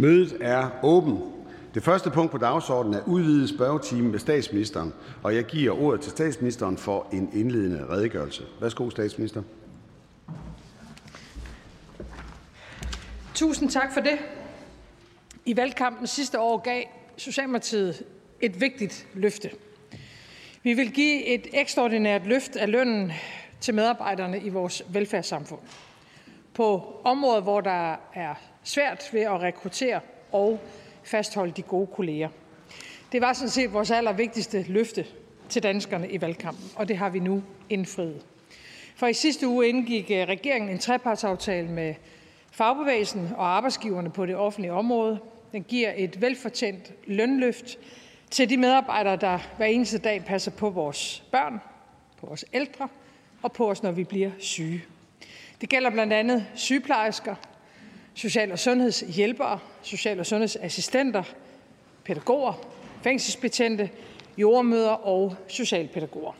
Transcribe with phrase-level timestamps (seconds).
[0.00, 1.18] Mødet er åben.
[1.74, 6.10] Det første punkt på dagsordenen er udvidet spørgetime med statsministeren, og jeg giver ordet til
[6.10, 8.42] statsministeren for en indledende redegørelse.
[8.60, 9.42] Værsgo, statsminister.
[13.34, 14.18] Tusind tak for det.
[15.44, 16.82] I valgkampen sidste år gav
[17.16, 18.02] Socialdemokratiet
[18.40, 19.50] et vigtigt løfte.
[20.62, 23.12] Vi vil give et ekstraordinært løft af lønnen
[23.60, 25.60] til medarbejderne i vores velfærdssamfund.
[26.54, 28.34] På områder, hvor der er
[28.68, 30.00] svært ved at rekruttere
[30.32, 30.60] og
[31.04, 32.28] fastholde de gode kolleger.
[33.12, 35.06] Det var sådan set vores allervigtigste løfte
[35.48, 38.26] til danskerne i valgkampen, og det har vi nu indfriet.
[38.96, 41.94] For i sidste uge indgik øh, regeringen en trepartsaftale med
[42.52, 45.18] fagbevægelsen og arbejdsgiverne på det offentlige område.
[45.52, 47.78] Den giver et velfortjent lønløft
[48.30, 51.60] til de medarbejdere, der hver eneste dag passer på vores børn,
[52.20, 52.88] på vores ældre
[53.42, 54.84] og på os, når vi bliver syge.
[55.60, 57.34] Det gælder blandt andet sygeplejersker,
[58.18, 61.22] social- og sundhedshjælpere, social- og sundhedsassistenter,
[62.04, 62.52] pædagoger,
[63.02, 63.90] fængselsbetjente,
[64.38, 66.32] jordmøder og socialpædagoger.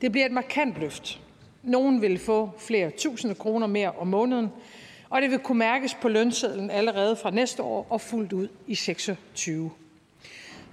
[0.00, 1.20] Det bliver et markant løft.
[1.62, 4.48] Nogen vil få flere tusinde kroner mere om måneden,
[5.10, 8.74] og det vil kunne mærkes på lønsedlen allerede fra næste år og fuldt ud i
[8.74, 9.70] 26.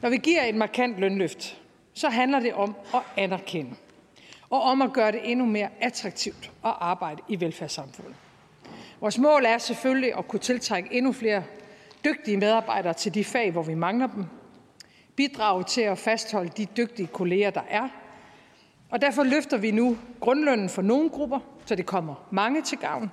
[0.02, 1.58] Når vi giver et markant lønløft,
[1.94, 3.72] så handler det om at anerkende
[4.50, 8.16] og om at gøre det endnu mere attraktivt at arbejde i velfærdssamfundet.
[9.02, 11.44] Vores mål er selvfølgelig at kunne tiltrække endnu flere
[12.06, 14.26] dygtige medarbejdere til de fag, hvor vi mangler dem,
[15.16, 17.90] bidrage til at fastholde de dygtige kolleger, der er,
[18.90, 23.12] og derfor løfter vi nu grundlønnen for nogle grupper, så det kommer mange til gavn,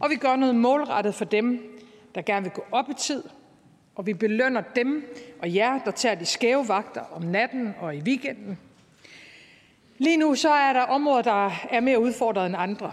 [0.00, 1.78] og vi gør noget målrettet for dem,
[2.14, 3.24] der gerne vil gå op i tid,
[3.94, 8.00] og vi belønner dem og jer, der tager de skæve vagter om natten og i
[8.00, 8.58] weekenden.
[9.98, 12.92] Lige nu så er der områder, der er mere udfordret end andre.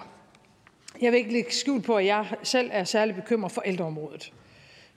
[1.02, 4.34] Jeg vil ikke lægge skjul på, at jeg selv er særlig bekymret for ældreområdet.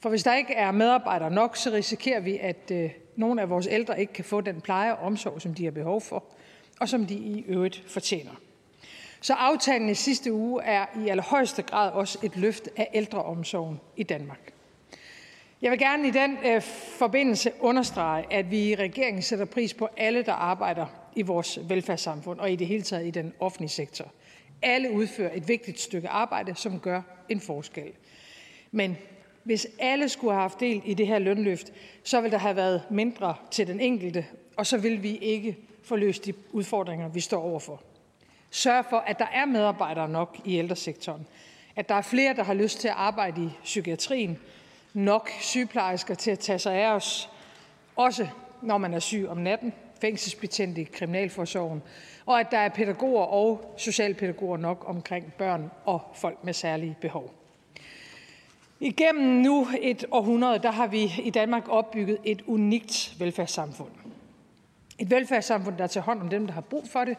[0.00, 3.68] For hvis der ikke er medarbejdere nok, så risikerer vi, at øh, nogle af vores
[3.70, 6.24] ældre ikke kan få den pleje og omsorg, som de har behov for,
[6.80, 8.30] og som de i øvrigt fortjener.
[9.20, 14.02] Så aftalen i sidste uge er i allerhøjeste grad også et løft af ældreomsorgen i
[14.02, 14.52] Danmark.
[15.62, 16.62] Jeg vil gerne i den øh,
[16.98, 20.86] forbindelse understrege, at vi i regeringen sætter pris på alle, der arbejder
[21.16, 24.06] i vores velfærdssamfund og i det hele taget i den offentlige sektor.
[24.62, 27.92] Alle udfører et vigtigt stykke arbejde, som gør en forskel.
[28.70, 28.96] Men
[29.44, 31.72] hvis alle skulle have haft del i det her lønløft,
[32.04, 34.26] så ville der have været mindre til den enkelte,
[34.56, 37.82] og så ville vi ikke få løst de udfordringer, vi står overfor.
[38.50, 41.26] Sørg for, at der er medarbejdere nok i ældresektoren.
[41.76, 44.38] At der er flere, der har lyst til at arbejde i psykiatrien.
[44.94, 47.28] Nok sygeplejersker til at tage sig af os.
[47.96, 48.28] Også
[48.62, 49.72] når man er syg om natten.
[50.00, 51.82] Fængselsbetjente i Kriminalforsorgen.
[52.26, 57.34] Og at der er pædagoger og socialpædagoger nok omkring børn og folk med særlige behov.
[58.80, 63.90] Igennem nu et århundrede, der har vi i Danmark opbygget et unikt velfærdssamfund.
[64.98, 67.16] Et velfærdssamfund, der tager hånd om dem, der har brug for det,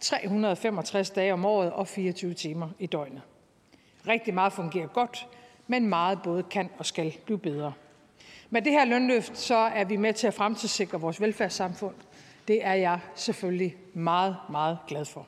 [0.00, 3.22] 365 dage om året og 24 timer i døgnet.
[4.08, 5.26] Rigtig meget fungerer godt,
[5.66, 7.72] men meget både kan og skal blive bedre.
[8.50, 11.94] Med det her lønløft, så er vi med til at fremtidssikre vores velfærdssamfund.
[12.48, 15.26] Det er jeg selvfølgelig meget, meget glad for.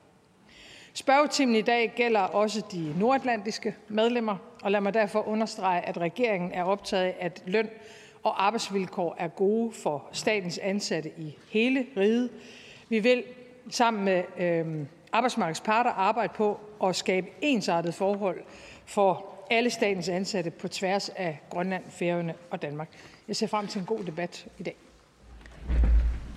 [0.95, 6.53] Spørgetimen i dag gælder også de nordatlantiske medlemmer, og lad mig derfor understrege, at regeringen
[6.53, 7.69] er optaget af, at løn
[8.23, 12.31] og arbejdsvilkår er gode for statens ansatte i hele riget.
[12.89, 13.25] Vi vil
[13.71, 18.41] sammen med øh, arbejdsmarkedets parter arbejde på at skabe ensartet forhold
[18.87, 22.89] for alle statens ansatte på tværs af Grønland, Færøerne og Danmark.
[23.29, 24.77] Jeg ser frem til en god debat i dag.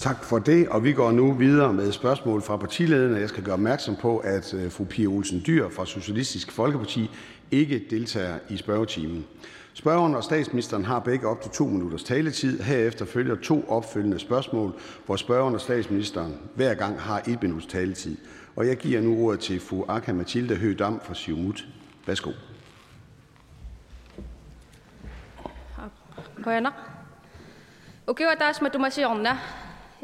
[0.05, 3.19] Tak for det, og vi går nu videre med spørgsmål fra partilederne.
[3.19, 7.09] Jeg skal gøre opmærksom på, at øh, fru Pia Olsen Dyr fra Socialistisk Folkeparti
[7.51, 9.25] ikke deltager i spørgetimen.
[9.73, 12.59] Spørgeren og statsministeren har begge op til to minutters taletid.
[12.59, 14.73] Herefter følger to opfølgende spørgsmål,
[15.05, 18.17] hvor spørgeren og statsministeren hver gang har et minuts taletid.
[18.55, 21.65] Og jeg giver nu ordet til fru Akka Mathilde Høgh-Dam fra Siumut.
[22.07, 22.31] Værsgo.
[26.43, 26.69] Koyana.
[28.07, 28.61] Ukiwa taas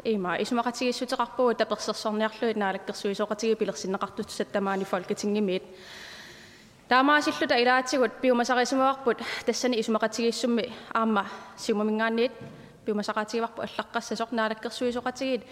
[0.04, 2.92] Ima, i som har tige sutte rappo, der bliver så sådan nærlød, når jeg gør
[2.92, 5.62] så ret tige billeder sin ret ud sætte mig i folketinget midt.
[6.90, 9.12] Der er meget slut i dag til at blive masser af som rappo,
[9.46, 10.58] det sende i som har tige som
[10.94, 11.22] amma,
[11.56, 12.30] som min gang net,
[12.84, 15.42] blive masser af tige rappo, lakker sig sådan når jeg gør så ret tige.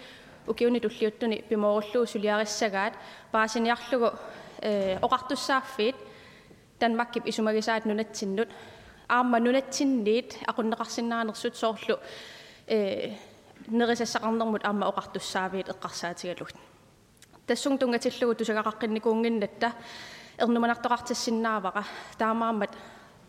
[0.47, 2.91] Og givne du lytterne, blive morløs, så lærer sig
[3.31, 4.11] bare sin hjerteløg
[5.01, 5.95] og ret du så fedt.
[6.81, 8.47] Danmark i som har sagt nu net til nut.
[9.09, 11.95] Amma nu net til net, og rundt resten af nærmest sorglo
[13.68, 16.56] нерисассақарнэрмут аама оқартуссаавиит эққарсаатигалугт
[17.46, 19.72] тассун тунгатиллугу тусагақаққинникуунгиннатта
[20.38, 21.84] эрнуманартоқартассиннааваqa
[22.18, 22.70] таамаамат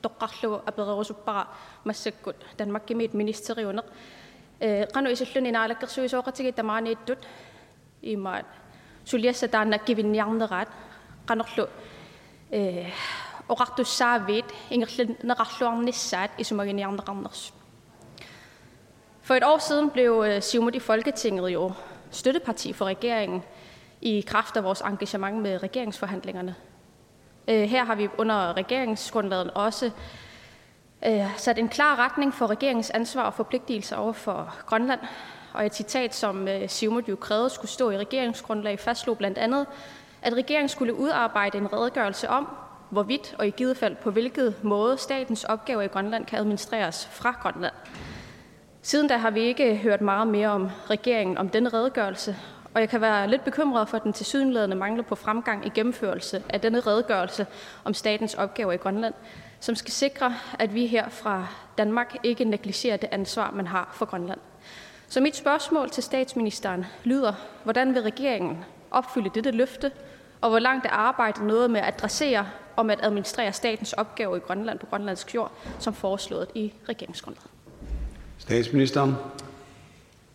[0.01, 1.47] тоққарлугу аперерусуппара
[1.83, 3.85] массаккут Danmarkгимит министериунеқ
[4.59, 7.19] э қану исуллуни наалаккерсуисооқатиги тамаанииттут
[8.01, 8.45] имаат
[9.05, 10.69] сулиасса тааннак кивинниарнераат
[11.27, 11.69] qanerlu
[12.51, 12.91] э
[13.47, 17.53] оқартуссаавиит ингерлунеқарлуарниссаат исумагиниарнеқарнерсу
[19.32, 21.72] For et år siden blev øh, Siumut i Folketinget jo
[22.10, 23.42] støtteparti for regeringen
[24.00, 26.54] i kraft af vores engagement med regeringsforhandlingerne.
[27.48, 29.90] Øh, her har vi under regeringsgrundlaget også
[31.06, 35.00] øh, sat en klar retning for regeringens ansvar og forpligtelser over for Grønland.
[35.52, 39.66] Og et citat, som Siumut jo krævede skulle stå i regeringsgrundlag, fastslog blandt andet,
[40.22, 42.48] at regeringen skulle udarbejde en redegørelse om,
[42.90, 47.36] hvorvidt og i givet fald på hvilket måde statens opgaver i Grønland kan administreres fra
[47.42, 47.74] Grønland.
[48.84, 52.36] Siden da har vi ikke hørt meget mere om regeringen om denne redegørelse,
[52.74, 56.60] og jeg kan være lidt bekymret for den tilsyneladende mangler på fremgang i gennemførelse af
[56.60, 57.46] denne redegørelse
[57.84, 59.14] om statens opgaver i Grønland,
[59.60, 61.46] som skal sikre, at vi her fra
[61.78, 64.40] Danmark ikke negligerer det ansvar, man har for Grønland.
[65.08, 67.32] Så mit spørgsmål til statsministeren lyder,
[67.64, 69.92] hvordan vil regeringen opfylde dette løfte,
[70.40, 72.46] og hvor langt er arbejdet noget med at adressere
[72.76, 77.51] om at administrere statens opgaver i Grønland på grønlandsk jord, som foreslået i regeringsgrundlaget?
[78.42, 79.14] Statsministeren.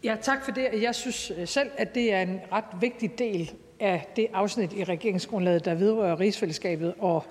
[0.04, 0.68] Ja, tak for det.
[0.82, 4.84] Jeg synes øh, selv, at det er en ret vigtig del af det afsnit i
[4.84, 7.26] regeringsgrundlaget, der vedrører rigsfællesskabet, og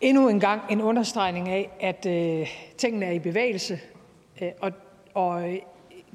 [0.00, 2.48] endnu en gang en understregning af, at øh,
[2.78, 3.80] tingene er i bevægelse,
[4.42, 4.72] øh, og,
[5.14, 5.58] og øh,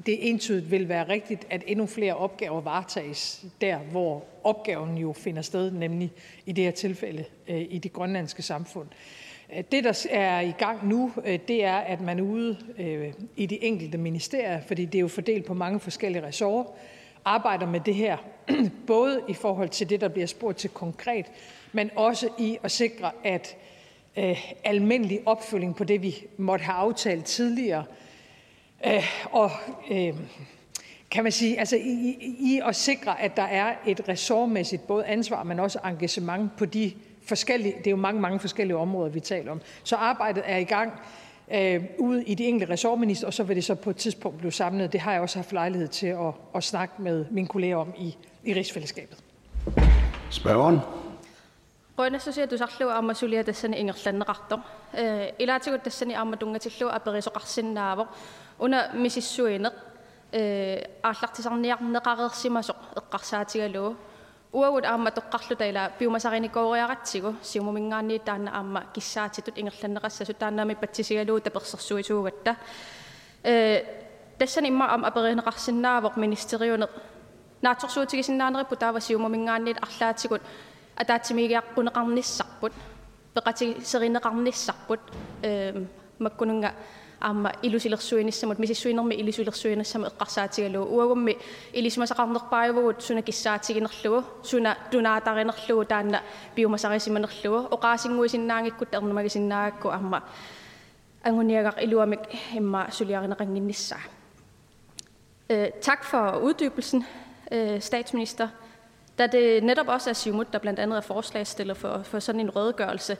[0.06, 5.42] det entydigt vil være rigtigt, at endnu flere opgaver varetages der, hvor opgaven jo finder
[5.42, 6.12] sted, nemlig
[6.46, 8.88] i det her tilfælde øh, i det grønlandske samfund.
[9.72, 13.64] Det, der er i gang nu, øh, det er, at man ude øh, i de
[13.64, 16.70] enkelte ministerier, fordi det er jo fordelt på mange forskellige ressorter,
[17.24, 18.16] arbejder med det her,
[18.86, 21.26] både i forhold til det, der bliver spurgt til konkret,
[21.72, 23.56] men også i at sikre, at
[24.16, 27.84] øh, almindelig opfølging på det, vi måtte have aftalt tidligere,
[28.86, 29.50] øh, og
[29.90, 30.14] øh,
[31.10, 35.42] kan man sige, altså i, i at sikre, at der er et ressortmæssigt både ansvar,
[35.42, 36.92] men også engagement på de
[37.28, 39.60] det er jo mange, mange forskellige områder, vi taler om.
[39.84, 40.92] Så arbejdet er i gang
[41.52, 44.52] øh, ude i de enkelte ressortminister, og så vil det så på et tidspunkt blive
[44.52, 44.92] samlet.
[44.92, 48.16] Det har jeg også haft lejlighed til at, at snakke med mine kolleger om i,
[48.44, 49.18] i rigsfællesskabet.
[50.30, 50.78] Spørgeren.
[51.98, 54.58] Rønne sosial du sagt om at sulia dessen England retter.
[55.38, 58.06] I lader til dessen i amadunga til lov at berise rassin naver.
[58.58, 59.24] Under Mrs.
[59.24, 59.72] Suenet.
[61.02, 62.76] Arslagt til sådan nærmere qarersimasor.
[63.10, 63.94] Qarsaatiga lov.
[64.53, 72.55] аама тоққарлута ила пиумасариникоориаратсигу сиумумингаанни таанна аама киссаатитут ингерланнеқассасу тааннаами патсисигалуу таперсерсуисуугатта
[73.43, 73.83] э
[74.39, 76.89] тассани имма аама аперинеқарсинаавоқ министериунеқ
[77.61, 80.41] нааторсуутигисиннаанериппу таава сиумумингаанниит арлаатигут
[80.95, 82.73] атаатсимигиаққунеқарниссарпут
[83.35, 84.99] пеқатисеринеқарниссарпут
[85.41, 85.85] э
[86.19, 86.73] маккунунга
[87.24, 91.34] amma ilusilersuinissamut misissuinermi ilusilersuinassama eqqarsaatigalo uagummi
[91.72, 96.18] ilisimasaqarnerpaayavugut sunagissaatiginerlugu suna tunaatarinerlugu taanna
[96.54, 100.22] piumasarisimanerlugu oqaasinguisinnaangikkut ernumagisinnaagakku amma
[101.24, 102.24] anguniagaq iluamik
[102.56, 104.04] imma suliarineqanginnissaa
[105.50, 107.06] øh, tak for uddybelsen
[107.52, 108.48] øh, statsminister
[109.18, 112.56] da det netop også er Siumut, der blandt andet er forslagstiller for, for sådan en
[112.56, 113.16] redegørelse,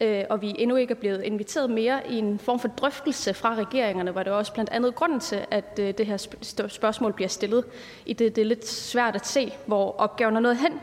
[0.00, 3.54] øh, og vi endnu ikke er blevet inviteret mere i en form for drøftelse fra
[3.54, 6.16] regeringerne, var det også blandt andet grunden til, at øh, det her
[6.68, 7.64] spørgsmål bliver stillet,
[8.06, 10.80] i det det er lidt svært at se, hvor opgaven er nået hen.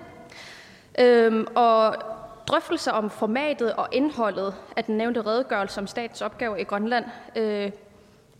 [0.99, 1.95] Øhm, og
[2.47, 7.71] drøftelser om formatet og indholdet af den nævnte redegørelse om statens opgave i Grønland øh,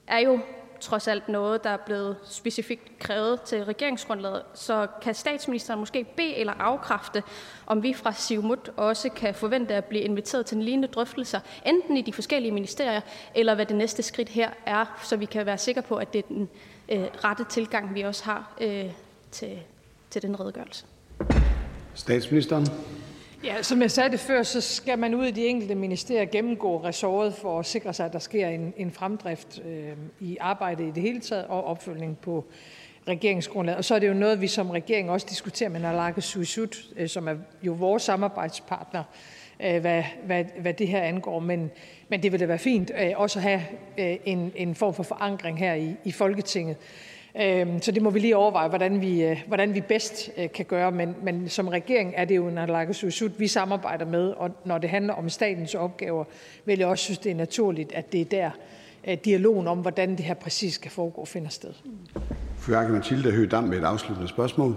[0.08, 0.40] er jo
[0.82, 4.42] trods alt noget, der er blevet specifikt krævet til regeringsgrundlaget.
[4.54, 7.24] Så kan statsministeren måske bede eller afkræfte,
[7.68, 11.98] om vi fra Sivmut også kan forvente at blive inviteret til en lignende drøftelser, enten
[11.98, 13.02] i de forskellige ministerier,
[13.36, 16.20] eller hvad det næste skridt her er, så vi kan være sikre på, at det
[16.20, 16.50] er den
[16.90, 18.86] øh, rette tilgang, vi også har øh,
[19.32, 19.60] til,
[20.10, 20.86] til den redegørelse.
[21.94, 22.68] Statsministeren.
[23.44, 26.84] Ja, som jeg sagde det før, så skal man ud i de enkelte ministerier gennemgå
[26.84, 30.92] ressortet for at sikre sig, at der sker en, en fremdrift øh, i arbejdet i
[30.92, 32.46] det hele taget og opfølgning på
[33.08, 33.78] regeringsgrundlaget.
[33.78, 37.10] Og så er det jo noget, vi som regering også diskuterer med Nalake Suisut, øh,
[37.10, 39.04] som er jo vores samarbejdspartner,
[39.60, 41.40] øh, hvad, hvad, hvad det her angår.
[41.40, 41.72] Men,
[42.10, 43.62] men det vil da være fint øh, også at have
[43.98, 46.78] øh, en, en form for forankring her i, i Folketinget.
[47.40, 50.66] Øhm, så det må vi lige overveje, hvordan vi, øh, hvordan vi bedst øh, kan
[50.66, 50.92] gøre.
[50.92, 55.14] Men, men som regering er det jo Naalakkersuisut, vi samarbejder med, og når det handler
[55.14, 56.24] om statens opgaver,
[56.66, 58.50] vil jeg også synes, det er naturligt, at det er der,
[59.08, 61.74] øh, dialogen om, hvordan det her præcis skal foregå, finder sted.
[62.58, 64.76] Fru Mathilde Høgh med et afsluttende spørgsmål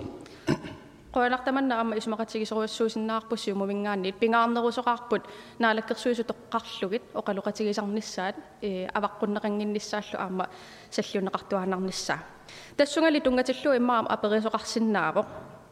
[1.15, 5.23] qoilartamanna amma isumaatigisoruassuusinnaarpussu mumingaanniit pingaarnerusoqaarput
[5.63, 8.37] naalakkersuusutoqqarlugit oqaluqatigisarnissaat
[8.69, 10.45] ee avaqqunnaqanginnissaallu aamma
[10.97, 12.19] salluunneqartuaanarnissaa
[12.79, 15.27] tassungali tungatillu immaam aperisoqarsinnaapoq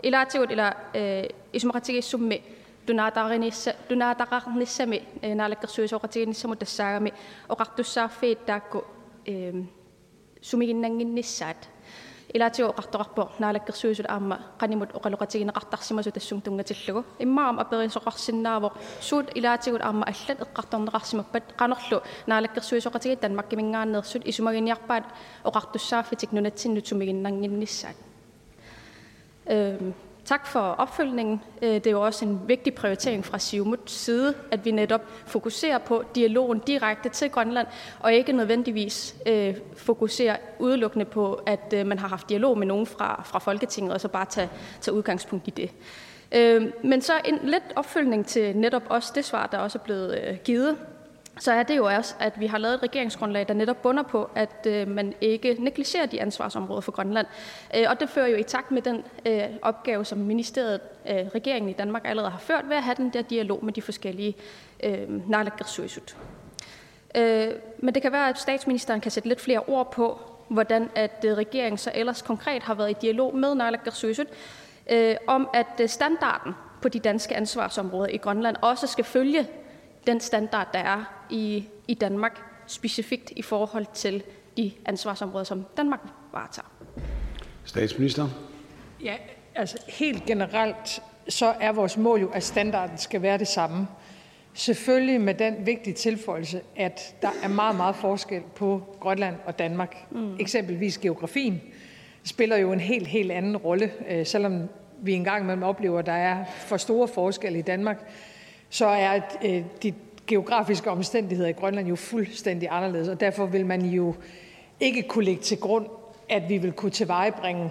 [0.09, 0.67] ilaatigut ila
[1.01, 2.39] ee isumaatigiissummi
[2.87, 4.99] tunaataariniissa tunaataqarnissami
[5.41, 7.11] naalakkersuusoqatiginnissamu tassaagami
[7.55, 8.79] oqartussaarfiit taakku
[9.33, 9.53] ee
[10.49, 11.61] sumiginnanginnissaat
[12.34, 20.40] сумигиннангиннссаат илаатиу оқартоқарпо наалаккерсуисут аама qaнимут оқалоқатигинеқартарсимасу тассум тунгатиллугу иммаам аперисоқарсиннаавоқ суут илаатигут аама аллат
[20.46, 25.06] эққарторнеқарсимаппат qanorlu наалаккерсуисоқатиги танмаккимингааннерсут исумагиниарпаат
[25.44, 27.96] оқартуссааффитик нунатсинну сумигиннангиннссаат
[29.46, 29.94] øhm
[30.25, 31.43] Tak for opfølgningen.
[31.63, 35.79] Øh, det er jo også en vigtig prioritering fra Siumuts side, at vi netop fokuserer
[35.79, 37.67] på dialogen direkte til Grønland,
[38.01, 42.87] og ikke nødvendigvis øh, fokuserer udelukkende på, at øh, man har haft dialog med nogen
[42.87, 44.51] fra, fra Folketinget, og så bare tage,
[44.81, 45.71] tage udgangspunkt i det.
[46.33, 50.21] Øh, men så en lidt opfølgning til netop også det svar, der også er blevet
[50.25, 50.77] øh, givet
[51.39, 54.31] så er det jo også, at vi har lavet et regeringsgrundlag, der netop bunder på,
[54.35, 57.27] at øh, man ikke negligerer de ansvarsområder for Grønland.
[57.77, 61.69] Øh, og det fører jo i takt med den øh, opgave, som ministeriet, øh, regeringen
[61.69, 64.37] i Danmark allerede har ført, ved at have den der dialog med de forskellige
[64.83, 66.17] øh, naalakkersuisut.
[67.15, 67.49] Øh,
[67.79, 71.37] men det kan være, at statsministeren kan sætte lidt flere ord på, hvordan at øh,
[71.37, 74.27] regeringen så ellers konkret har været i dialog med naalakkersuisut,
[74.91, 79.49] øh, om at øh, standarden på de danske ansvarsområder i Grønland også skal følge
[80.07, 84.23] den standard, der er i, i Danmark, specifikt i forhold til
[84.57, 86.01] de ansvarsområder, som Danmark
[86.33, 86.69] varetager.
[87.65, 88.29] Statsminister.
[89.05, 89.15] Ja,
[89.55, 93.87] altså helt generelt, så er vores mål jo, at standarden skal være det samme.
[94.55, 99.97] Selvfølgelig med den vigtige tilføjelse, at der er meget, meget forskel på Grønland og Danmark.
[100.11, 100.37] Mm.
[100.41, 101.61] Eksempelvis geografien
[102.25, 104.69] spiller jo en helt, helt anden rolle, øh, selvom
[105.03, 108.11] vi engang imellem oplever, at der er for store forskelle i Danmark
[108.73, 109.95] så er øh, de
[110.27, 114.15] geografiske omstændigheder i Grønland jo fuldstændig anderledes, og derfor vil man jo
[114.81, 115.87] ikke kunne lægge til grund,
[116.29, 117.71] at vi vil kunne tilvejebringe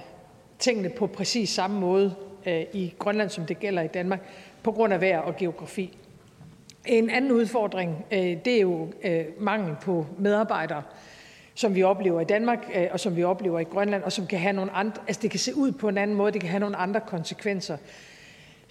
[0.59, 2.15] tingene på præcis samme måde
[2.45, 4.19] øh, i Grønland, som det gælder i Danmark,
[4.63, 5.97] på grund af vejr og geografi.
[6.85, 8.87] En anden udfordring, øh, det er jo
[9.39, 10.83] mangel på medarbejdere,
[11.55, 12.59] som vi oplever i Danmark,
[12.91, 15.39] og som vi oplever i Grønland, og som kan have nogle andre, altså det kan
[15.39, 17.77] se ud på en anden måde, det kan have nogle andre konsekvenser.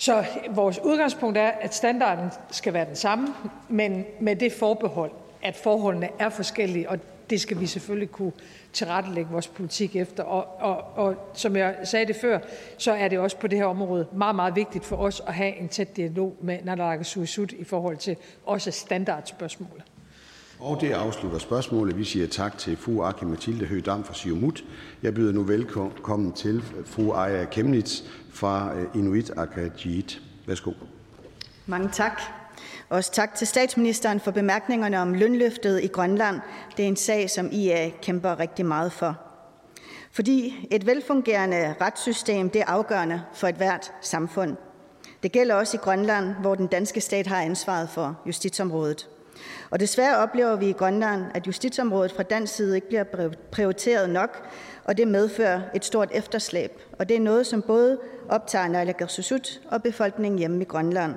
[0.01, 3.29] Så vores udgangspunkt er, at standarden skal være den samme,
[3.69, 5.11] men med det forbehold,
[5.43, 6.99] at forholdene er forskellige, og
[7.31, 8.33] det skal vi selvfølgelig kunne
[8.73, 10.23] tilrettelægge vores politik efter.
[10.23, 12.39] Og, og, og som jeg sagde det før,
[12.79, 15.57] så er det også på det her område meget, meget vigtigt for os at have
[15.57, 18.17] en tæt dialog med Naalakkersuisut i forhold til
[18.47, 19.83] også standardspørgsmål.
[20.61, 21.97] Og det afslutter spørgsmålet.
[21.97, 24.65] Vi siger tak til fru Aki Mathilde Høgdam fra Siumut.
[25.03, 30.21] Jeg byder nu velkommen til fru Aya Kemnitz fra øh, Inuit Akajit.
[30.47, 30.73] Værsgo.
[31.67, 32.23] Mange tak.
[32.89, 36.41] Også tak til statsministeren for bemærkningerne om lønløftet i Grønland.
[36.77, 39.17] Det er en sag, som IA kæmper rigtig meget for.
[40.13, 44.57] Fordi et velfungerende retssystem det er afgørende for et hvert samfund.
[45.23, 49.09] Det gælder også i Grønland, hvor den danske stat har ansvaret for justitsområdet.
[49.71, 53.05] Og desværre oplever vi i Grønland, at justitsområdet fra dansk side ikke bliver
[53.53, 54.49] prioriteret nok,
[54.85, 56.71] og det medfører et stort efterslæb.
[56.99, 57.99] Og det er noget, som både
[58.31, 61.15] optager Naalakkersuisut og befolkningen hjemme i Grønland.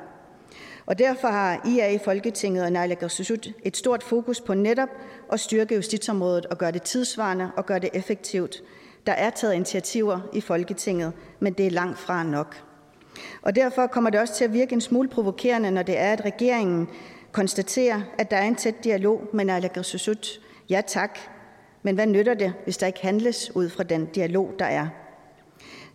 [0.86, 4.90] Og derfor har IA i Folketinget og Naalakkersuisut et stort fokus på netop
[5.32, 8.64] at styrke justitsområdet og gøre det tidsvarende og gøre det effektivt.
[9.08, 12.64] Der er taget initiativer i Folketinget, men det er langt fra nok.
[13.42, 16.26] Og derfor kommer det også til at virke en smule provokerende, når det er, at
[16.26, 16.90] regeringen
[17.32, 20.40] konstaterer, at der er en tæt dialog med Naalakkersuisut.
[20.70, 21.20] Ja tak,
[21.84, 24.88] men hvad nytter det, hvis der ikke handles ud fra den dialog, der er?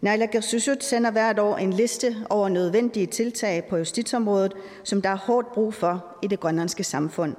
[0.00, 5.52] Naalakkersuisut sender hvert år en liste over nødvendige tiltag på justitsområdet, som der er hårdt
[5.52, 7.34] brug for i det grønlandske samfund.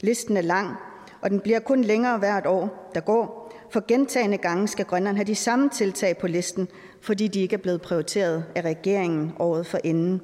[0.00, 0.76] Listen er lang,
[1.20, 3.52] og den bliver kun længere hvert år, der går.
[3.70, 6.68] For gentagende gange skal Grønland have de samme tiltag på listen,
[7.00, 10.20] fordi de ikke er blevet prioriteret af regeringen året for inden.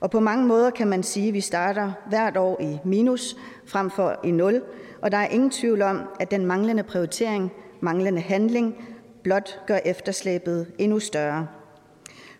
[0.00, 3.90] Og på mange måder kan man sige, at vi starter hvert år i minus frem
[3.90, 4.62] for i nul,
[5.02, 8.76] og der er ingen tvivl om, at den manglende prioritering, manglende handling,
[9.22, 11.46] blot gør efterslæbet endnu større.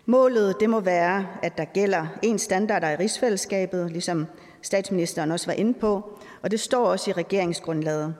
[0.07, 4.27] Målet det må være, at der gælder en standard i rigsfællesskabet, ligesom
[4.63, 8.15] statsministeren også var inde på, og det står også i regeringsgrundlaget.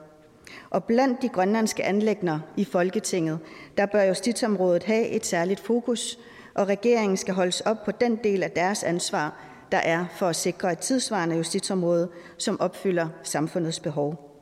[0.69, 3.39] Og blandt de grønlandske anlægner i Folketinget,
[3.77, 6.19] der bør justitsområdet have et særligt fokus,
[6.55, 9.39] og regeringen skal holdes op på den del af deres ansvar,
[9.71, 14.32] der er for at sikre et tidsvarende justitsområde, som opfylder samfundets behov.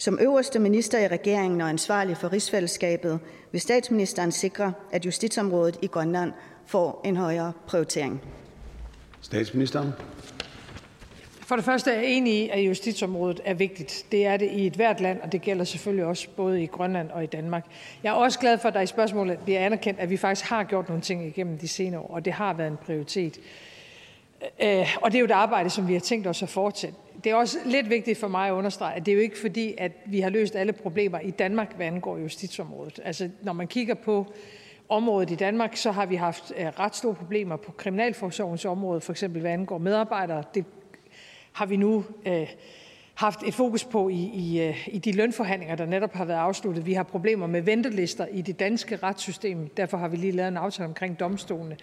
[0.00, 3.20] Som øverste minister i regeringen og ansvarlig for rigsfællesskabet
[3.52, 6.32] vil statsministeren sikre, at justitsområdet i Grønland
[6.66, 8.22] får en højere prioritering.
[9.20, 9.92] Statsministeren.
[11.40, 14.06] For det første er jeg enig i, at justitsområdet er vigtigt.
[14.12, 17.10] Det er det i et hvert land, og det gælder selvfølgelig også både i Grønland
[17.10, 17.64] og i Danmark.
[18.02, 20.64] Jeg er også glad for, at der i spørgsmålet bliver anerkendt, at vi faktisk har
[20.64, 23.38] gjort nogle ting igennem de senere år, og det har været en prioritet.
[24.62, 26.98] Øh, og det er jo et arbejde, som vi har tænkt os at fortsætte.
[27.24, 29.74] Det er også lidt vigtigt for mig at understrege, at det er jo ikke fordi,
[29.78, 33.00] at vi har løst alle problemer i Danmark, hvad angår justitsområdet.
[33.04, 34.32] Altså, når man kigger på
[34.88, 39.12] området i Danmark, så har vi haft øh, ret store problemer på kriminalforsorgens område, for
[39.12, 40.44] eksempel hvad angår medarbejdere.
[40.54, 40.64] Det
[41.52, 42.48] har vi nu øh,
[43.14, 46.86] haft et fokus på i, i, øh, i de lønforhandlinger, der netop har været afsluttet.
[46.86, 49.68] Vi har problemer med ventelister i det danske retssystem.
[49.68, 51.76] Derfor har vi lige lavet en aftale omkring domstolene.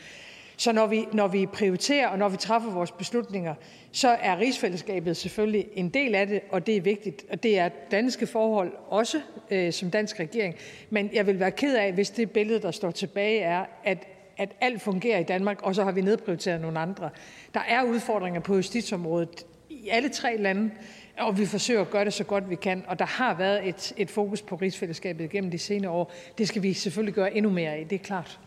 [0.58, 3.56] Så når vi, når vi prioriterer, og når vi træffer vores beslutninger,
[3.92, 7.26] så er rigsfællesskabet selvfølgelig en del af det, og det er vigtigt.
[7.32, 9.22] Og det er danske forhold også
[9.52, 10.56] øh, som dansk regering.
[10.90, 14.08] Men jeg vil være ked af, hvis det billede, der står tilbage, er, at
[14.38, 17.10] at alt fungerer i Danmark, og så har vi nedprioriteret nogle andre.
[17.54, 20.72] Der er udfordringer på justitsområdet i alle tre lande,
[21.20, 22.84] og vi forsøger at gøre det så godt vi kan.
[22.88, 26.12] Og der har været et, et fokus på rigsfællesskabet gennem de senere år.
[26.38, 28.40] Det skal vi selvfølgelig gøre endnu mere af, det er klart.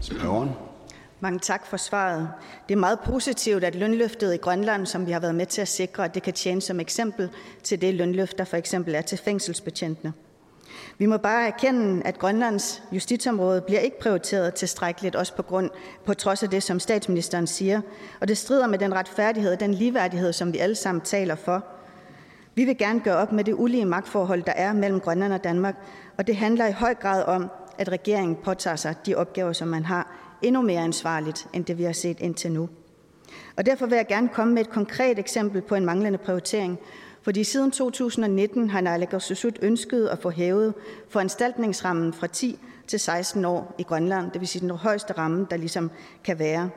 [0.00, 0.50] Spørgeren.
[1.20, 2.28] Mange tak for svaret.
[2.68, 5.68] Det er meget positivt, at lønløftet i Grønland, som vi har været med til at
[5.68, 7.30] sikre, at det kan tjene som eksempel
[7.62, 10.12] til det lønløft, der for eksempel er til fængselsbetjentene.
[10.98, 15.70] Vi må bare erkende, at Grønlands justitsområde bliver ikke prioriteret tilstrækkeligt, også på, grund,
[16.06, 17.80] på trods af det, som statsministeren siger.
[18.20, 21.64] Og det strider med den retfærdighed og den ligeværdighed, som vi alle sammen taler for.
[22.54, 25.76] Vi vil gerne gøre op med det ulige magtforhold, der er mellem Grønland og Danmark,
[26.18, 29.84] og det handler i høj grad om, at regeringen påtager sig de opgaver, som man
[29.84, 32.68] har, endnu mere ansvarligt, end det vi har set indtil nu.
[33.56, 36.78] Og derfor vil jeg gerne komme med et konkret eksempel på en manglende prioritering,
[37.22, 40.74] fordi siden 2019 har naalakkersuisut ønsket at få hævet
[41.08, 45.56] foranstaltningsrammen fra 10 til 16 år i Grønland, det vil sige den højeste ramme, der
[45.56, 45.90] ligesom
[46.24, 46.70] kan være.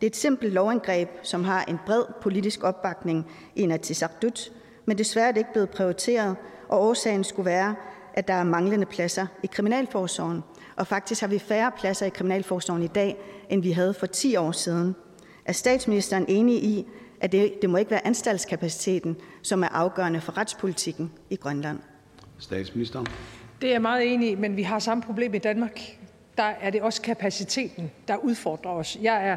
[0.00, 4.52] Det er et simpelt lovindgreb, som har en bred politisk opbakning i Inatsisartut,
[4.84, 6.36] men desværre er det ikke blevet prioriteret,
[6.68, 7.74] og årsagen skulle være,
[8.14, 10.42] at der er manglende pladser i kriminalforsorgen.
[10.76, 13.16] Og faktisk har vi færre pladser i kriminalforsorgen i dag,
[13.48, 14.96] end vi havde for 10 år siden.
[15.44, 16.86] Er statsministeren enig i,
[17.20, 21.78] at det, det må ikke være anstaltskapaciteten, som er afgørende for retspolitikken i Grønland.
[22.38, 23.06] Statsministeren.
[23.60, 25.80] Det er jeg meget enig i, men vi har samme problem i Danmark.
[26.36, 28.98] Der er det også kapaciteten, der udfordrer os.
[29.02, 29.36] Jeg er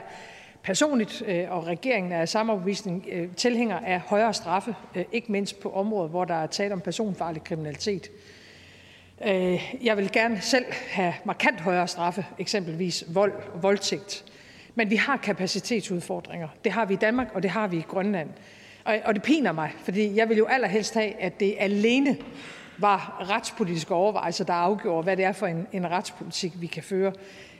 [0.63, 5.59] personligt, øh, og regeringen er samme overbevisning, øh, tilhænger af højere straffe, øh, ikke mindst
[5.59, 8.09] på områder, hvor der er tale om personfarlig kriminalitet.
[9.25, 14.25] Øh, jeg vil gerne selv have markant højere straffe, eksempelvis vold og voldtægt.
[14.75, 16.47] Men vi har kapacitetsudfordringer.
[16.63, 18.29] Det har vi i Danmark, og det har vi i Grønland.
[18.85, 22.17] Og, og det piner mig, fordi jeg vil jo allerhelst have, at det alene
[22.77, 27.13] var retspolitiske overvejelser, der afgjorde, hvad det er for en, en retspolitik, vi kan føre.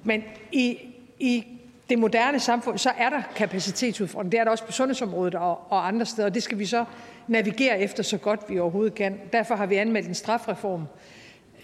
[0.04, 0.78] Men i,
[1.19, 1.43] i
[1.89, 4.30] det moderne samfund, så er der kapacitetsudfordringer.
[4.30, 6.86] Det er der også på sundhedsområdet og, og andre steder, og det skal vi så
[7.28, 9.19] navigere efter så godt vi overhovedet kan.
[9.34, 10.88] Derfor har vi anmeldt en strafreform, Øh,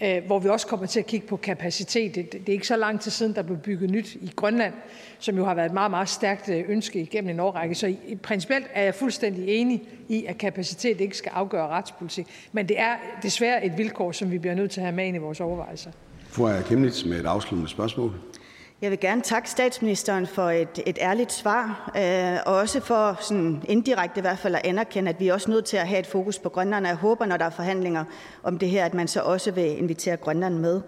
[0.02, 2.14] Øh, hvor vi også kommer til at kigge på kapacitet.
[2.14, 4.74] Det er ikke så lang tid siden, der blev bygget nyt i Grønland,
[5.18, 7.74] som jo har været et meget, meget stærkt øh, ønske igennem en årrække.
[7.74, 12.26] Så principielt er jeg fuldstændig enig i, at kapacitet ikke skal afgøre retspolitik.
[12.52, 15.16] Men det er desværre et vilkår, som vi bliver nødt til at have med ind
[15.16, 15.90] i vores overvejelser.
[16.28, 18.12] Fru Aaja Kemnitz med et afsluttende spørgsmål.
[18.82, 23.62] Jeg vil gerne takke statsministeren for et, et ærligt svar, øh, og også for sådan
[23.68, 26.06] indirekte i hvert fald at anerkende, at vi er også nødt til at have et
[26.06, 28.04] fokus på Grønland, og jeg håber, når der er forhandlinger
[28.42, 30.80] om det her, at man så også vil invitere Grønland med.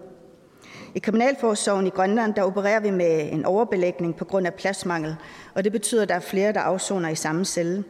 [0.95, 5.15] I Kriminalforsorgen i Grønland, der opererer vi med en overbelægning på grund af pladsmangel,
[5.53, 7.83] og det betyder, at der er flere, der afsoner i samme celle.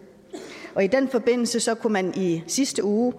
[0.76, 3.14] Og i den forbindelse så kunne man i sidste uge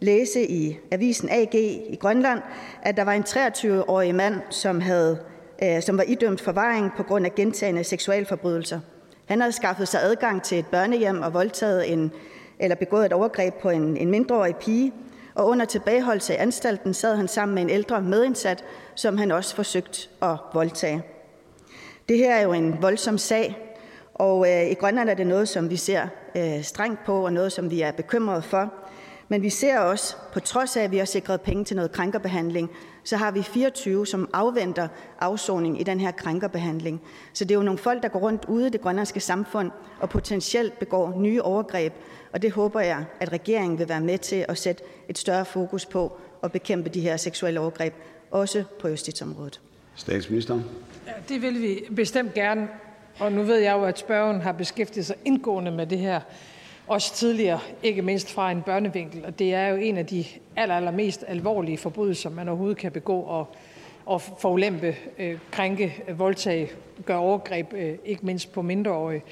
[0.00, 2.40] læse i avisen AG i Grønland,
[2.82, 5.18] at der var en 23-årig mand, som havde
[5.62, 8.80] Øh, som var idømt forvaring på grund af gentagende seksualforbrydelser.
[9.26, 12.12] Han havde skaffet sig adgang til et børnehjem og voldtaget en,
[12.58, 14.92] eller begået et overgreb på en, en mindreårig pige,
[15.34, 18.64] og under tilbageholdelse i anstalten sad han sammen med en ældre medindsat,
[18.94, 21.02] som han også forsøgt at voldtage.
[22.08, 23.76] Det her er jo en voldsom sag,
[24.14, 27.52] og øh, i Grønland er det noget, som vi ser øh, strengt på, og noget,
[27.52, 28.72] som vi er bekymrede for.
[29.28, 32.70] Men vi ser også, på trods af, at vi har sikret penge til noget krænkerbehandling,
[33.06, 34.88] så har vi 24, som afventer
[35.20, 37.02] afsoning i den her krænkerbehandling.
[37.32, 40.08] Så det er jo nogle folk, der går rundt ude i det grønlandske samfund og
[40.08, 41.92] potentielt begår nye overgreb.
[42.32, 45.86] Og det håber jeg, at regeringen vil være med til at sætte et større fokus
[45.86, 47.94] på at bekæmpe de her seksuelle overgreb,
[48.30, 49.60] også på justitsområdet.
[49.94, 50.60] Statsminister.
[51.06, 52.68] Ja, det vil vi bestemt gerne.
[53.18, 56.20] Og nu ved jeg jo, at spørgen har beskæftiget sig indgående med det her
[56.86, 59.24] også tidligere, ikke mindst fra en børnevinkel.
[59.24, 60.24] Og det er jo en af de
[60.56, 63.20] aller, mest alvorlige forbrydelser, man overhovedet kan begå.
[63.20, 63.48] Og,
[64.06, 66.70] og forulempe, øh, krænke, voldtage,
[67.04, 69.22] gøre overgreb, øh, ikke mindst på mindreårige,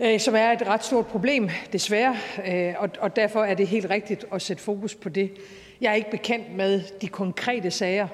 [0.00, 3.90] øh, som er et ret stort problem, desværre, øh, og, og derfor er det helt
[3.90, 5.30] rigtigt at sætte fokus på det.
[5.80, 8.08] Jeg er ikke bekendt med de konkrete sager.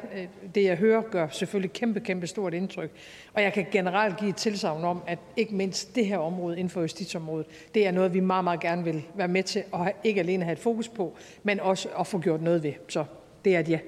[0.54, 2.90] Det, jeg hører, gør selvfølgelig kæmpe, kæmpe stort indtryk.
[3.34, 6.70] Og jeg kan generelt give et tilsavn om, at ikke mindst det her område inden
[6.70, 9.92] for justitsområdet, det er noget, vi meget, meget gerne vil være med til at have,
[10.04, 12.72] ikke alene have et fokus på, men også at få gjort noget ved.
[12.88, 13.04] Så
[13.44, 13.78] det er et ja.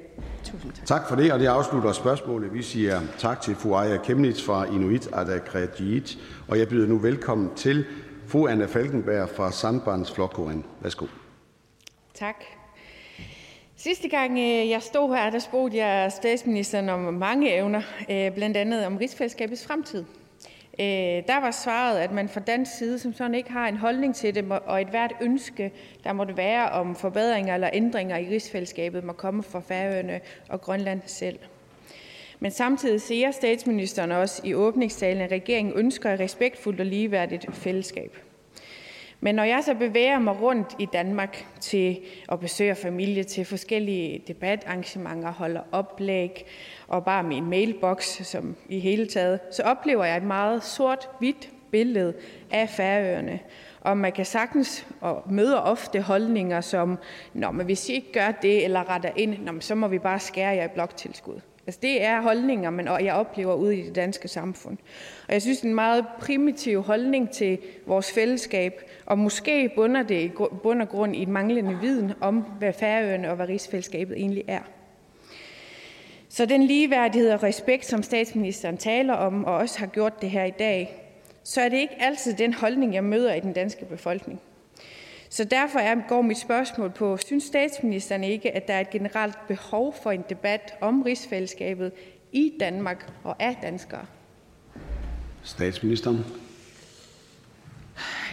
[0.45, 0.87] Tusind tak.
[0.87, 2.55] Tak for det, og det afslutter spørgsmålet.
[2.55, 7.51] Vi siger tak til fru Aya Kemnitz fra Inuit Ataqatigiit, og jeg byder nu velkommen
[7.57, 7.85] til
[8.27, 10.65] fru Anna Falkenberg fra Sandbandsflokkuren.
[10.81, 11.07] Værsgo.
[12.15, 12.45] Tak.
[13.77, 18.57] Sidste gang øh, jeg stod her, der spurgte jeg statsministeren om mange evner, øh, blandt
[18.57, 20.05] andet om rigsfællesskabets fremtid.
[20.79, 20.87] Øh,
[21.27, 24.35] der var svaret, at man fra dansk side som sådan ikke har en holdning til
[24.35, 25.73] det, og et hvert ønske,
[26.05, 31.01] der måtte være om forbedringer eller ændringer i rigsfællesskabet, må komme fra Færøerne og Grønland
[31.07, 31.39] selv.
[32.41, 38.17] Men samtidig siger statsministeren også i åbningstalen, at regeringen ønsker et respektfuldt og ligeværdigt fællesskab.
[39.25, 44.23] Men når jeg så bevæger mig rundt i Danmark til at besøge familie, til forskellige
[44.29, 46.47] debatarrangementer, holder oplæg
[46.89, 52.15] og bare min mailbox som i hele taget, så oplever jeg et meget sort-hvidt billede
[52.51, 53.41] af Færøerne.
[53.81, 56.99] Og man kan sagtens og møder ofte holdninger som,
[57.35, 60.19] Nå, men hvis I ikke gør det eller retter ind, nå, så må vi bare
[60.19, 61.41] skære jer i bloktilskud.
[61.67, 64.79] Altså, det er holdninger, man, og jeg oplever ude i det danske samfund.
[65.29, 70.03] Og jeg synes, det er en meget primitiv holdning til vores fællesskab, og måske bunder
[70.03, 70.31] det i
[70.63, 74.61] bund og grund i et manglende viden om, hvad Færøerne og hvad rigsfællesskabet egentlig er.
[76.29, 80.45] Så den ligeværdighed og respekt, som statsministeren taler om, og også har gjort det her
[80.45, 81.01] i dag,
[81.45, 84.41] så er det ikke altid den holdning, jeg møder i den danske befolkning.
[85.35, 89.35] Så derfor er, går mit spørgsmål på, synes statsministeren ikke, at der er et generelt
[89.49, 91.93] behov for en debat om rigsfællesskabet
[92.33, 94.07] i Danmark og af danskere?
[95.43, 96.25] Statsministeren.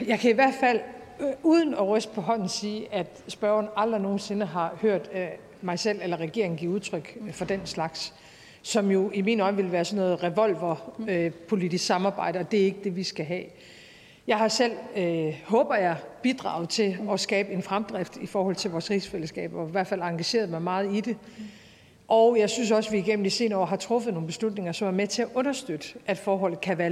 [0.08, 0.80] Jeg kan i hvert fald
[1.20, 5.28] øh, uden at ryste på hånden sige, at spørgeren aldrig nogensinde har hørt øh,
[5.62, 8.14] mig selv eller regeringen give udtryk øh, for den slags,
[8.62, 12.84] som jo i mine øjne vil være sådan noget revolver-politisk samarbejde, og det er ikke
[12.84, 13.44] det, vi skal have.
[14.27, 18.71] Jeg har selv, øh, håber jeg, bidraget til at skabe en fremdrift i forhold til
[18.71, 21.17] vores rigsfællesskab, og i hvert fald engageret mig meget i det.
[22.07, 24.88] Og jeg synes også, at vi igennem de senere år har truffet nogle beslutninger, som
[24.88, 26.89] er med til at understøtte, at forholdet kan være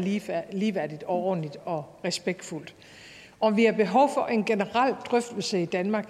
[0.52, 2.76] ligeværdigt og ordentligt og respektfuldt.
[3.40, 6.10] Om vi har behov for en generel drøftelse i Danmark,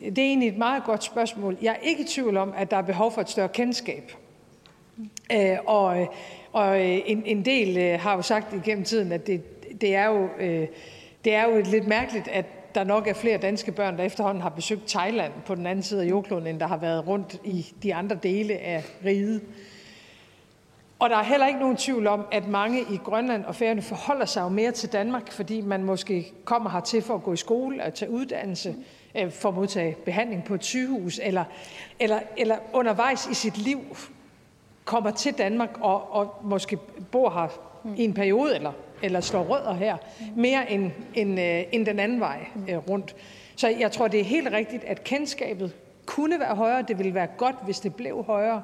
[0.00, 1.56] det er egentlig et meget godt spørgsmål.
[1.62, 4.12] Jeg er ikke i tvivl om, at der er behov for et større kendskab.
[5.32, 6.08] Øh, og
[6.54, 10.28] og en, en del øh, har jo sagt igennem tiden, at det, det er jo,
[10.40, 10.68] øh,
[11.24, 14.48] det er jo lidt mærkeligt, at der nok er flere danske børn, der efterhånden har
[14.48, 17.94] besøgt Thailand på den anden side af jordkloden, end der har været rundt i de
[17.94, 19.42] andre dele af riget.
[20.98, 24.26] Og der er heller ikke nogen tvivl om, at mange i Grønland og Færøerne forholder
[24.26, 27.84] sig jo mere til Danmark, fordi man måske kommer hertil for at gå i skole
[27.84, 28.74] og tage uddannelse,
[29.14, 31.44] øh, for at modtage behandling på et sygehus, eller,
[32.00, 33.96] eller, eller undervejs i sit liv
[34.84, 36.78] kommer til Danmark og, og måske
[37.12, 37.48] bor her
[37.96, 38.72] i en periode, eller
[39.04, 39.96] eller slår rødder her,
[40.36, 43.16] mere end, end, øh, end den anden vej øh, rundt.
[43.56, 45.72] Så jeg tror, det er helt rigtigt, at kendskabet
[46.06, 46.84] kunne være højere.
[46.88, 48.62] Det ville være godt, hvis det blev højere.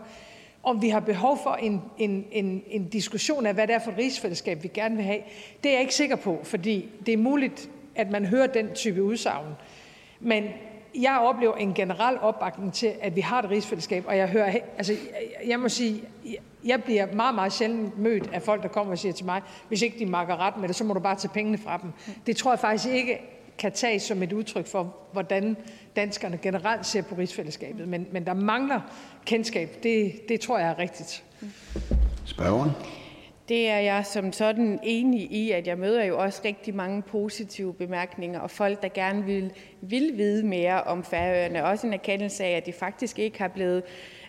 [0.62, 3.90] Om vi har behov for en, en, en, en diskussion af, hvad det er for
[3.90, 5.20] et rigsfællesskab, vi gerne vil have,
[5.62, 9.02] det er jeg ikke sikker på, fordi det er muligt, at man hører den type
[9.02, 9.46] udsagn.
[10.20, 10.44] Men
[10.94, 14.96] jeg oplever en generel opbakning til, at vi har et rigsfællesskab, og jeg hører, altså,
[15.46, 16.02] jeg må sige,
[16.64, 19.82] jeg bliver meget, meget sjældent mødt af folk, der kommer og siger til mig, hvis
[19.82, 21.92] ikke de makker ret med det, så må du bare tage pengene fra dem.
[22.26, 23.20] Det tror jeg faktisk ikke
[23.58, 25.56] kan tages som et udtryk for, hvordan
[25.96, 27.88] danskerne generelt ser på rigsfællesskabet.
[27.88, 28.80] Men, men der mangler
[29.24, 29.76] kendskab.
[29.82, 31.24] Det, det tror jeg er rigtigt.
[32.24, 32.70] Spørgeren?
[33.50, 37.74] Det er jeg som sådan enig i, at jeg møder jo også rigtig mange positive
[37.74, 41.64] bemærkninger, og folk, der gerne vil, vil vide mere om Færøerne.
[41.64, 43.82] Også en erkendelse af, at de faktisk ikke har blevet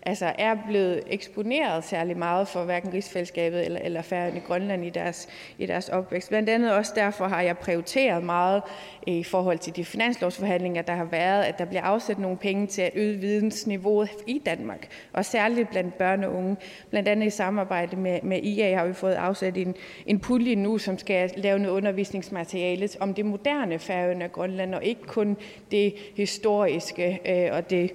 [0.03, 4.89] altså er blevet eksponeret særlig meget for hverken rigsfællesskabet eller, eller færden i Grønland i
[4.89, 6.29] deres, i deres opvækst.
[6.29, 8.61] Blandt andet også derfor har jeg prioriteret meget
[9.07, 12.67] eh, i forhold til de finanslovsforhandlinger, der har været, at der bliver afsat nogle penge
[12.67, 16.57] til at øge vidensniveauet i Danmark, og særligt blandt børn og unge.
[16.89, 20.77] Blandt andet i samarbejde med, med IA har vi fået afsat en, en pulje nu,
[20.77, 25.37] som skal lave noget undervisningsmateriale om det moderne Færøerne og Grønland, og ikke kun
[25.71, 27.91] det historiske øh, og det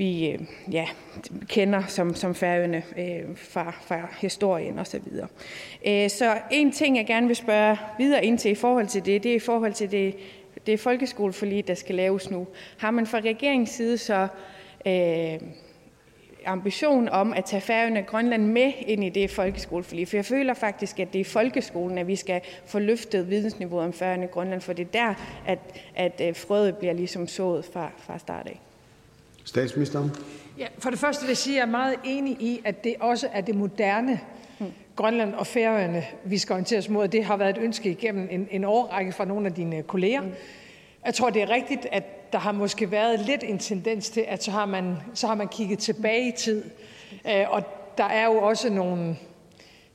[0.00, 0.38] vi øh,
[0.72, 0.88] ja,
[1.48, 5.00] kender som, som færøerne øh, fra, fra historien osv.
[5.00, 5.26] Så,
[5.86, 9.22] øh, så en ting, jeg gerne vil spørge videre ind til i forhold til det,
[9.22, 10.16] det er i forhold til det,
[10.66, 12.46] det folkeskoleforlig, der skal laves nu.
[12.78, 14.28] Har man fra regeringens side så
[14.86, 15.40] øh,
[16.46, 20.08] ambition om at tage Færøerne og Grønland med ind i det folkeskoleforlig.
[20.08, 23.92] For jeg føler faktisk, at det er folkeskolen, at vi skal få løftet vidensniveauet om
[23.92, 25.14] Færøerne og Grønland, for det er der,
[25.46, 25.58] at,
[25.94, 28.60] at øh, frøet bliver ligesom sået fra, fra start af.
[29.44, 30.10] Statsministeren.
[30.58, 32.94] Ja, for det første vil jeg sige, at jeg er meget enig i, at det
[33.00, 34.20] også er det moderne
[34.96, 37.08] Grønland og Færøerne, vi skal orientere os mod.
[37.08, 40.20] Det har været et ønske igennem en, en årrække fra nogle af dine kolleger.
[40.20, 40.32] Mm.
[41.06, 44.44] Jeg tror, det er rigtigt, at der har måske været lidt en tendens til, at
[44.44, 46.64] så har man, så har man kigget tilbage i tid.
[47.26, 47.62] Øh, og
[47.98, 49.16] der er jo også nogle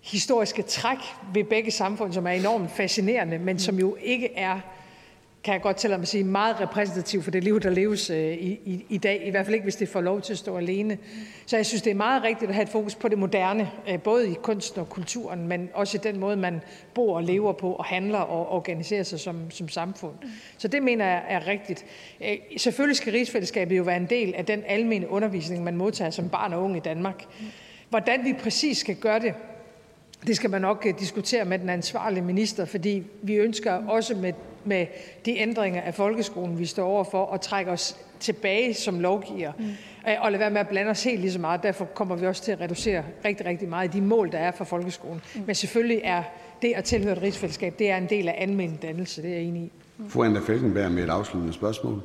[0.02, 0.98] historiske træk
[1.34, 4.60] ved begge samfund, som er enormt fascinerende, men som jo ikke er
[5.46, 8.34] kan jeg godt tælle mig at sige, meget repræsentativ for det liv, der leves øh,
[8.34, 9.28] i, i, i dag.
[9.28, 10.98] I hvert fald ikke, hvis det får lov til at stå alene.
[11.46, 14.02] Så jeg synes, det er meget rigtigt at have et fokus på det moderne, øh,
[14.02, 16.62] både i kunsten og kulturen, men også i den måde, man
[16.94, 20.16] bor og lever på og handler og organiserer sig som, som samfund.
[20.58, 21.86] Så det mener jeg er rigtigt.
[22.22, 26.30] Øh, selvfølgelig skal rigsfællesskabet jo være en del af den almene undervisning, man modtager som
[26.30, 27.24] barn og ung i Danmark.
[27.90, 29.34] Hvordan vi præcis skal gøre det,
[30.28, 34.34] det skal man nok diskutere med den ansvarlige minister, fordi vi ønsker også med
[34.66, 34.86] med
[35.26, 39.66] de ændringer af folkeskolen, vi står overfor, og trække os tilbage som lovgiver, mm.
[40.20, 41.64] og lade være med at blande os helt lige så meget.
[41.64, 44.52] Derfor kommer vi også til at reducere rigtig, rigtig meget i de mål, der er
[44.52, 45.22] for folkeskolen.
[45.36, 45.42] Mm.
[45.46, 46.24] Men selvfølgelig er
[46.62, 49.44] det at tilhøre et rigsfællesskab, det er en del af almindelig dannelse, det er jeg
[49.44, 49.72] enig i.
[50.08, 52.02] Fru Anna Felkenberg med et afsluttende spørgsmål.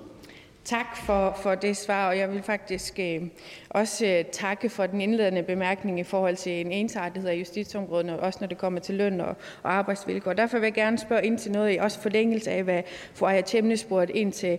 [0.71, 3.23] Tak for, for det svar, og jeg vil faktisk øh,
[3.71, 8.39] også øh, takke for den indledende bemærkning i forhold til en ensartethed af justitsområdet, også
[8.41, 10.33] når det kommer til løn og, og arbejdsvilkår.
[10.33, 12.83] Derfor vil jeg gerne spørge ind til noget, også forlængelse af, hvad
[13.15, 14.59] fru Aya Tjemne spurgte ind til.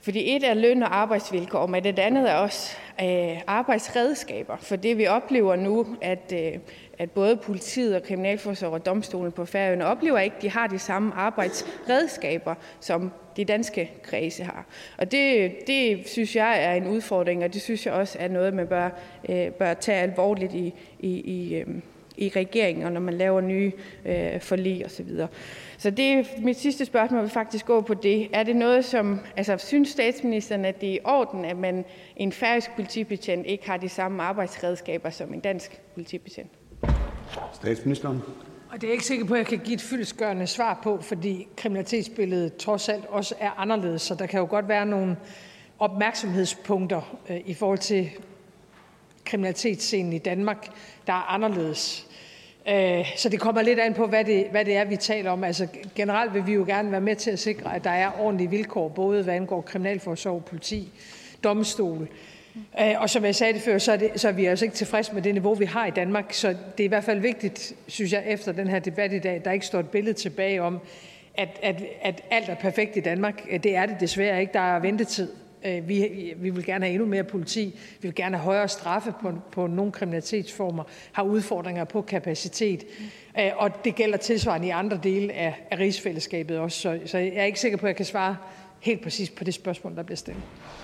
[0.00, 4.56] Fordi et er løn og arbejdsvilkår, men det andet er også øh, arbejdsredskaber.
[4.56, 6.52] For det vi oplever nu, at, øh,
[6.98, 10.78] at både politiet og kriminalforsorg og domstolen på Færøerne oplever ikke, at de har de
[10.78, 14.66] samme arbejdsredskaber, som de danske kredse har.
[14.98, 18.54] Og det, det synes jeg er en udfordring, og det synes jeg også er noget,
[18.54, 18.90] man bør,
[19.28, 21.82] øh, bør tage alvorligt i, i, i, øhm,
[22.16, 23.72] i regeringen, og når man laver nye
[24.04, 25.16] øh, forlig osv.
[25.16, 25.26] Så,
[25.78, 28.28] så det, mit sidste spørgsmål vil faktisk gå på det.
[28.32, 31.84] Er det noget, som, altså synes statsministeren, at det er i orden, at man
[32.16, 36.57] en færøsk politibetjent ikke har de samme arbejdsredskaber som en dansk politibetjent?
[37.54, 38.22] Statsministeren.
[38.70, 40.98] Og det er jeg ikke sikker på, at jeg kan give et fyldesgørende svar på,
[41.02, 44.02] fordi kriminalitetsbilledet trods alt også er anderledes.
[44.02, 45.16] Så der kan jo godt være nogle
[45.78, 48.10] opmærksomhedspunkter øh, i forhold til
[49.24, 50.68] kriminalitetsscenen i Danmark,
[51.06, 52.06] der er anderledes.
[52.68, 55.44] Øh, så det kommer lidt an på, hvad det, hvad det er, vi taler om.
[55.44, 58.50] Altså generelt vil vi jo gerne være med til at sikre, at der er ordentlige
[58.50, 60.92] vilkår, både hvad angår kriminalforsorg, politi,
[61.44, 62.08] domstol,
[62.80, 64.76] Øh, og som jeg sagde det før, så er, det, så er vi altså ikke
[64.76, 66.32] tilfredse med det niveau, vi har i Danmark.
[66.32, 69.42] Så det er i hvert fald vigtigt, synes jeg, efter den her debat i dag,
[69.44, 70.78] der ikke står et billede tilbage om,
[71.34, 73.44] at, at, at alt er perfekt i Danmark.
[73.62, 74.52] Det er det desværre ikke.
[74.52, 75.32] Der er ventetid.
[75.64, 77.64] Øh, vi, vi vil gerne have endnu mere politi.
[78.00, 80.84] Vi vil gerne have højere straffe på, på nogle kriminalitetsformer.
[81.12, 82.84] Har udfordringer på kapacitet.
[83.40, 86.80] Øh, og det gælder tilsvarende i andre dele af, af rigsfællesskabet også.
[86.80, 88.36] Så, så jeg er ikke sikker på, at jeg kan svare
[88.80, 90.42] helt præcis på det spørgsmål, der bliver stillet.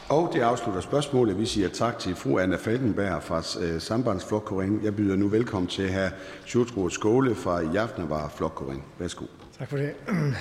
[0.08, 1.38] Og det afslutter spørgsmålet.
[1.38, 4.84] Vi siger tak til fru Anna Falkenberg fra øh, Sambandsflokkuring.
[4.84, 6.08] Jeg byder nu velkommen til hr.
[6.46, 8.84] Sjurtrud Skåle fra Jafnavar Flokkuring.
[8.98, 9.24] Værsgo.
[9.58, 9.94] Tak for det.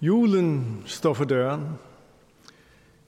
[0.00, 1.68] Julen står for døren.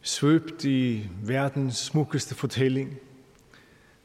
[0.00, 2.98] Svøbt i verdens smukkeste fortælling.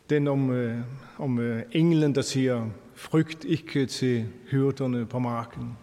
[0.10, 0.78] Den om, øh,
[1.18, 5.78] om øh, englen, der siger, frygt ikke til hyrderne på marken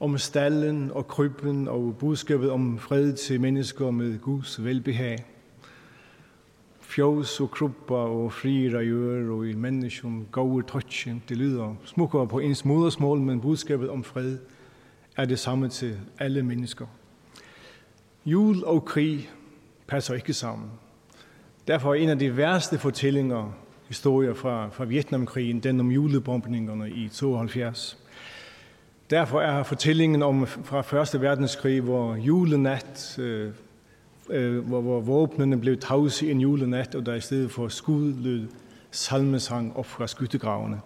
[0.00, 5.24] om stallen og krybben og budskabet om fred til mennesker med Guds velbehag.
[6.80, 11.22] Fjås og krubber og frier gjør og i mennesken gode touchen.
[11.28, 14.38] Det lyder smukkere på ens modersmål, men budskabet om fred
[15.16, 16.86] er det samme til alle mennesker.
[18.26, 19.30] Jul og krig
[19.86, 20.70] passer ikke sammen.
[21.68, 23.52] Derfor er en af de værste fortællinger,
[23.88, 28.07] historier fra, fra Vietnamkrigen, den om julebombningerne i 72.
[29.10, 33.52] Derfor er fortællingen om fra Første Verdenskrig, hvor julenat, øh,
[34.30, 38.14] øh, hvor, hvor våbnene blev tavse i en julenat, og der i stedet for skud
[38.14, 38.46] lød
[38.90, 40.80] salmesang op fra skyttegravene.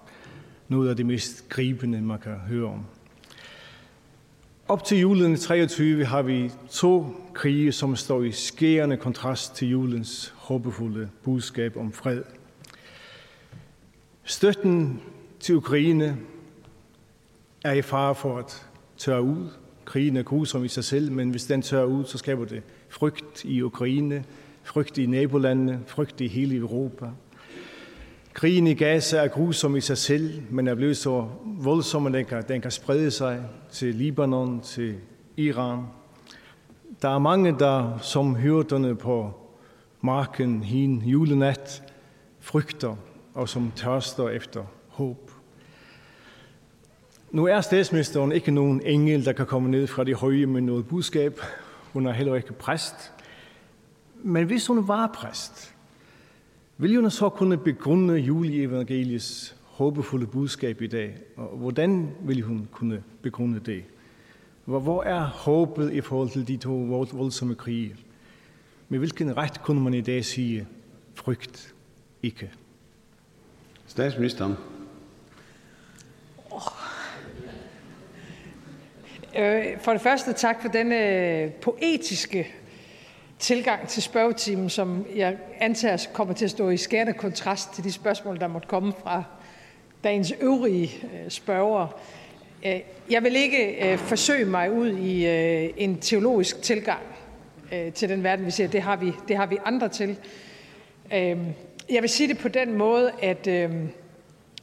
[0.69, 2.85] Noget af det mest gribende, man kan høre om.
[4.69, 10.35] Op til julen 23 har vi to krige, som står i skærende kontrast til julens
[10.37, 12.23] håbefulde budskab om fred.
[14.25, 15.01] Støtten
[15.41, 16.17] til Ukraine
[17.65, 19.49] er i fare for at tørre ud.
[19.85, 23.45] Krigen er grusom i sig selv, men hvis den tørrer ud, så skaber det frygt
[23.45, 24.25] i Ukraine,
[24.63, 27.07] frygt i nabolandene, frygt i hele Europa.
[28.35, 32.25] Krigen i Gaza er grusom i sig selv, men er blevet så voldsom, at den
[32.25, 34.95] kan, den kan sprede sig til Libanon, til
[35.37, 35.85] Iran.
[37.03, 39.33] Der er mange, der som hyrderne på
[40.01, 41.83] marken hin julenat
[42.41, 42.97] frygter
[43.35, 45.32] og som tørster efter håb.
[47.33, 50.87] Nu er statsministeren ikke nogen engel, der kan komme ned fra de høje med noget
[50.87, 51.41] budskab.
[51.93, 53.13] Hun er heller ikke præst.
[54.23, 55.75] Men hvis hun var præst,
[56.79, 61.17] ville hun så kunne begrunde juleevangeliets håbefulde budskab i dag?
[61.37, 63.85] Og hvordan ville hun kunne begrunde det?
[64.65, 66.75] Hvor er håbet i forhold til de to
[67.13, 67.97] voldsomme krige?
[68.89, 70.67] Med hvilken ret kunne man i dag sige,
[71.15, 71.75] frygt
[72.23, 72.51] ikke?
[73.87, 74.55] Statsministeren.
[79.39, 82.49] Øh, for det første tak for denne øh, poetiske
[83.39, 87.93] tilgang til spørgetimen, som jeg antager kommer til at stå i skærende kontrast til de
[87.93, 89.25] spørgsmål, der måtte komme fra
[90.05, 91.89] dagens øvrige øh, spørgere.
[93.11, 95.27] Jeg vil ikke forsøge mig ud i
[95.77, 97.03] en teologisk tilgang
[97.95, 98.67] til den verden, vi ser.
[98.67, 100.17] Det har vi, det har vi andre til.
[101.91, 103.49] Jeg vil sige det på den måde, at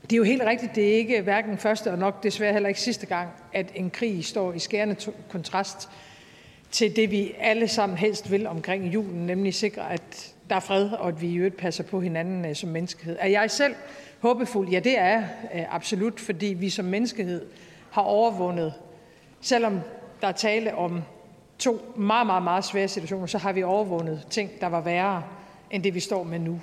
[0.10, 2.82] det er jo helt rigtigt, det er ikke hverken første og nok desværre heller ikke
[2.82, 4.96] sidste gang, at en krig står i skærende
[5.30, 5.90] kontrast
[6.72, 10.92] til det, vi alle sammen helst vil omkring julen, nemlig sikre, at der er fred,
[10.92, 13.18] og at vi i øvrigt passer på hinanden øh, som menneskehed.
[13.20, 13.76] Er jeg selv
[14.20, 14.70] håbefuld?
[14.70, 17.46] Ja, det er jeg øh, absolut, fordi vi som menneskehed
[17.92, 18.74] har overvundet,
[19.42, 19.80] selvom
[20.22, 21.02] der er tale om
[21.60, 25.24] to meget, meget, meget svære situationer, så har vi overvundet ting, der var værre
[25.72, 26.62] end det, vi står med nu.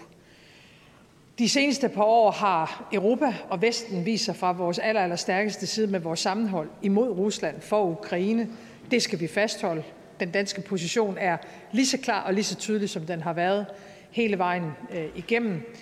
[1.38, 5.66] De seneste par år har Europa og Vesten vist sig fra vores aller, aller stærkeste
[5.66, 8.48] side med vores sammenhold imod Rusland for Ukraine.
[8.90, 9.82] Det skal vi fastholde.
[10.20, 11.36] Den danske position er
[11.72, 13.66] lige så klar og lige så tydelig, som den har været
[14.10, 15.74] hele vejen øh, igennem.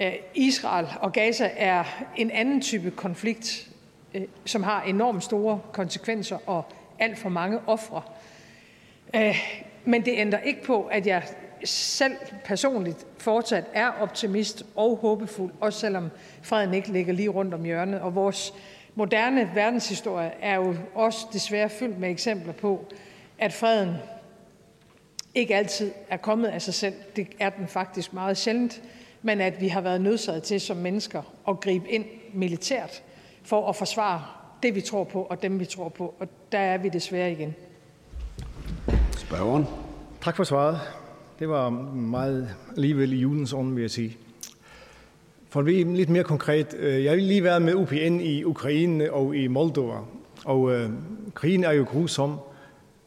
[0.00, 1.84] Øh, Israel og Gaza er
[2.16, 3.68] en anden type konflikt,
[4.14, 6.64] øh, som har enormt store konsekvenser og
[6.98, 8.02] alt for mange ofre.
[9.16, 9.38] Øh,
[9.84, 11.22] men det ændrer ikke på, at jeg
[11.64, 16.10] selv personligt fortsat er optimist og håbefuld, også selvom
[16.42, 18.00] freden ikke ligger lige rundt om hjørnet.
[18.00, 18.54] Og vores
[18.94, 22.84] moderne verdenshistorie er jo også desværre fyldt med eksempler på,
[23.38, 23.94] at freden
[25.34, 26.94] ikke altid er kommet af sig selv.
[27.16, 28.82] Det er den faktisk meget sjældent,
[29.22, 33.02] men at vi har været nødsaget til som mennesker at gribe ind militært
[33.44, 34.22] for at forsvare
[34.62, 36.14] det, vi tror på, og dem, vi tror på.
[36.20, 37.54] Og der er vi desværre igen.
[39.16, 39.66] Spørgeren.
[40.24, 41.01] Tak for svaret.
[41.42, 44.16] Det var meget alligevel i julens ånd, vil jeg sige.
[45.48, 49.12] For at blive lidt mere konkret, øh, jeg vil lige være med UPN i Ukraine
[49.12, 49.98] og i Moldova.
[50.44, 50.90] Og øh,
[51.34, 52.38] krigen er jo grusom,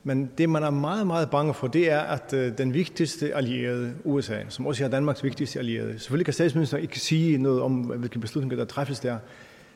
[0.04, 3.93] men det man er meget, meget bange for, det er, at øh, den vigtigste allierede,
[4.04, 8.19] USA, som også er Danmarks vigtigste allierede, selvfølgelig kan statsministeren ikke sige noget om, hvilke
[8.19, 9.17] beslutninger der træffes der,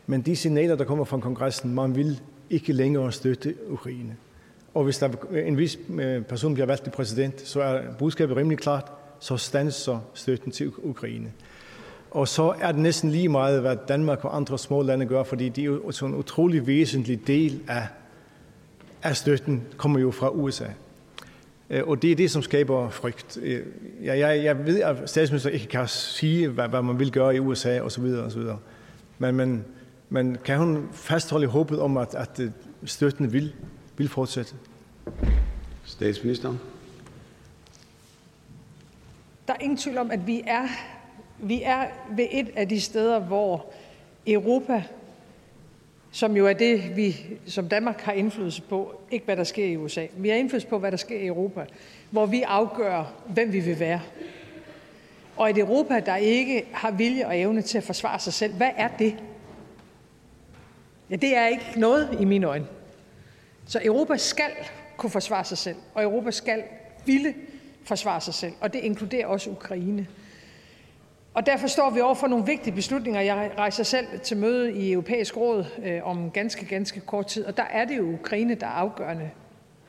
[0.08, 2.20] men de signaler, der kommer fra kongressen, man vil
[2.50, 4.16] ikke længere støtte Ukraine.
[4.80, 5.10] Og hvis der
[5.46, 10.00] en vis øh, person bliver valgt til præsident, så er budskabet rimelig klart, så standser
[10.14, 11.32] støtten til Ukraine.
[12.12, 15.50] Og så er det næsten lige meget, hvad Danmark og andre små lande gør, fordi
[15.50, 17.88] det er jo sådan en utrolig væsentlig del af,
[19.04, 20.68] af støtten, kommer jo fra USA.
[21.70, 23.38] Øh, og det er det, som skaber frygt.
[23.42, 23.62] Øh,
[24.04, 27.40] jeg, jeg, jeg ved, at statsminister ikke kan sige, hvad, hvad man vil gøre i
[27.40, 28.04] USA osv.
[28.04, 28.42] osv.
[29.18, 29.66] Men, men,
[30.10, 32.42] men kan hun fastholde håbet om, at, at
[32.86, 33.54] støtten vil
[34.00, 34.56] vil fortsætte.
[35.86, 36.60] Statsministeren.
[39.48, 40.68] Der er ingen tvivl om, at vi er,
[41.40, 43.66] vi er ved et af de steder, hvor
[44.28, 44.84] Europa,
[46.12, 47.16] som jo er det, vi
[47.48, 50.06] som Danmark har indflydelse på, ikke hvad der sker i USA.
[50.18, 51.66] Vi har indflydelse på, hvad der sker i Europa,
[52.12, 54.02] hvor vi afgør, hvem vi vil være.
[55.38, 58.70] Og et Europa, der ikke har vilje og evne til at forsvare sig selv, hvad
[58.78, 59.16] er det?
[61.10, 62.68] Ja, det er ikke noget i mine øjne.
[63.66, 64.52] Så Europa skal
[65.00, 66.64] kunne forsvare sig selv, og Europa skal
[67.06, 67.34] ville
[67.84, 70.08] forsvare sig selv, og det inkluderer også Ukraine.
[71.34, 73.22] Og derfor står vi over for nogle vigtige beslutninger.
[73.22, 77.58] Jeg rejser selv til møde i Europæisk Råd øh, om ganske, ganske kort tid, og
[77.58, 79.30] der er det jo Ukraine, der er afgørende.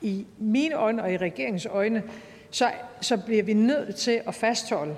[0.01, 2.03] I mine øjne og i regeringens øjne,
[2.51, 4.95] så, så bliver vi nødt til at fastholde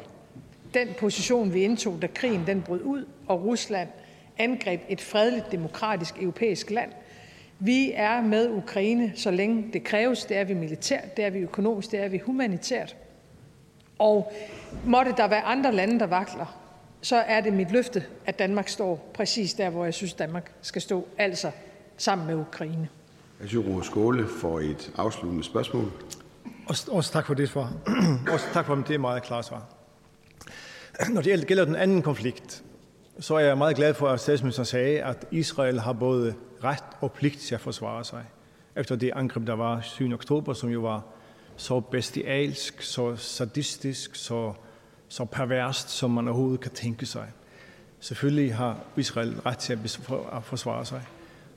[0.74, 3.89] den position, vi indtog, da krigen den brød ud, og Rusland
[4.38, 6.91] angreb et fredeligt, demokratisk europæisk land.
[7.66, 10.26] Vi er med Ukraine, så længe det kræves.
[10.26, 12.95] Det er vi militært, det er vi økonomisk, det er vi humanitært.
[13.99, 14.34] Og
[14.86, 16.57] måtte der være andre lande, der vakler,
[17.01, 20.82] så er det mit løfte, at Danmark står præcis der, hvor jeg synes, Danmark skal
[20.82, 21.51] stå, altså
[21.97, 22.89] sammen med Ukraine.
[23.43, 25.91] Asyro Skåle for et afsluttende spørgsmål.
[26.68, 27.74] Også, også tak for det svar.
[28.34, 29.66] også tak for det meget klare svar.
[31.09, 32.64] Når det gælder den anden konflikt,
[33.20, 36.34] så er jeg meget glad for, at statsministeren sagde, at Israel har både
[36.64, 38.24] ret og pligt til at forsvare sig.
[38.76, 40.14] Efter det angreb, der var 7.
[40.14, 41.03] oktober, som jo var
[41.57, 44.53] så bestialsk, så sadistisk, så,
[45.07, 47.28] så perverst, som man overhovedet kan tænke sig.
[47.99, 49.74] Selvfølgelig har Israel ret til
[50.34, 51.01] at forsvare sig.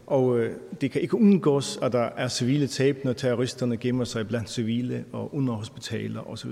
[0.06, 4.28] Og øh, det kan ikke undgås, at der er civile tab, når terroristerne gemmer sig
[4.28, 6.50] blandt civile og under hospitaler osv.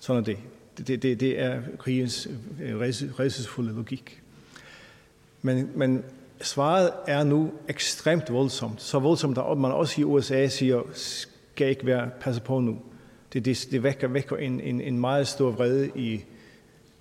[0.00, 0.38] Sådan er det.
[0.78, 2.28] Det, det, det er krigens
[2.62, 4.22] øh, redselsfulde logik.
[5.42, 6.04] Men, men
[6.42, 8.82] svaret er nu ekstremt voldsomt.
[8.82, 12.78] Så voldsomt, at man også i USA siger, skal ikke være passe på nu.
[13.32, 16.24] Det, det, det vækker, vækker en, en, en meget stor vrede i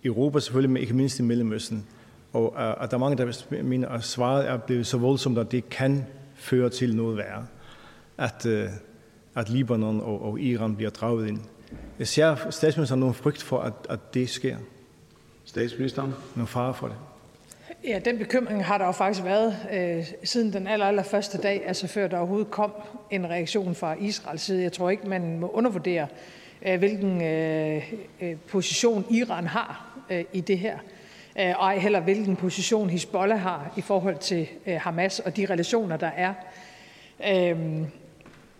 [0.04, 1.88] Europa selvfølgelig, men ikke mindst i Mellemøsten.
[2.34, 5.52] Og uh, at der er mange, der mener, at svaret er blevet så voldsomt, at
[5.52, 7.46] det kan føre til noget værre.
[8.18, 8.70] At, uh,
[9.36, 11.40] at Libanon og, og Iran bliver draget ind.
[12.00, 14.58] Jeg ser statsministeren nogen frygt for, at, at det sker?
[15.46, 16.14] Statsministeren?
[16.36, 16.96] Nogen fare for det?
[17.84, 21.64] Ja, den bekymring har der jo faktisk været øh, siden den aller, aller første dag,
[21.66, 22.72] altså før der overhovedet kom
[23.10, 24.64] en reaktion fra Israels side.
[24.64, 26.08] Jeg tror ikke, man må undervurdere,
[26.62, 30.78] øh, hvilken øh, øh position Iran har øh, i det her,
[31.40, 35.46] øh, og ej heller hvilken position Hezbollah har i forhold til øh, Hamas og de
[35.46, 36.34] relationer, der er.
[37.28, 37.58] Øh,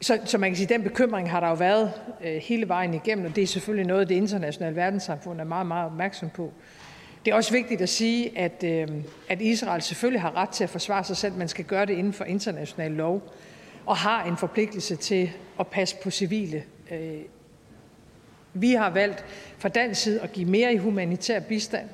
[0.02, 1.92] så, så man kan sige, at den bekymring har der jo været
[2.24, 5.86] øh, hele vejen igennem, og det er selvfølgelig noget, det internationale verdenssamfund er meget, meget
[5.86, 6.54] opmærksom på.
[7.26, 8.88] Det er også vigtigt at sige, at, øh,
[9.30, 11.34] at Israel selvfølgelig har ret til at forsvare sig selv.
[11.34, 13.34] Man skal gøre det inden for international lov
[13.86, 16.64] og har en forpligtelse til at passe på civile.
[16.92, 17.22] Øh,
[18.54, 19.26] vi har valgt
[19.58, 21.90] fra dansk side at give mere i humanitær bistand.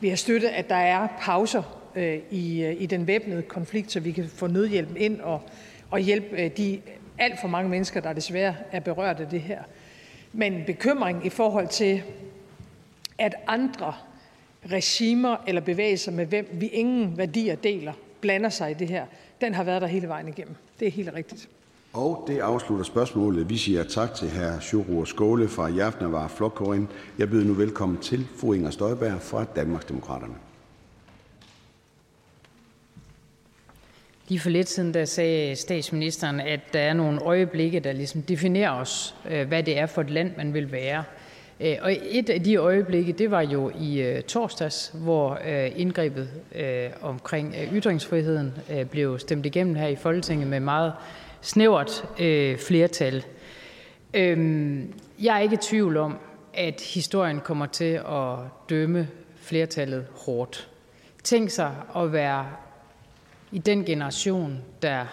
[0.00, 1.62] Vi har støttet, at der er pauser
[1.94, 5.42] øh, i, øh, i den væbnede konflikt, så vi kan få nødhjælp ind og,
[5.90, 6.80] og hjælpe øh, de
[7.18, 9.62] alt for mange mennesker, der desværre er berørt af det her.
[10.32, 12.02] Men bekymring i forhold til,
[13.18, 13.94] at andre
[14.70, 19.06] regimer eller bevægelser, med hvem vi ingen værdier deler, blander sig i det her,
[19.40, 20.54] den har været der hele vejen igennem.
[20.80, 21.48] Det er helt rigtigt.
[21.92, 23.48] Og det afslutter spørgsmålet.
[23.48, 24.60] Vi siger tak til hr.
[24.60, 26.88] Sjurur Skåle fra Jafnavar Flokkorin.
[27.18, 30.34] Jeg byder nu velkommen til fru Inger Støjberg fra Danmarksdemokraterne.
[34.28, 38.70] Lige for lidt siden, der sagde statsministeren, at der er nogle øjeblikke, der ligesom definerer
[38.70, 41.04] os, øh, hvad det er for et land, man vil være.
[41.60, 46.28] Øh, og et af de øjeblikke, det var jo i øh, torsdags, hvor øh, indgrebet
[47.02, 48.52] omkring ytringsfriheden
[48.90, 50.92] blev stemt igennem her i Folketinget med meget
[51.40, 52.04] snævert
[52.66, 53.24] flertal.
[54.14, 56.18] Øhm, jeg er ikke i tvivl om,
[56.54, 58.38] at historien kommer til at
[58.70, 60.68] dømme flertallet hårdt.
[61.22, 62.46] Tænk sig at være
[63.52, 65.04] i den generation, der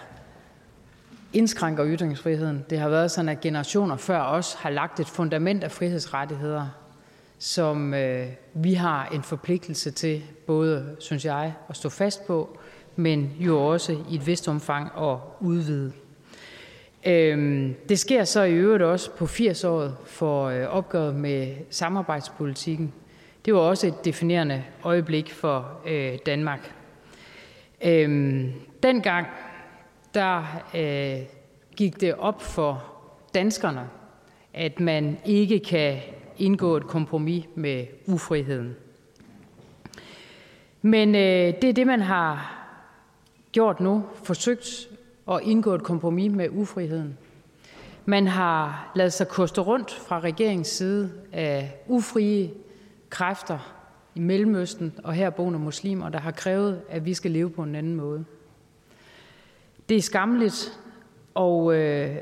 [1.32, 2.64] indskrænker ytringsfriheden.
[2.70, 6.66] Det har været sådan, at generationer før os har lagt et fundament af frihedsrettigheder,
[7.38, 12.58] som øh, vi har en forpligtelse til, både, synes jeg, at stå fast på,
[12.96, 15.92] men jo også i et vist omfang at udvide.
[17.06, 22.92] Øhm, det sker så i øvrigt også på 80-året for øh, opgøret med samarbejdspolitikken.
[23.44, 26.74] Det var også et definerende øjeblik for øh, Danmark.
[27.84, 28.52] Øhm,
[28.82, 29.26] dengang
[30.74, 31.18] Øh,
[31.76, 32.84] gik det op for
[33.34, 33.88] danskerne,
[34.54, 35.98] at man ikke kan
[36.38, 38.76] indgå et kompromis med ufriheden.
[40.82, 42.58] Men øh, det er det, man har
[43.52, 44.88] gjort nu, forsøgt
[45.30, 47.18] at indgå et kompromis med ufriheden.
[48.04, 52.50] Man har lavet sig koste rundt fra regeringens side af ufrie
[53.10, 53.74] kræfter
[54.14, 57.94] i Mellemøsten og herboende muslimer, der har krævet, at vi skal leve på en anden
[57.94, 58.24] måde.
[59.88, 60.80] Det er skamligt,
[61.34, 62.16] og øh,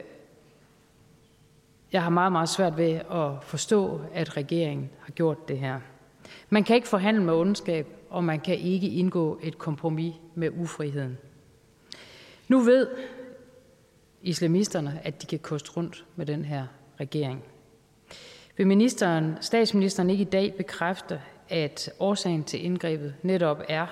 [1.93, 5.81] jeg har meget, meget svært ved at forstå, at regeringen har gjort det her.
[6.51, 11.19] Man kan ikke forhandle med ondskab, og man kan ikke indgå et kompromis med ufriheden.
[12.49, 12.89] Nu ved
[14.23, 16.67] islamisterne, at de kan koste rundt med den her
[17.01, 17.45] regering.
[18.57, 23.87] Vil ministeren, statsministeren ikke i dag bekræfte, at årsagen til indgrebet netop er,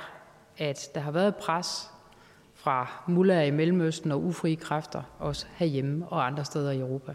[0.59, 1.91] at der har været pres
[2.59, 7.13] fra muller i Mellemøsten og ufrie kræfter, også herhjemme og andre steder i Europa.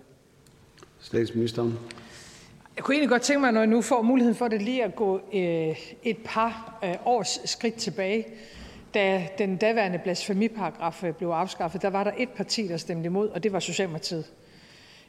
[0.99, 1.79] Statsministeren.
[2.75, 4.95] Jeg kunne egentlig godt tænke mig, når jeg nu får muligheden for det, lige at
[4.95, 8.25] gå øh, et par øh, års skridt tilbage.
[8.93, 13.29] Da den daværende blasfemiparagraf øh, blev afskaffet, der var der et parti, der stemte imod,
[13.29, 14.25] og det var Socialdemokratiet.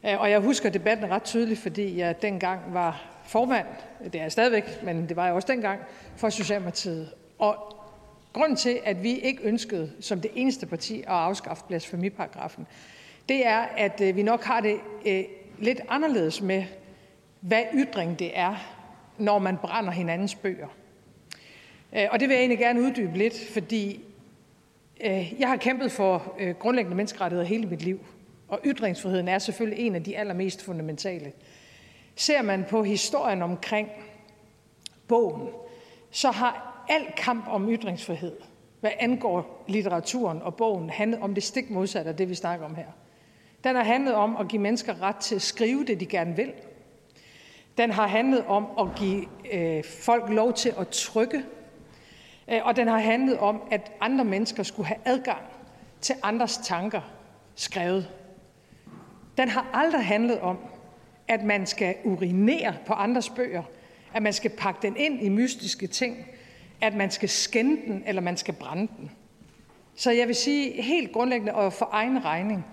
[0.07, 3.66] Øh, og jeg husker debatten ret tydeligt, fordi jeg dengang var formand,
[4.05, 5.80] det er jeg stadigvæk, men det var jeg også dengang,
[6.16, 7.09] for Socialdemokratiet.
[7.39, 7.84] Og
[8.35, 12.66] grunden til, at vi ikke ønskede som det eneste parti at afskaffe blasfemiparagrafen,
[13.28, 15.24] det er, at øh, vi nok har det øh,
[15.59, 16.64] lidt anderledes med,
[17.41, 18.57] hvad ytring det er,
[19.18, 20.68] når man brænder hinandens bøger.
[21.93, 24.05] Øh, og det vil jeg egentlig gerne uddybe lidt, fordi
[25.01, 28.01] øh, jeg har kæmpet for øh, grundlæggende menneskerettigheder hele mit liv.
[28.49, 31.32] Og ytringsfriheden er selvfølgelig en af de allermest fundamentale.
[32.16, 33.89] Ser man på historien omkring
[35.09, 35.49] bogen,
[36.11, 38.37] så har al kamp om ytringsfrihed,
[38.80, 42.74] hvad angår litteraturen og bogen, handlet om det stik modsatte af det, vi snakker om
[42.74, 42.87] her.
[43.64, 46.53] Den har handlet om at give mennesker ret til at skrive det, de gerne vil.
[47.78, 51.45] Den har handlet om at give øh, folk lov til at trykke.
[52.49, 55.43] Øh, og den har handlet om, at andre mennesker skulle have adgang
[56.01, 57.01] til andres tanker
[57.55, 58.11] skrevet.
[59.39, 60.59] Den har aldrig handlet om,
[61.28, 63.62] at man skal urinere på andres bøger,
[64.14, 66.26] at man skal pakke den ind i mystiske ting,
[66.81, 69.11] at man skal skænde den, eller man skal brænde den.
[69.95, 72.66] Så jeg vil sige helt grundlæggende og for egen regning,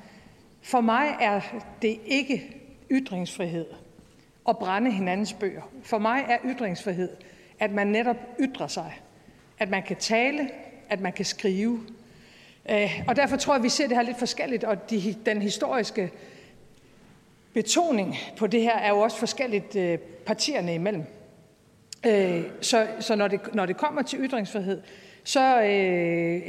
[0.62, 1.42] for mig er
[1.82, 2.56] det ikke
[2.92, 3.66] ytringsfrihed
[4.50, 5.62] at brænde hinandens bøger.
[5.84, 7.10] For mig er ytringsfrihed,
[7.60, 9.02] at man netop ytrer sig,
[9.60, 10.50] at man kan tale,
[10.90, 11.80] at man kan skrive.
[12.70, 15.42] Øh, og derfor tror jeg, at vi ser det her lidt forskelligt, og de, den
[15.42, 16.12] historiske
[17.54, 21.04] betoning på det her er jo også forskelligt øh, partierne imellem.
[22.06, 24.82] Øh, så så når, det, når det kommer til ytringsfrihed,
[25.24, 26.42] så øh,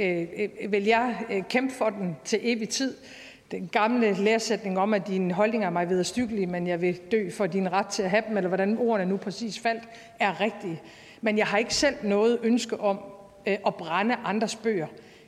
[0.62, 2.94] øh, vil jeg øh, kæmpe for den til evig tid.
[3.50, 7.46] Den gamle læresætning om, at dine holdninger er mig vederstyggelige, men jeg vil dø for
[7.46, 9.82] din ret til at have dem, eller hvordan ordene nu præcis faldt,
[10.20, 10.82] er rigtige.
[11.20, 12.98] Men jeg har ikke selv noget ønske om
[13.46, 14.86] øh, at brænde andres bøger,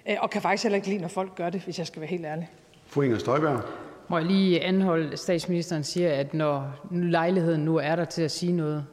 [0.09, 2.11] øh, og kan faktisk heller ikke lide, når folk gør det, hvis jeg skal være
[2.11, 2.51] helt ærlig.
[2.87, 3.61] Fru Inger Støjberg.
[4.09, 8.53] Må jeg lige anholde, statsministeren siger, at når lejligheden nu er der til at sige
[8.53, 8.87] noget,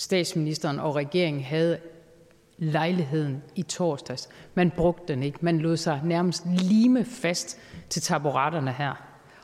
[0.00, 1.78] statsministeren og regeringen havde
[2.58, 4.28] lejligheden i torsdags.
[4.54, 5.38] Man brugte den ikke.
[5.40, 8.92] Man lod sig nærmest lime fast til taburetterne her.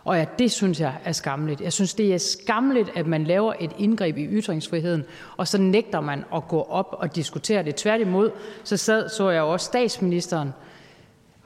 [0.04, 1.60] Og ja, det synes jeg er skamligt.
[1.60, 5.04] Jeg synes, det er skamligt, at man laver et indgreb i ytringsfriheden,
[5.36, 7.74] og så nægter man at gå op og diskutere det.
[7.74, 8.30] Tværtimod,
[8.64, 10.52] så sad, så jeg også statsministeren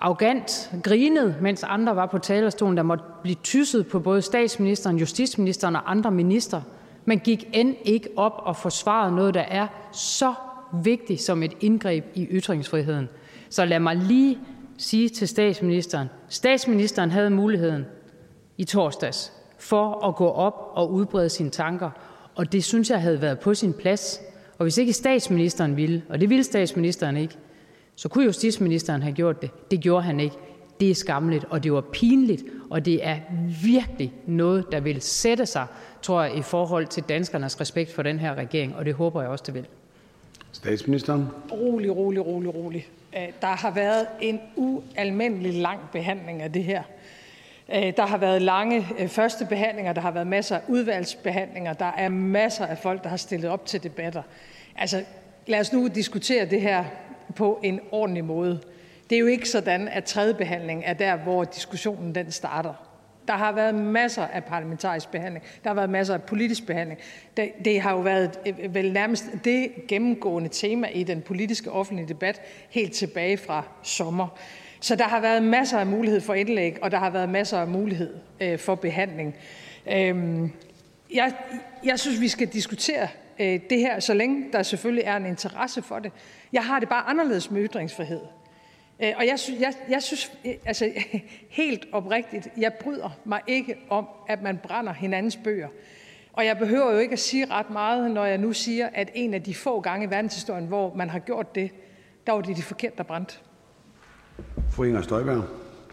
[0.01, 5.77] arrogant grinede, mens andre var på talerstolen, der måtte blive tysset på både statsministeren, justitsministeren
[5.77, 6.63] og andre minister.
[7.05, 10.35] Man gik end ikke op og forsvarede noget, der er så
[10.83, 13.09] vigtigt som et indgreb i ytringsfriheden.
[13.51, 14.39] Så lad mig lige
[14.79, 17.85] sige til statsministeren, statsministeren havde muligheden
[18.59, 21.91] i torsdags for at gå op og udbrede sine tanker,
[22.35, 24.21] og det synes jeg havde været på sin plads.
[24.59, 27.37] Og hvis ikke statsministeren ville, og det ville statsministeren ikke,
[27.97, 29.71] så kunne justitsministeren have gjort det.
[29.71, 30.37] Det gjorde han ikke.
[30.81, 33.17] Det er skamligt, og det var pinligt, og det er
[33.63, 35.67] virkelig noget, der vil sætte sig,
[36.03, 39.31] tror jeg, i forhold til danskernes respekt for den her regering, og det håber jeg
[39.31, 39.67] også, det vil.
[40.53, 41.29] Statsministeren.
[41.53, 42.89] Rolig, rolig, rolig, rolig.
[43.17, 46.83] Øh, der har været en ualmindelig lang behandling af det her.
[47.75, 51.93] Øh, der har været lange øh, første behandlinger, der har været masser af udvalgsbehandlinger, der
[51.97, 54.23] er masser af folk, der har stillet op til debatter.
[54.77, 55.05] Altså,
[55.47, 56.85] lad os nu diskutere det her
[57.37, 58.61] på en ordentlig måde.
[59.11, 62.90] Det er jo ikke sådan, at tredje behandling er der, hvor diskussionen den starter.
[63.31, 65.45] Der har været masser af parlamentarisk behandling.
[65.65, 67.01] Der har været masser af politisk behandling.
[67.37, 71.71] Det, det har jo været øh, øh, vel nærmest det gennemgående tema i den politiske
[71.71, 74.39] offentlige debat helt tilbage fra sommer.
[74.81, 77.69] Så der har været masser af mulighed for indlæg, og der har været masser af
[77.69, 79.37] mulighed øh, for behandling.
[79.93, 80.53] Øhm,
[81.15, 81.33] jeg,
[81.85, 83.09] jeg synes, vi skal diskutere
[83.41, 86.13] øh, det her, så længe der selvfølgelig er en interesse for det.
[86.53, 88.21] Jeg har det bare anderledes med ytringsfrihed.
[89.03, 90.93] Øh, og jeg, jeg, jeg synes øh, altså,
[91.61, 95.69] helt oprigtigt, jeg bryder mig ikke om, at man brænder hinandens bøger.
[96.33, 99.35] Og jeg behøver jo ikke at sige ret meget, når jeg nu siger, at en
[99.35, 101.71] af de få gange i verdenshistorien, hvor man har gjort det,
[102.27, 103.35] der var det de forkerte, der brændte.
[104.71, 105.45] Fru Inger Støjberg.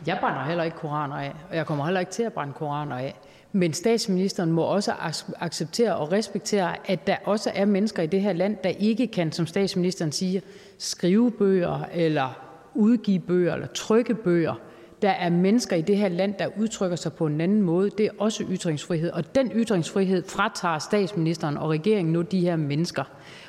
[0.08, 2.96] Jeg brænder heller ikke koraner af, og jeg kommer heller ikke til at brænde koraner
[2.96, 3.16] af.
[3.52, 4.94] Men statsministeren må også
[5.40, 9.32] acceptere og respektere, at der også er mennesker i det her land, der ikke kan,
[9.32, 10.42] som statsministeren siger,
[10.78, 12.47] skrive bøger eller
[12.78, 14.54] udgive bøger eller trykke bøger.
[15.02, 17.90] Der er mennesker i det her land, der udtrykker sig på en anden måde.
[17.90, 23.04] Det er også ytringsfrihed, og den ytringsfrihed fratager statsministeren og regeringen nu de her mennesker.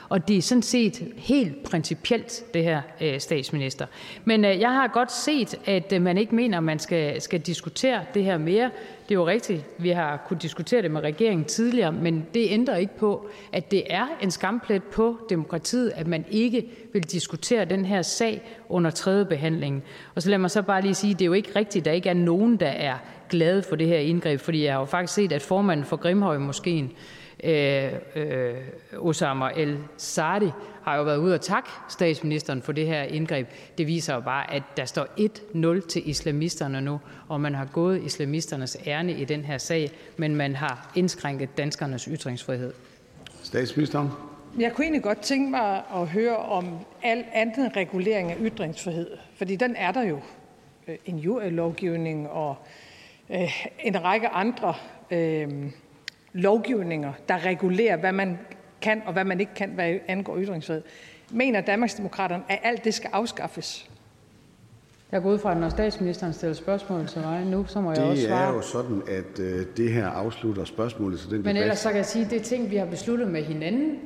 [0.09, 3.87] Og det er sådan set helt principielt, det her, øh, statsminister.
[4.25, 7.41] Men øh, jeg har godt set, at øh, man ikke mener, at man skal, skal
[7.41, 8.71] diskutere det her mere.
[9.09, 12.77] Det er jo rigtigt, vi har kunnet diskutere det med regeringen tidligere, men det ændrer
[12.77, 17.85] ikke på, at det er en skamplet på demokratiet, at man ikke vil diskutere den
[17.85, 19.85] her sag under tredje behandling.
[20.15, 21.85] Og så lad mig så bare lige sige, at det er jo ikke rigtigt, at
[21.85, 22.97] der ikke er nogen, der er
[23.29, 26.39] glade for det her indgreb, fordi jeg har jo faktisk set, at formanden for Grimhøj
[26.39, 26.91] måske
[27.45, 28.55] Øh, øh,
[28.99, 30.51] Osama El-Sadi
[30.82, 33.49] har jo været ude og takke statsministeren for det her indgreb.
[33.78, 35.07] Det viser jo bare, at der står
[35.80, 40.36] 1-0 til islamisterne nu, og man har gået islamisternes ærne i den her sag, men
[40.36, 42.72] man har indskrænket danskernes ytringsfrihed.
[43.43, 44.09] Statsministeren.
[44.59, 49.57] Jeg kunne egentlig godt tænke mig at høre om al anden regulering af ytringsfrihed, fordi
[49.57, 50.20] den er der jo.
[50.89, 51.20] Øh, en
[51.51, 52.57] lovgivning og
[53.30, 54.74] øh, en række andre
[55.11, 55.49] øh,
[56.43, 58.39] lovgivninger, der regulerer, hvad man
[58.80, 60.82] kan og hvad man ikke kan, hvad angår ytringsfrihed.
[61.30, 63.91] Mener Danmarksdemokraterne, at alt det skal afskaffes?
[65.12, 68.01] Jeg går ud fra, at når statsministeren stiller spørgsmål til mig nu, så må jeg
[68.03, 68.49] også Det svare.
[68.51, 71.62] er jo sådan, at øh, det her afslutter spørgsmålet til den Men debat.
[71.62, 73.99] ellers så kan jeg sige, at det er ting, vi har besluttet med hinanden,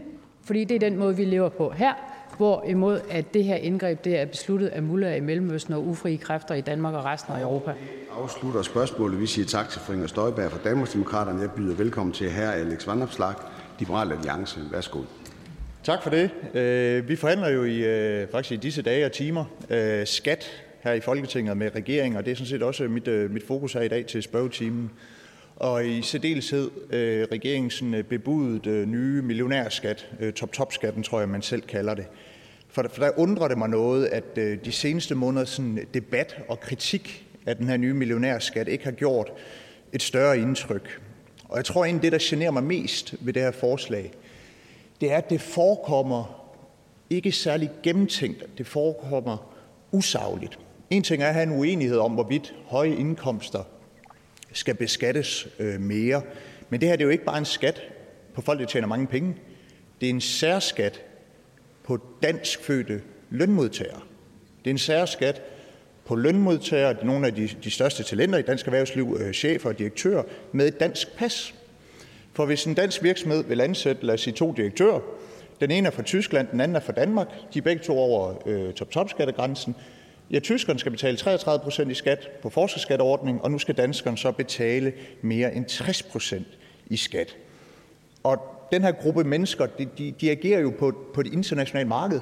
[0.44, 4.18] fordi det er den måde, vi lever på her, hvorimod at det her indgreb det
[4.18, 7.74] er besluttet af muller i Mellemøsten og ufrie kræfter i Danmark og resten af Europa.
[8.22, 9.20] afslutter spørgsmålet.
[9.20, 11.40] Vi siger tak til fru Inger Støjberg fra Danmarksdemokraterne.
[11.40, 12.40] Jeg byder velkommen til hr.
[12.40, 13.36] Alex Vanopslagh,
[13.78, 14.60] Liberal Alliance.
[14.70, 14.98] Værsgo.
[15.84, 16.30] Tak for det.
[16.54, 20.92] Øh, Vi forhandler jo i, øh, faktisk i disse dage og timer øh, skat her
[20.92, 23.88] i Folketinget med regeringen, og det er sådan set også mit, mit fokus her i
[23.88, 24.90] dag til spørgetimen.
[25.56, 31.42] Og i særdeleshed øh, regeringens øh, bebudet øh, nye millionærskat, øh, top-top-skatten tror jeg, man
[31.42, 32.06] selv kalder det.
[32.68, 36.36] For, for der undrer det mig noget, at øh, de seneste måneders sådan, øh, debat
[36.48, 39.32] og kritik af den her nye millionærskat ikke har gjort
[39.92, 41.00] et større indtryk.
[41.48, 44.12] Og jeg tror egentlig, det, der generer mig mest ved det her forslag,
[45.00, 46.42] det er, at det forekommer
[47.10, 48.58] ikke særlig gennemtænkt.
[48.58, 49.52] Det forekommer
[49.92, 50.58] usagligt.
[50.90, 53.62] En ting er at have en uenighed om, hvorvidt høje indkomster
[54.52, 56.22] skal beskattes øh, mere.
[56.70, 57.82] Men det her det er jo ikke bare en skat
[58.34, 59.36] på folk, der tjener mange penge.
[60.00, 61.02] Det er en særskat
[61.84, 64.00] på danskfødte lønmodtagere.
[64.64, 65.42] Det er en særskat
[66.04, 70.22] på lønmodtagere, nogle af de, de største talenter i dansk erhvervsliv, øh, chefer og direktører,
[70.52, 71.54] med et dansk pas.
[72.32, 75.00] For hvis en dansk virksomhed vil ansætte, lad os sige, to direktører,
[75.60, 78.48] den ene er fra Tyskland, den anden er fra Danmark, de er begge to over
[78.48, 79.74] øh, top-top-skattegrænsen,
[80.32, 84.32] ja, tyskerne skal betale 33 procent i skat på forskerskatteordningen, og nu skal danskerne så
[84.32, 86.46] betale mere end 60 procent
[86.86, 87.36] i skat.
[88.22, 88.38] Og
[88.72, 92.20] den her gruppe mennesker, de, de, de agerer jo på, på det internationale marked.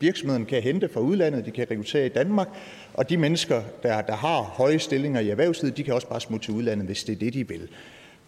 [0.00, 2.48] Virksomheden kan hente fra udlandet, de kan rekruttere i Danmark,
[2.94, 6.46] og de mennesker, der, der har høje stillinger i erhvervslivet, de kan også bare smutte
[6.46, 7.68] til udlandet, hvis det er det, de vil.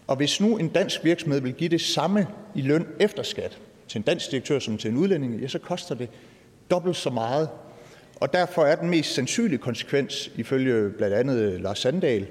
[0.07, 3.57] Og hvis nu en dansk virksomhed vil give det samme i løn efter skat
[3.87, 6.09] til en dansk direktør som til en udlænding, ja, så koster det
[6.71, 7.49] dobbelt så meget.
[8.21, 12.27] Og derfor er den mest sandsynlige konsekvens, ifølge blandt andet Lars Sandal,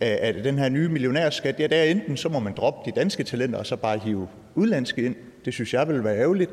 [0.00, 3.24] af den her nye millionærskat, ja, det er enten, så må man droppe de danske
[3.24, 5.16] talenter og så bare hive udlandske ind.
[5.44, 6.50] Det synes jeg vil være ærgerligt.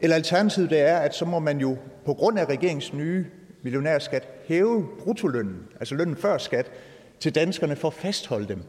[0.00, 3.26] Eller alternativet det er, at så må man jo på grund af regeringens nye
[3.62, 6.70] millionærskat hæve bruttolønnen, altså lønnen før skat,
[7.20, 8.62] til danskerne for at fastholde dem.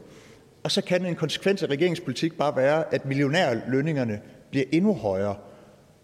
[0.62, 5.36] Og så kan en konsekvens af regeringspolitik bare være, at millionærlønningerne bliver endnu højere.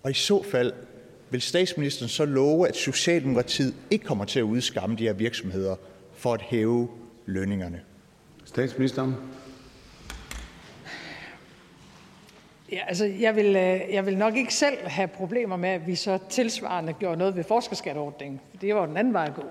[0.02, 0.72] Og i så fald
[1.34, 5.76] vil statsministeren så love, at Socialdemokratiet ikke kommer til at udskamme de her virksomheder
[6.12, 6.88] for at hæve
[7.26, 7.80] lønningerne.
[8.44, 9.14] Statsministeren.
[12.72, 15.94] Ja, altså, jeg vil, øh, jeg vil nok ikke selv have problemer med, at vi
[15.94, 18.40] så tilsvarende gjorde noget ved forskerskatteordningen.
[18.60, 19.44] Det var jo den anden vej at gå.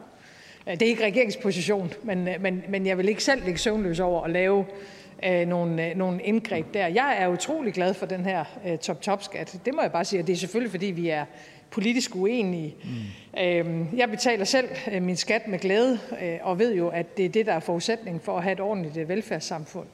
[0.68, 4.00] Øh, Det er ikke regeringsposition, men, øh, men, men jeg vil ikke selv ligge søvnløs
[4.00, 4.66] over at lave
[5.26, 6.88] øh, nogle, øh, nogle indgreb der.
[6.88, 9.60] Jeg er utrolig glad for den her øh, top-top-skat.
[9.66, 11.26] Det må jeg bare sige, og det er selvfølgelig, fordi vi er
[11.74, 12.76] politisk uenige.
[12.84, 13.42] Mm.
[13.42, 17.26] Øh, jeg betaler selv øh, min skat med glæde, øh, og ved jo, at det
[17.26, 19.88] er det, der er forudsætning for at have et ordentligt øh, velfærdssamfund.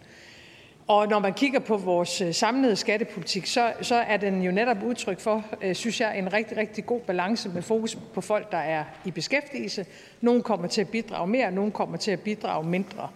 [0.87, 5.19] Og når man kigger på vores samlede skattepolitik, så, så er den jo netop udtryk
[5.19, 9.11] for, synes jeg, en rigtig, rigtig god balance med fokus på folk, der er i
[9.11, 9.85] beskæftigelse.
[10.21, 13.09] Nogle kommer til at bidrage mere, nogle kommer til at bidrage mindre.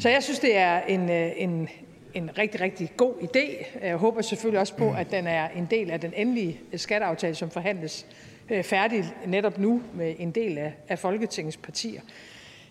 [0.00, 1.68] Så jeg synes, det er en, en,
[2.14, 3.66] en rigtig, rigtig god idé.
[3.86, 7.50] Jeg håber selvfølgelig også på, at den er en del af den endelige skatteaftale, som
[7.50, 8.06] forhandles
[8.50, 12.00] øh, færdig netop nu med en del af, af Folketingets partier.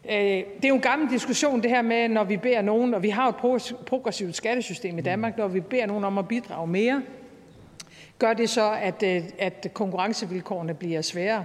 [0.10, 3.04] Øh, det er jo en gammel diskussion, det her med, når vi beder nogen, og
[3.04, 6.68] vi har jo et progressivt skattesystem i Danmark, når vi beder nogen om at bidrage
[6.68, 7.02] mere,
[8.20, 11.44] gør det så, at, øh, at konkurrencevilkårene bliver sværere.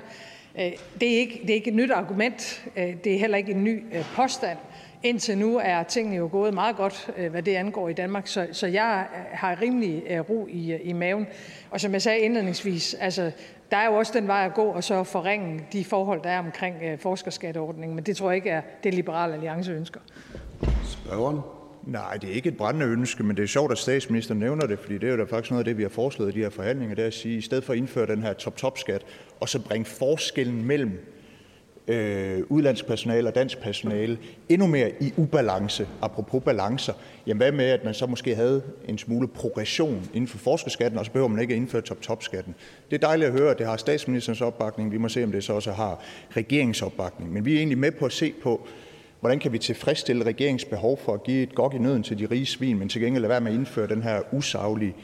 [1.01, 3.83] Det er, ikke, det er ikke et nyt argument, det er heller ikke en ny
[4.17, 4.59] påstand.
[5.03, 8.47] Indtil nu er tingene jo gået meget godt, øh, hvad det angår i Danmark, så,
[8.53, 11.27] så jeg har rimelig øh, ro i, i maven.
[11.71, 13.31] Og som jeg sagde indledningsvis, altså,
[13.71, 16.39] der er jo også den vej at gå, og så forringe de forhold, der er
[16.39, 20.01] omkring øh, forskerskatteordningen, men det tror jeg ikke er det, Liberale Alliance ønsker.
[20.85, 21.41] Spørgeren.
[21.87, 24.79] Nej, det er ikke et brændende ønske, men det er sjovt, at statsministeren nævner det,
[24.79, 26.51] fordi det er jo da faktisk noget af det, vi har foreslået i de her
[26.51, 29.03] forhandlinger, det er at sige, at i stedet for at indføre den her top-top-skat,
[29.41, 31.12] og så bringe forskellen mellem
[31.89, 34.19] øh, udlandsk personale og dansk personale
[34.49, 36.93] endnu mere i ubalance, apropos balancer,
[37.27, 41.05] jamen hvad med, at man så måske havde en smule progression inden for forskerskatten, og
[41.05, 42.55] så behøver man ikke at indføre top-top-skatten.
[42.91, 44.93] Det er dejligt at høre, at det har statsministerens opbakning.
[44.93, 46.03] Vi må se, om det så også har
[46.37, 47.33] regeringsopbakning.
[47.33, 48.67] Men vi er egentlig med på at se på,
[49.21, 52.27] hvordan kan vi tilfredsstille regeringens behov for at give et godt i nøden til de
[52.27, 54.95] rige svin, men til gengæld lade være med at indføre den her usaglige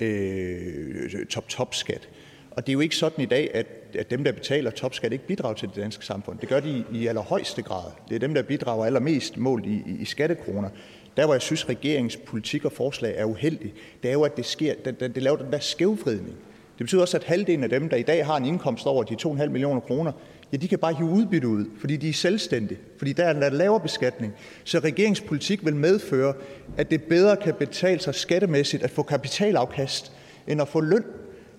[0.00, 2.08] øh, top-top-skat.
[2.50, 3.66] Og det er jo ikke sådan i dag, at,
[3.96, 6.38] at dem, der betaler topskat, ikke bidrager til det danske samfund.
[6.38, 7.90] Det gør de i allerhøjeste grad.
[8.08, 10.68] Det er dem, der bidrager allermest målt i, i, i skattekroner.
[11.16, 14.46] Der, hvor jeg synes, regeringens politik og forslag er uheldig, det er jo, at det,
[14.46, 16.36] sker, det, det, det laver den der skævvridning.
[16.78, 19.14] Det betyder også, at halvdelen af dem, der i dag har en indkomst over de
[19.22, 20.12] 2,5 millioner kroner,
[20.52, 23.56] ja, de kan bare hive udbytte ud, fordi de er selvstændige, fordi der er en
[23.56, 24.32] lavere beskatning.
[24.64, 26.34] Så regeringspolitik vil medføre,
[26.76, 30.12] at det bedre kan betale sig skattemæssigt at få kapitalafkast,
[30.46, 31.04] end at få løn.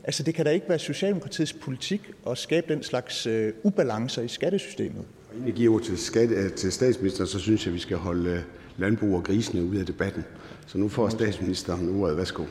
[0.07, 4.27] Altså, det kan da ikke være Socialdemokratiets politik at skabe den slags øh, ubalancer i
[4.27, 5.05] skattesystemet.
[5.33, 8.39] Inden jeg giver til, skat, øh, til statsministeren, så synes jeg, vi skal holde øh,
[8.77, 10.25] landbrug og grisene ud af debatten.
[10.67, 12.17] Så nu får statsministeren ordet.
[12.17, 12.43] Værsgo.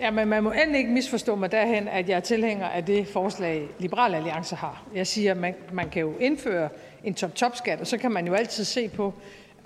[0.00, 3.08] Ja, men man må endelig ikke misforstå mig derhen, at jeg er tilhænger af det
[3.08, 4.86] forslag, Liberal Alliance har.
[4.94, 6.68] Jeg siger, at man, man kan jo indføre
[7.04, 9.14] en top-top-skat, og så kan man jo altid se på,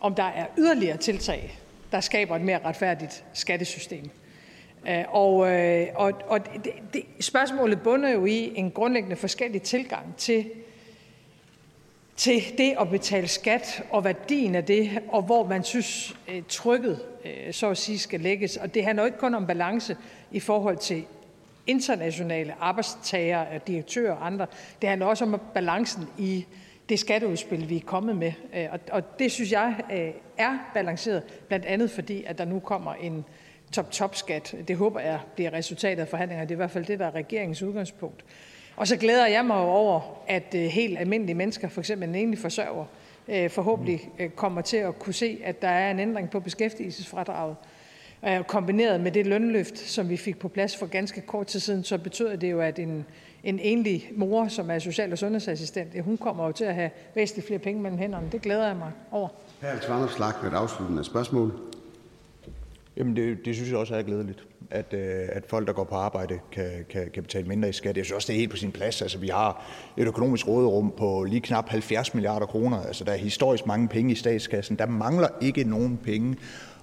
[0.01, 1.61] om der er yderligere tiltag,
[1.93, 4.11] der skaber et mere retfærdigt skattesystem.
[4.89, 5.33] Øh, øh, og,
[5.95, 10.51] og, og det, det, spørgsmålet bunder jo i en grundlæggende forskellig tilgang til
[12.17, 17.01] til det at betale skat og værdien af det, og hvor man synes, øh, trykket
[17.51, 18.57] så at sige skal lægges.
[18.57, 19.97] Og det handler jo ikke kun om balance
[20.31, 21.05] i forhold til
[21.67, 24.47] internationale arbejdstagere, direktører og andre.
[24.81, 26.47] Det handler også om balancen i
[26.89, 28.33] det skatteudspil, vi er kommet med.
[28.71, 29.75] Og, og det synes jeg
[30.39, 33.25] er balanceret, blandt andet fordi, at der nu kommer en
[33.73, 34.55] top-top-skat.
[34.69, 36.49] Det håber jeg bliver resultatet af forhandlingerne.
[36.49, 38.25] Det er i hvert fald det, der er regeringens udgangspunkt.
[38.77, 42.39] Og så glæder jeg mig over, at øh, helt almindelige mennesker, for eksempel en enlig
[42.39, 42.85] forsørger,
[43.29, 47.57] øh, forhåbentlig øh, kommer til at kunne se, at der er en ændring på beskæftigelsesfradraget.
[48.47, 51.99] Kombineret med det lønløft, som vi fik på plads for ganske kort tid siden, så
[51.99, 53.07] betyder det jo, at en,
[53.45, 57.47] en enlig mor, som er social- og sundhedsassistent, hun kommer jo til at have væsentligt
[57.47, 58.29] flere penge mellem hænderne.
[58.33, 59.29] Det glæder jeg mig over.
[59.63, 61.70] Her er Slag med et afsluttende spørgsmål.
[62.97, 65.95] Jamen det, det synes jeg også er glædeligt at, øh, at folk, der går på
[65.95, 67.97] arbejde, kan, kan, kan betale mindre i skat.
[67.97, 69.03] Jeg synes også, det er helt på sin plads.
[69.03, 72.83] Altså, vi har et økonomisk råderum på lige knap 70 milliarder kroner.
[72.83, 74.77] Altså, der er historisk mange penge i statskassen.
[74.77, 76.37] Der mangler ikke nogen penge.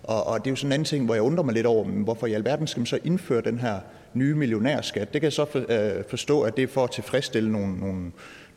[0.04, 1.84] Og, og det er jo sådan en anden ting, hvor jeg undrer mig lidt over,
[1.84, 3.80] hvorfor i alverden skal man så indføre den her
[4.14, 5.14] nye millionærskat?
[5.14, 8.12] Det kan jeg så for, øh, forstå, at det er for at tilfredsstille nogle, nogle,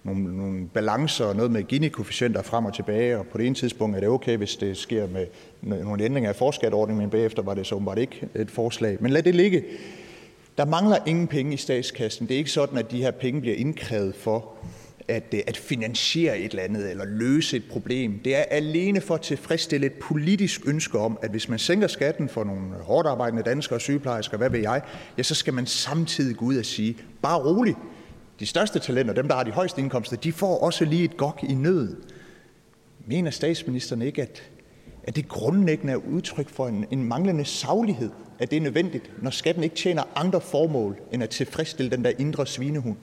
[0.05, 3.97] nogle, nogle balancer og noget med Gini-koefficienter frem og tilbage, og på det ene tidspunkt
[3.97, 5.27] er det okay, hvis det sker med
[5.85, 8.97] nogle ændringer af forskatordningen, men bagefter var det så åbenbart ikke et forslag.
[9.01, 9.65] Men lad det ligge.
[10.59, 12.27] Der mangler ingen penge i statskassen.
[12.27, 14.53] Det er ikke sådan, at de her penge bliver indkrævet for
[15.11, 18.21] at, øh, at finansiere et eller andet eller løse et problem.
[18.25, 22.29] Det er alene for at tilfredsstille et politisk ønske om, at hvis man sænker skatten
[22.29, 24.83] for nogle hårdt arbejdende danskere og sygeplejersker, hvad ved jeg,
[25.19, 27.75] ja, så skal man samtidig gå ud og sige, bare rolig,
[28.41, 31.41] de største talenter, dem der har de højeste indkomster, de får også lige et gok
[31.43, 31.97] i nød.
[33.07, 34.43] Mener statsministeren ikke, at,
[35.05, 39.31] at det grundlæggende er udtryk for en, en manglende saglighed, at det er nødvendigt, når
[39.31, 42.97] skatten ikke tjener andre formål, end at tilfredsstille den der indre svinehund?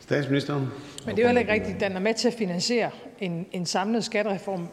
[0.00, 0.68] Statsministeren.
[1.06, 1.80] Men det er jo heller ikke rigtigt.
[1.80, 4.68] Den er med til at finansiere en, en samlet skattereform.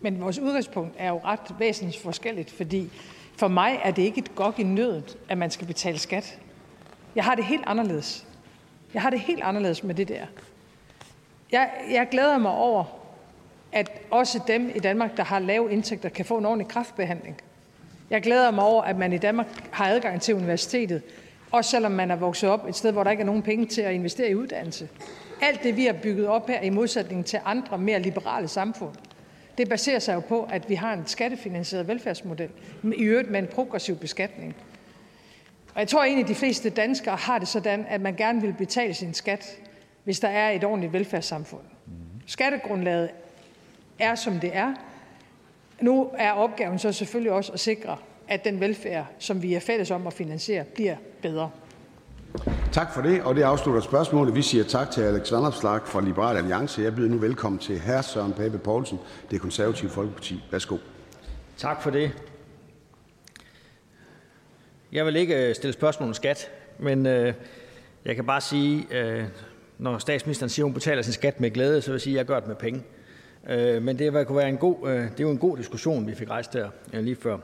[0.00, 2.90] Men vores udgangspunkt er jo ret væsentligt forskelligt, fordi
[3.36, 6.38] for mig er det ikke et gok i nødet, at man skal betale skat.
[7.14, 8.27] Jeg har det helt anderledes.
[8.94, 10.26] Jeg har det helt anderledes med det der.
[11.52, 12.84] Jeg, jeg glæder mig over,
[13.72, 17.40] at også dem i Danmark, der har lave indtægter, kan få en ordentlig kraftbehandling.
[18.10, 21.02] Jeg glæder mig over, at man i Danmark har adgang til universitetet,
[21.50, 23.82] også selvom man er vokset op et sted, hvor der ikke er nogen penge til
[23.82, 24.88] at investere i uddannelse.
[25.42, 28.94] Alt det, vi har bygget op her, i modsætning til andre mere liberale samfund,
[29.58, 32.50] det baserer sig jo på, at vi har en skattefinansieret velfærdsmodel,
[32.96, 34.56] i øvrigt med en progressiv beskatning.
[35.78, 38.52] Og jeg tror egentlig, at de fleste danskere har det sådan, at man gerne vil
[38.52, 39.44] betale sin skat,
[40.04, 41.62] hvis der er et ordentligt velfærdssamfund.
[42.26, 43.10] Skattegrundlaget
[43.98, 44.74] er, som det er.
[45.80, 47.96] Nu er opgaven så selvfølgelig også at sikre,
[48.28, 51.50] at den velfærd, som vi er fælles om at finansiere, bliver bedre.
[52.72, 54.34] Tak for det, og det afslutter spørgsmålet.
[54.34, 56.82] Vi siger tak til Alex Vanopslagh fra Liberal Alliance.
[56.82, 58.00] Jeg byder nu velkommen til hr.
[58.00, 58.98] Søren Pape Poulsen,
[59.30, 60.42] det konservative Folkeparti.
[60.50, 60.76] Værsgo.
[61.56, 62.27] Tak for det.
[64.92, 67.34] Jeg vil ikke øh, stille spørgsmål om skat, men øh,
[68.04, 69.24] jeg kan bare sige, øh,
[69.78, 72.18] når statsministeren siger, at hun betaler sin skat med glæde, så vil jeg sige, at
[72.18, 72.82] jeg gør det med penge.
[73.48, 76.14] Øh, men det, kunne være en god, øh, det er jo en god diskussion, vi
[76.14, 77.38] fik rejst der øh, lige før.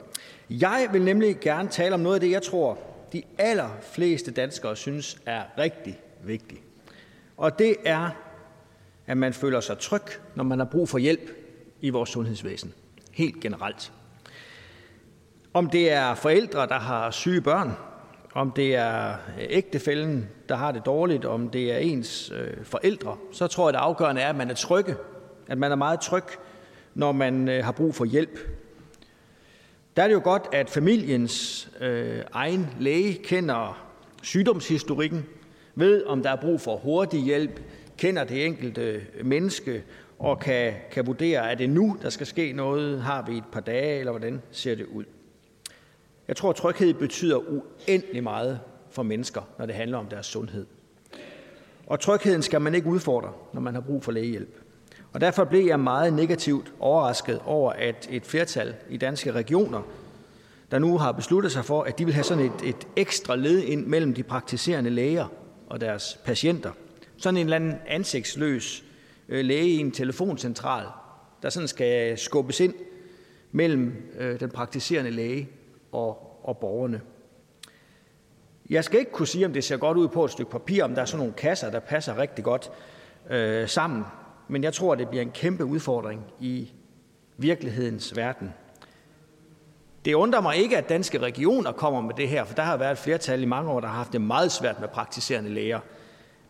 [0.51, 2.78] Jeg vil nemlig gerne tale om noget af det, jeg tror,
[3.12, 6.61] de allerfleste danskere synes er rigtig vigtigt.
[7.36, 8.11] Og det er,
[9.07, 10.03] at man føler sig tryg,
[10.34, 11.30] når man har brug for hjælp
[11.80, 12.74] i vores sundhedsvæsen.
[13.12, 13.92] Helt generelt.
[15.55, 17.73] Om det er forældre, der har syge børn,
[18.35, 23.17] om det er øh, ægtefælden, der har det dårligt, om det er ens øh, forældre,
[23.33, 24.95] så tror jeg, det afgørende er, at man er trygge,
[25.49, 26.25] at man er meget tryg,
[26.95, 28.39] når man øh, har brug for hjælp.
[29.97, 33.87] Der er det jo godt, at familiens øh, egen læge kender
[34.23, 35.27] sygdomshistorikken,
[35.75, 37.61] ved om der er brug for hurtig hjælp,
[37.99, 38.83] kender det enkelte
[39.15, 39.85] øh, menneske
[40.19, 43.61] og kan, kan vurdere, er det nu, der skal ske noget, har vi et par
[43.61, 45.05] dage, eller hvordan ser det ud.
[46.29, 48.61] Jeg tror, at tryghed betyder uendelig meget
[48.91, 50.66] for mennesker, når det handler om deres sundhed.
[51.87, 54.61] Og trygheden skal man ikke udfordre, når man har brug for lægehjælp.
[55.12, 59.83] Og derfor blev jeg meget negativt overrasket over, at et flertal i danske regioner,
[60.70, 63.62] der nu har besluttet sig for, at de vil have sådan et, et ekstra led
[63.62, 65.27] ind mellem de praktiserende læger
[65.66, 66.70] og deres patienter.
[67.16, 68.85] Sådan en eller anden ansigtsløs
[69.29, 70.87] øh, læge i en telefoncentral,
[71.43, 72.75] der sådan skal skubbes ind
[73.53, 75.49] mellem øh, den praktiserende læge
[75.95, 77.01] og, og borgerne.
[78.70, 80.95] Jeg skal ikke kunne sige, om det ser godt ud på et stykke papir, om
[80.95, 82.70] der er sådan nogle kasser, der passer rigtig godt
[83.30, 84.05] øh, sammen.
[84.49, 86.72] Men jeg tror, det bliver en kæmpe udfordring i
[87.36, 88.55] virkelighedens verden.
[90.05, 92.92] Det undrer mig ikke, at danske regioner kommer med det her, for der har været
[92.92, 95.80] et flertal i mange år, der har haft det meget svært med praktiserende læger.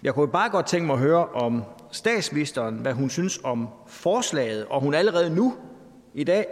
[0.02, 4.66] Jeg kunne bare godt tænke mig at høre om statsministeren, hvad hun synes om forslaget,
[4.70, 5.54] og hun allerede nu
[6.14, 6.46] i dag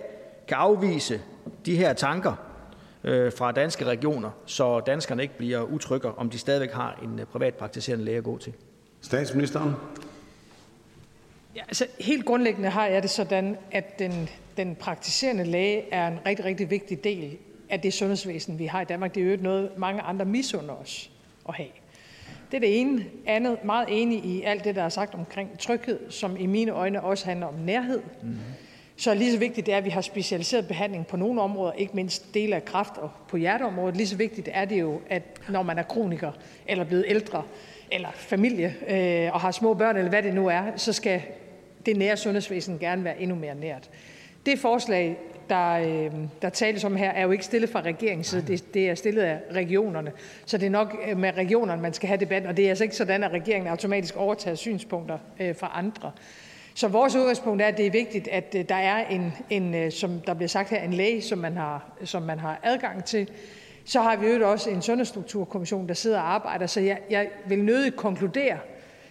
[0.48, 1.20] kan afvise
[1.66, 2.51] de her tanker
[3.04, 7.26] øh, fra danske regioner, så danskerne ikke bliver utrygge, om de stadigvæk har en øh,
[7.26, 8.52] privat praktiserende læge at gå til.
[9.00, 9.72] Statsministeren.
[11.56, 16.18] Ja, altså, helt grundlæggende har jeg det sådan, at den, den praktiserende læge er en
[16.26, 17.38] rigtig, rigtig vigtig del
[17.70, 19.14] af det sundhedsvæsen, vi har i Danmark.
[19.14, 21.10] Det er jo noget, mange andre misunder os
[21.48, 21.68] at have.
[22.50, 23.04] Det er det ene.
[23.26, 27.02] Andet, meget enig i alt det, der er sagt omkring tryghed, som i mine øjne
[27.02, 28.00] også handler om nærhed.
[28.22, 28.38] Mm-hmm.
[28.96, 31.96] Så lige så vigtigt det er, at vi har specialiseret behandling på nogle områder, ikke
[31.96, 33.96] mindst dele af kræft og på hjerteområdet.
[33.96, 36.32] Lige så vigtigt er det jo, at når man er kroniker
[36.66, 37.42] eller blevet ældre,
[37.92, 41.22] eller familie øh, og har små børn, eller hvad det nu er, så skal
[41.86, 43.90] det nære sundhedsvæsen gerne være endnu mere nært.
[44.46, 45.18] Det forslag,
[45.48, 46.10] der, øh,
[46.42, 48.42] der tales om her, er jo ikke stillet fra regeringens side.
[48.46, 50.12] Det, det er stillet af regionerne.
[50.46, 52.84] Så det er nok øh, med regionerne, man skal have debat, og det er altså
[52.84, 56.12] ikke sådan, at regeringen automatisk overtager synspunkter øh, fra andre.
[56.74, 59.92] Så vores udgangspunkt er, at det er vigtigt, at øh, der er en, en, øh,
[59.92, 63.30] som der bliver sagt her, en læge, som man har, som man har adgang til.
[63.84, 67.64] Så har vi jo også en sundhedsstrukturkommission, der sidder og arbejder, så jeg, jeg vil
[67.64, 68.58] nødigt konkludere,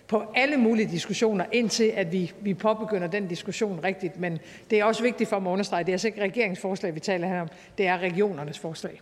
[0.07, 4.19] på alle mulige diskussioner, indtil at vi, vi påbegynder den diskussion rigtigt.
[4.19, 4.39] Men
[4.69, 7.27] det er også vigtigt for mig at understrege, det er altså ikke regeringsforslag, vi taler
[7.27, 7.47] her om,
[7.77, 8.99] det er regionernes forslag.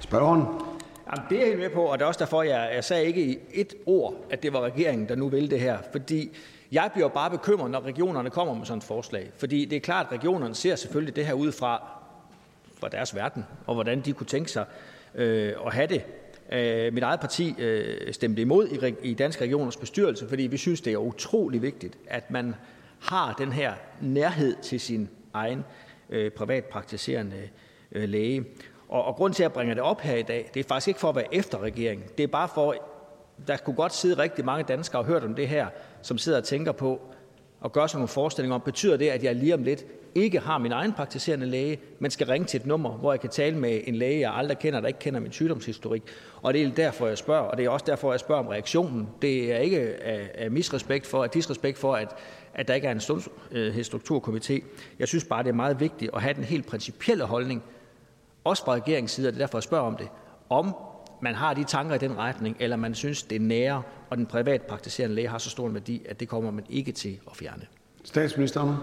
[0.00, 0.40] Spørgeren.
[0.40, 3.04] Jamen, det er jeg helt med på, og det er også derfor, jeg, jeg sagde
[3.04, 5.78] ikke i et ord, at det var regeringen, der nu vil det her.
[5.92, 6.36] Fordi
[6.72, 9.30] jeg bliver bare bekymret, når regionerne kommer med sådan et forslag.
[9.36, 11.90] Fordi det er klart, at regionerne ser selvfølgelig det her ud fra,
[12.80, 14.64] fra deres verden, og hvordan de kunne tænke sig
[15.14, 16.04] øh, at have det.
[16.52, 20.80] Øh, mit eget parti øh, stemte imod i, i Danske Regioners bestyrelse, fordi vi synes,
[20.80, 22.54] det er utrolig vigtigt, at man
[23.00, 25.64] har den her nærhed til sin egen
[26.10, 27.48] øh, privatpraktiserende
[27.92, 28.44] øh, læge.
[28.88, 30.88] Og, og grund til, at jeg bringer det op her i dag, det er faktisk
[30.88, 32.06] ikke for at være efter regeringen.
[32.18, 32.74] Det er bare for,
[33.46, 35.66] der kunne godt sidde rigtig mange danskere og hørt om det her,
[36.02, 37.00] som sidder og tænker på
[37.60, 40.58] og gør sig nogle forestillinger om, betyder det, at jeg lige om lidt ikke har
[40.58, 43.80] min egen praktiserende læge, men skal ringe til et nummer, hvor jeg kan tale med
[43.84, 46.02] en læge, jeg aldrig kender, der ikke kender min sygdomshistorik.
[46.42, 49.08] Og det er derfor, jeg spørger, og det er også derfor, jeg spørger om reaktionen.
[49.22, 52.08] Det er ikke af, af misrespekt for, af disrespekt for, at,
[52.54, 54.62] at der ikke er en sundhedsstrukturkomité.
[54.98, 57.62] Jeg synes bare, det er meget vigtigt at have den helt principielle holdning,
[58.44, 60.08] også fra regeringens side, og det er derfor, jeg spørger om det,
[60.50, 60.74] om
[61.20, 64.26] man har de tanker i den retning, eller man synes, det er nære, og den
[64.26, 67.66] privatpraktiserende læge har så stor en værdi, at det kommer man ikke til at fjerne.
[68.04, 68.74] Statsministeren.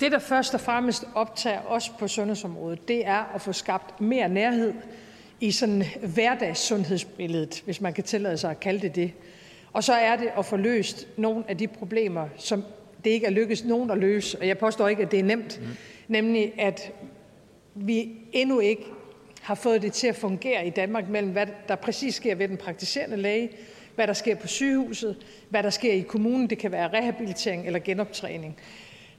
[0.00, 4.28] Det, der først og fremmest optager os på sundhedsområdet, det er at få skabt mere
[4.28, 4.74] nærhed
[5.40, 5.84] i sådan
[6.14, 9.12] hverdagssundhedsbilledet, hvis man kan tillade sig at kalde det det.
[9.72, 12.64] Og så er det at få løst nogle af de problemer, som
[13.04, 15.60] det ikke er lykkedes nogen at løse, og jeg påstår ikke, at det er nemt,
[15.60, 15.66] mm.
[16.08, 16.92] nemlig at
[17.74, 18.84] vi endnu ikke
[19.48, 22.56] har fået det til at fungere i Danmark mellem, hvad der præcis sker ved den
[22.56, 23.50] praktiserende læge,
[23.94, 25.16] hvad der sker på sygehuset,
[25.48, 26.50] hvad der sker i kommunen.
[26.50, 28.56] Det kan være rehabilitering eller genoptræning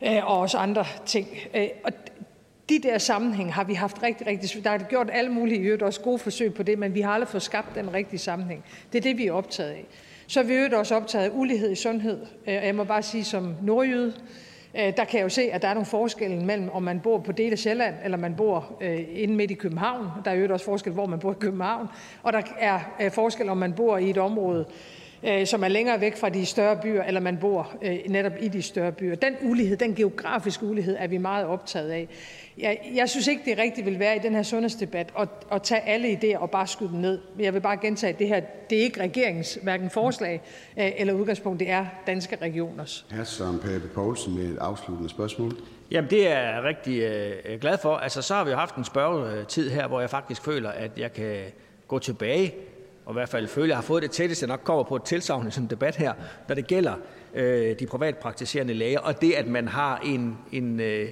[0.01, 1.27] øh, og også andre ting.
[1.55, 1.91] Øh, og
[2.69, 6.01] de der sammenhæng har vi haft rigtig, rigtig Der er gjort alle mulige, øvrigt også
[6.01, 8.65] gode forsøg på det, men vi har aldrig fået skabt den rigtige sammenhæng.
[8.91, 9.85] Det er det, vi er optaget af.
[10.27, 12.25] Så er vi øvrigt også optaget af ulighed i sundhed.
[12.47, 14.13] Øh, jeg må bare sige som nordjyde,
[14.75, 17.19] Øh, der kan jeg jo se, at der er nogle forskelle mellem, om man bor
[17.19, 20.07] på dele af Sjælland, eller man bor øh, inde midt i København.
[20.25, 21.87] Der er jo også forskel, hvor man bor i København.
[22.23, 24.65] Og der er øh, forskel, om man bor i et område
[25.23, 28.47] øh, som er længere væk fra de større byer, eller man bor øh, netop i
[28.47, 29.15] de større byer.
[29.15, 32.07] Den ulighed, den geografiske ulighed, er vi meget optaget af.
[32.59, 35.81] Jeg, jeg synes ikke, det rigtigt vil være i den her sundhedsdebat at, at tage
[35.81, 37.19] alle idéer og bare skyde dem ned.
[37.39, 40.41] Jeg vil bare gentage, at det her det er ikke regeringens hverken forslag
[40.79, 43.05] øh, eller udgangspunkt, det er danske regioners.
[43.11, 43.23] Hr.
[43.23, 45.51] Søren Pape Poulsen med et afsluttende spørgsmål.
[45.91, 47.95] Jamen, det er jeg rigtig øh, glad for.
[47.95, 51.13] Altså, så har vi jo haft en spørgetid her, hvor jeg faktisk føler, at jeg
[51.13, 51.37] kan
[51.87, 52.53] gå tilbage,
[53.05, 54.95] og i hvert fald føle, at jeg har fået det tætteste, jeg nok kommer på
[54.95, 56.13] et tilsavn i sådan en debat her,
[56.47, 56.93] når det gælder
[57.33, 61.09] øh, de privatpraktiserende læger, og det, at man har en, en øh,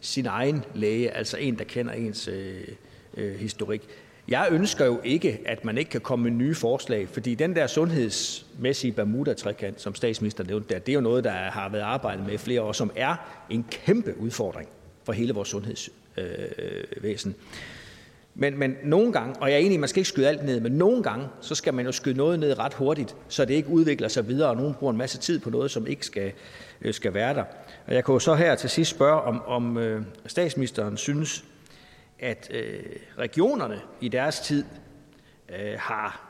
[0.00, 2.68] sin egen læge, altså en, der kender ens øh,
[3.16, 3.82] øh, historik.
[4.28, 7.66] Jeg ønsker jo ikke, at man ikke kan komme med nye forslag, fordi den der
[7.66, 12.34] sundhedsmæssige Bermuda-trekant, som statsministeren nævnte der, det er jo noget, der har været arbejdet med
[12.34, 13.16] i flere år, som er
[13.50, 14.68] en kæmpe udfordring
[15.04, 17.30] for hele vores sundhedsvæsen.
[17.30, 17.60] Øh, øh,
[18.34, 20.60] men, men nogle gange, og jeg er enig, at man skal ikke skyde alt ned,
[20.60, 23.68] men nogle gange, så skal man jo skyde noget ned ret hurtigt, så det ikke
[23.68, 26.32] udvikler sig videre, og nogen bruger en masse tid på noget, som ikke skal,
[26.82, 27.44] øh, skal være der.
[27.90, 31.44] Og jeg kan jo så her til sidst spørge, om, om øh, statsministeren synes,
[32.18, 32.82] at øh,
[33.18, 34.64] regionerne i deres tid
[35.48, 36.20] øh, har,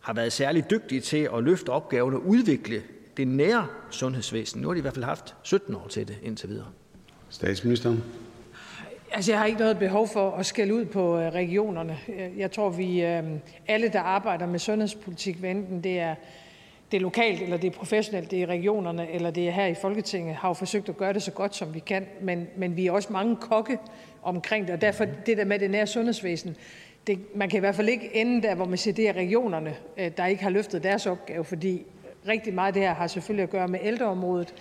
[0.00, 2.82] har været særlig dygtige til at løfte opgaven og udvikle
[3.16, 4.62] det nære sundhedsvæsen.
[4.62, 6.68] Nu har de i hvert fald haft 17 år til det indtil videre.
[7.30, 8.04] Statsministeren.
[9.12, 11.98] Altså, jeg har ikke noget behov for at skælde ud på øh, regionerne.
[12.36, 13.24] Jeg tror, vi øh,
[13.68, 16.14] alle, der arbejder med sundhedspolitik, hvad enten det er
[16.90, 19.66] det er lokalt, eller det er professionelt, det er i regionerne, eller det er her
[19.66, 22.06] i Folketinget, har jo forsøgt at gøre det så godt, som vi kan.
[22.20, 23.78] Men, men vi er også mange kokke
[24.22, 26.56] omkring det, og derfor det der med det nære sundhedsvæsen,
[27.06, 29.76] det, man kan i hvert fald ikke ende der, hvor man siger, det er regionerne,
[29.96, 31.86] øh, der ikke har løftet deres opgave, fordi
[32.28, 34.54] rigtig meget af det her har selvfølgelig at gøre med ældreområdet.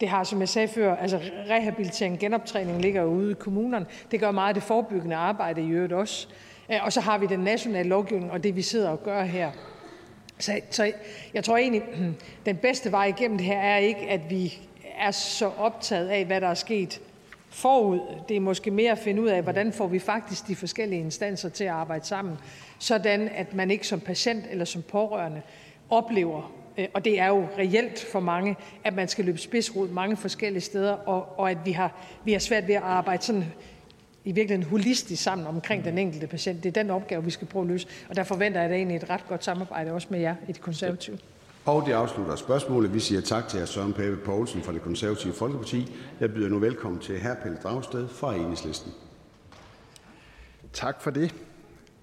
[0.00, 1.20] Det har, som jeg sagde før, altså
[1.50, 3.86] rehabilitering, genoptræning ligger jo ude i kommunerne.
[4.10, 6.28] Det gør meget af det forebyggende arbejde i øvrigt også.
[6.72, 9.50] Øh, og så har vi den nationale lovgivning og det, vi sidder og gør her.
[10.38, 10.92] Så, så
[11.34, 11.82] jeg tror egentlig,
[12.46, 14.58] den bedste vej igennem det her er ikke, at vi
[14.98, 17.00] er så optaget af, hvad der er sket
[17.50, 18.00] forud.
[18.28, 21.48] Det er måske mere at finde ud af, hvordan får vi faktisk de forskellige instanser
[21.48, 22.38] til at arbejde sammen,
[22.78, 25.42] sådan at man ikke som patient eller som pårørende
[25.90, 30.16] oplever, øh, og det er jo reelt for mange, at man skal løbe spidsrod mange
[30.16, 31.92] forskellige steder, og, og at vi har,
[32.24, 33.44] vi har svært ved at arbejde sådan
[34.26, 36.62] i virkeligheden holistisk sammen omkring den enkelte patient.
[36.62, 38.96] Det er den opgave, vi skal prøve at løse, og der forventer jeg da egentlig
[38.96, 41.18] et ret godt samarbejde også med jer i det konservative.
[41.64, 42.94] Og det afslutter spørgsmålet.
[42.94, 43.64] Vi siger tak til hr.
[43.64, 45.96] Søren Pape Poulsen fra det konservative Folkeparti.
[46.20, 47.34] Jeg byder nu velkommen til hr.
[47.42, 48.92] Pelle Dragsted fra Enhedslisten.
[50.72, 51.34] Tak for det.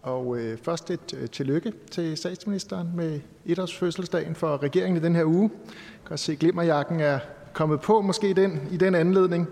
[0.01, 5.25] Og øh, først et øh, tillykke til statsministeren med etårsfødselsdagen for regeringen i den her
[5.25, 5.51] uge.
[5.65, 7.19] Jeg kan se, at glimmerjakken er
[7.53, 9.47] kommet på måske den, i den anledning.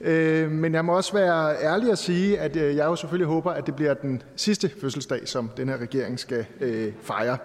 [0.00, 3.50] Øh, men jeg må også være ærlig at sige, at øh, jeg jo selvfølgelig håber,
[3.50, 7.38] at det bliver den sidste fødselsdag, som den her regering skal øh, fejre.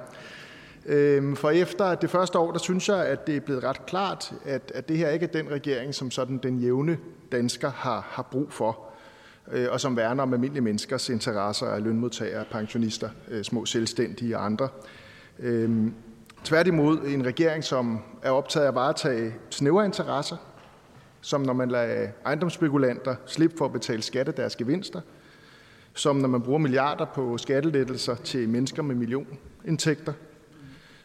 [0.85, 4.33] Øh, for efter det første år, der synes jeg, at det er blevet ret klart,
[4.45, 6.97] at, at det her ikke er den regering, som sådan den jævne
[7.31, 8.79] dansker har, har brug for,
[9.51, 14.45] øh, og som værner om almindelige menneskers interesser af lønmodtagere, pensionister, øh, små selvstændige og
[14.45, 14.67] andre.
[16.43, 20.37] Tværtimod en regering, som er optaget af at varetage snævre interesser,
[21.23, 25.01] som når man lader ejendomsspekulanter slippe for at betale skat af deres gevinster,
[25.93, 30.13] som når man bruger milliarder på skattelettelser til mennesker med millionindtægter,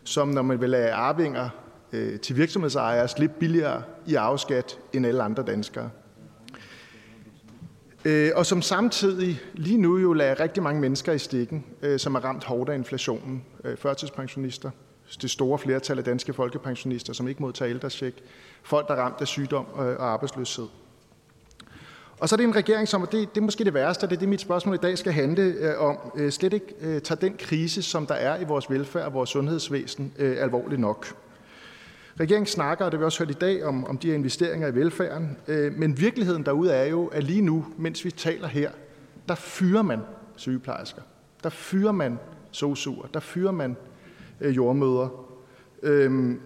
[0.05, 1.49] som når man vil lade arvinger
[1.93, 5.91] øh, til virksomhedsejere slippe billigere i afskat end alle andre danskere.
[8.05, 12.15] Øh, og som samtidig lige nu jo lader rigtig mange mennesker i stikken, øh, som
[12.15, 13.45] er ramt hårdt af inflationen.
[13.65, 14.71] Øh, førtidspensionister,
[15.23, 18.19] det store flertal af danske folkepensionister, som ikke modtager ældrecheck,
[18.69, 20.67] folk, der er ramt af sygdom øh, og arbejdsløshed.
[22.21, 24.11] Og så er det en regering, som, og det, det er måske det værste, og
[24.11, 27.03] det er det, mit spørgsmål i dag skal handle øh, om, øh, slet ikke øh,
[27.03, 31.07] tager den krise, som der er i vores velfærd og vores sundhedsvæsen, øh, alvorligt nok.
[32.21, 34.69] Regeringen snakker, og det har vi også hørt i dag, om, om de her investeringer
[34.69, 38.71] i velfærden, øh, men virkeligheden derude er jo, at lige nu, mens vi taler her,
[39.29, 40.01] der fyrer man
[40.37, 41.03] sygeplejersker,
[41.43, 42.19] der fyrer man
[42.51, 43.77] sosuer, der fyrer man
[44.41, 45.09] øh, jordmøder.
[45.83, 46.37] Øh,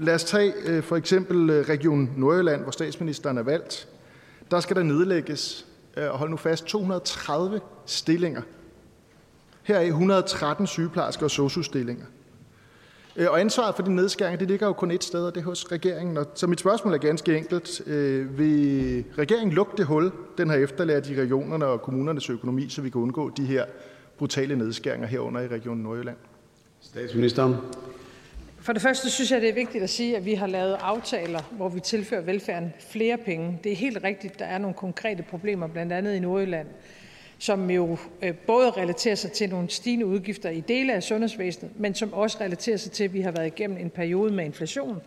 [0.00, 3.88] Lad os tage øh, for eksempel øh, Region Nordjylland, hvor statsministeren er valgt.
[4.50, 8.42] Der skal der nedlægges, øh, og hold nu fast, 230 stillinger.
[9.62, 12.04] Her er 113 sygeplejersker og sosu-stillinger.
[13.16, 15.44] Øh, og ansvaret for de nedskæringer, det ligger jo kun et sted, og det er
[15.44, 16.18] hos regeringen.
[16.34, 17.86] så mit spørgsmål er ganske enkelt.
[17.86, 22.82] Øh, vil regeringen lukke det hul, den har efterladt i regionerne og kommunernes økonomi, så
[22.82, 23.64] vi kan undgå de her
[24.18, 26.16] brutale nedskæringer herunder i Region Nordjylland?
[26.80, 27.54] Statsministeren.
[28.68, 31.40] For det første synes jeg, det er vigtigt at sige, at vi har lavet aftaler,
[31.50, 33.58] hvor vi tilfører velfærden flere penge.
[33.64, 36.66] Det er helt rigtigt, der er nogle konkrete problemer, blandt andet i Nordjylland.
[37.38, 41.94] som jo øh, både relaterer sig til nogle stigende udgifter i dele af sundhedsvæsenet, men
[41.94, 45.00] som også relaterer sig til, at vi har været igennem en periode med inflation,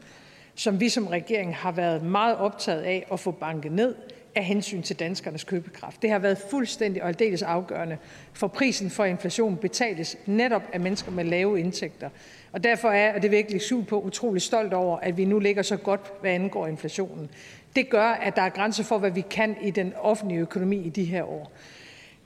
[0.56, 3.96] som vi som regering har været meget optaget af at få banket ned
[4.36, 6.02] af hensyn til danskernes købekraft.
[6.02, 7.98] Det har været fuldstændig og aldeles afgørende,
[8.34, 12.10] for prisen for inflation betales netop af mennesker med lave indtægter.
[12.52, 15.26] Og derfor er, og det vil jeg ikke lægge på, utrolig stolt over, at vi
[15.26, 17.30] nu ligger så godt, hvad angår inflationen.
[17.76, 20.90] Det gør, at der er grænser for, hvad vi kan i den offentlige økonomi i
[20.90, 21.52] de her år.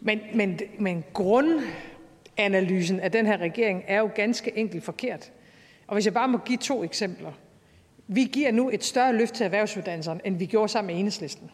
[0.02, 5.32] Men, men, men grundanalysen af den her regering er jo ganske enkelt forkert.
[5.88, 7.32] Og hvis jeg bare må give to eksempler.
[8.08, 11.52] Vi giver nu et større løft til erhvervsuddannelserne, end vi gjorde sammen med enhedslisten.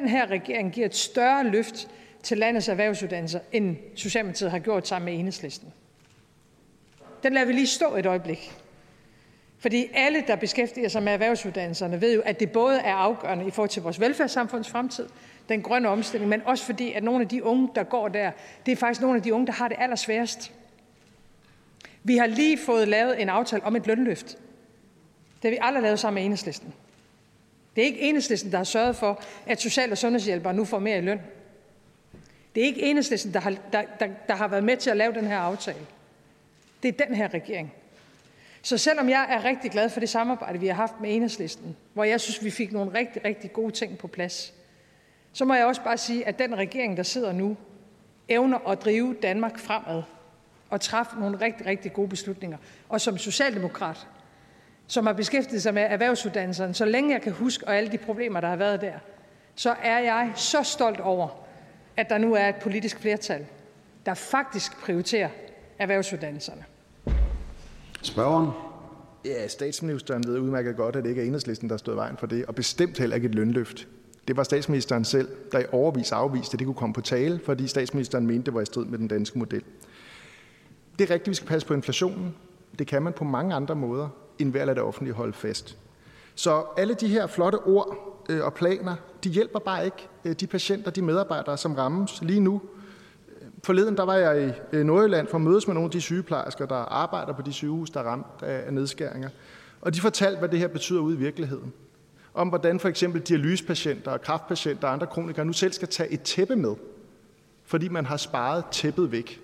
[0.00, 1.88] Den her regering giver et større løft
[2.22, 5.72] til landets erhvervsuddannelser, end Socialdemokratiet har gjort sammen med enhedslisten.
[7.22, 8.52] Den lader vi lige stå et øjeblik.
[9.58, 13.50] Fordi alle, der beskæftiger sig med erhvervsuddannelserne, ved jo, at det både er afgørende i
[13.50, 15.08] forhold til vores velfærdssamfunds fremtid,
[15.48, 18.30] den grønne omstilling, men også fordi, at nogle af de unge, der går der,
[18.66, 20.52] det er faktisk nogle af de unge, der har det allersværest.
[22.04, 24.26] Vi har lige fået lavet en aftale om et lønløft.
[25.42, 26.74] Det har vi aldrig lavet sammen med enhedslisten.
[27.76, 30.98] Det er ikke enhedslisten, der har sørget for, at social- og sundhedshjælpere nu får mere
[30.98, 31.20] i løn.
[32.54, 35.14] Det er ikke enhedslisten, der har, der, der, der har været med til at lave
[35.14, 35.86] den her aftale.
[36.82, 37.72] Det er den her regering.
[38.62, 42.04] Så selvom jeg er rigtig glad for det samarbejde, vi har haft med enhedslisten, hvor
[42.04, 44.54] jeg synes, vi fik nogle rigtig, rigtig gode ting på plads,
[45.32, 47.56] så må jeg også bare sige, at den regering, der sidder nu,
[48.28, 50.02] evner at drive Danmark fremad
[50.70, 52.58] og træffe nogle rigtig, rigtig gode beslutninger.
[52.88, 54.06] Og som socialdemokrat,
[54.86, 58.40] som har beskæftiget sig med erhvervsuddannelserne, så længe jeg kan huske, og alle de problemer,
[58.40, 58.94] der har været der,
[59.54, 61.28] så er jeg så stolt over,
[61.96, 63.46] at der nu er et politisk flertal,
[64.06, 65.28] der faktisk prioriterer
[65.78, 66.64] erhvervsuddannelserne.
[68.02, 68.50] Spørgeren?
[69.24, 72.46] Ja, statsministeren ved udmærket godt, at det ikke er enhedslisten, der stod vejen for det,
[72.46, 73.88] og bestemt heller ikke et lønløft.
[74.28, 77.66] Det var statsministeren selv, der i overvis afviste, at det kunne komme på tale, fordi
[77.66, 79.62] statsministeren mente, det var i strid med den danske model.
[80.98, 82.34] Det er rigtigt, vi skal passe på inflationen.
[82.78, 84.08] Det kan man på mange andre måder,
[84.38, 85.76] end ved at lade det offentlige holde fast.
[86.34, 87.96] Så alle de her flotte ord
[88.28, 92.40] øh, og planer, de hjælper bare ikke øh, de patienter, de medarbejdere, som rammes lige
[92.40, 92.62] nu.
[93.64, 96.66] Forleden der var jeg i øh, Nordjylland for at mødes med nogle af de sygeplejersker,
[96.66, 99.28] der arbejder på de sygehus, der er ramt af nedskæringer.
[99.80, 101.72] Og de fortalte, hvad det her betyder ude i virkeligheden
[102.34, 106.22] om, hvordan for eksempel dialysepatienter og kraftpatienter og andre kronikere nu selv skal tage et
[106.22, 106.74] tæppe med,
[107.64, 109.41] fordi man har sparet tæppet væk.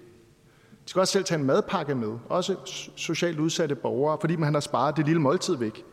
[0.89, 2.57] De skal også selv tage en madpakke med, også
[2.97, 5.85] socialt udsatte borgere, fordi man har sparet det lille måltid væk.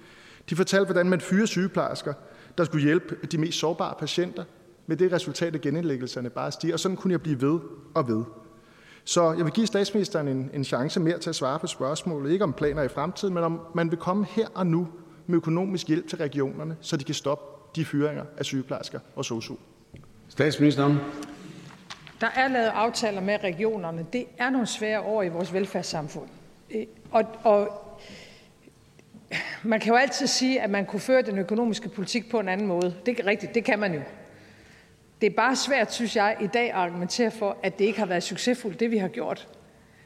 [0.50, 2.14] De fortalte, hvordan man fyrer sygeplejersker,
[2.58, 4.44] der skulle hjælpe de mest sårbare patienter,
[4.88, 6.74] med det resultat, at genindlæggelserne bare stiger.
[6.74, 7.60] Og sådan kunne jeg blive ved
[7.96, 8.24] og ved.
[9.04, 12.32] Så jeg vil give statsministeren en, en chance mere til at svare på spørgsmålet.
[12.32, 14.88] Ikke om planer i fremtiden, men om man vil komme her og nu
[15.28, 19.56] med økonomisk hjælp til regionerne, så de kan stoppe de fyringer af sygeplejersker og sosu.
[20.30, 20.98] Statsministeren.
[22.22, 24.06] Der er lavet aftaler med regionerne.
[24.14, 26.30] Det er nogle svære år i vores velfærdssamfund.
[26.72, 27.86] Øh, og, og
[29.64, 32.68] man kan jo altid sige, at man kunne føre den økonomiske politik på en anden
[32.68, 32.96] måde.
[33.06, 34.02] Det er rigtigt, det kan man jo.
[35.22, 38.06] Det er bare svært, synes jeg, i dag at argumentere for, at det ikke har
[38.06, 39.48] været succesfuldt, det vi har gjort.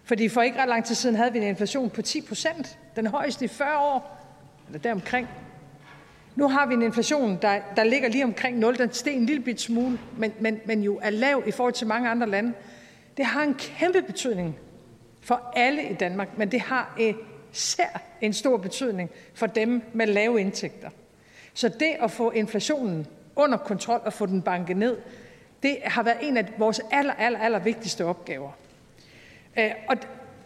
[0.03, 2.77] Fordi for ikke ret lang tid siden havde vi en inflation på 10 procent.
[2.95, 4.25] Den højeste i 40 år
[4.67, 5.27] eller deromkring.
[6.39, 8.77] Nu har vi en inflation, der, der ligger lige omkring 0.
[8.77, 11.87] Den steg en lille bit smule, men, men, men jo er lav i forhold til
[11.87, 12.53] mange andre lande.
[13.17, 14.57] Det har en kæmpe betydning
[15.21, 16.99] for alle i Danmark, men det har
[17.51, 20.89] især en stor betydning for dem med lave indtægter.
[21.53, 24.97] Så det at få inflationen under kontrol og få den banket ned,
[25.63, 28.51] det har været en af vores aller, aller, aller vigtigste opgaver.
[29.57, 29.97] Øh, og,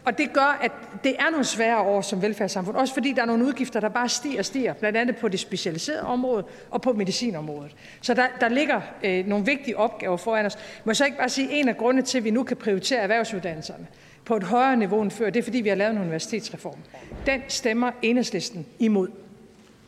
[0.06, 0.72] og det gør, at
[1.04, 4.10] det er nogle svære år som velfærdssamfund, også fordi der er nogle udgifter, der bare
[4.10, 7.76] stiger og stiger, blandt andet på det specialiserede område og på medicinområdet.
[8.02, 10.58] Så der, der ligger øh, nogle vigtige opgaver foran os.
[10.84, 12.58] Må jeg så ikke bare sige, at en af grundene til, at vi nu kan
[12.58, 13.88] prioritere erhvervsuddannelserne
[14.26, 16.78] på et højere niveau end før, det er fordi, vi har lavet en universitetsreform.
[17.26, 19.08] Den stemmer enhedslisten imod.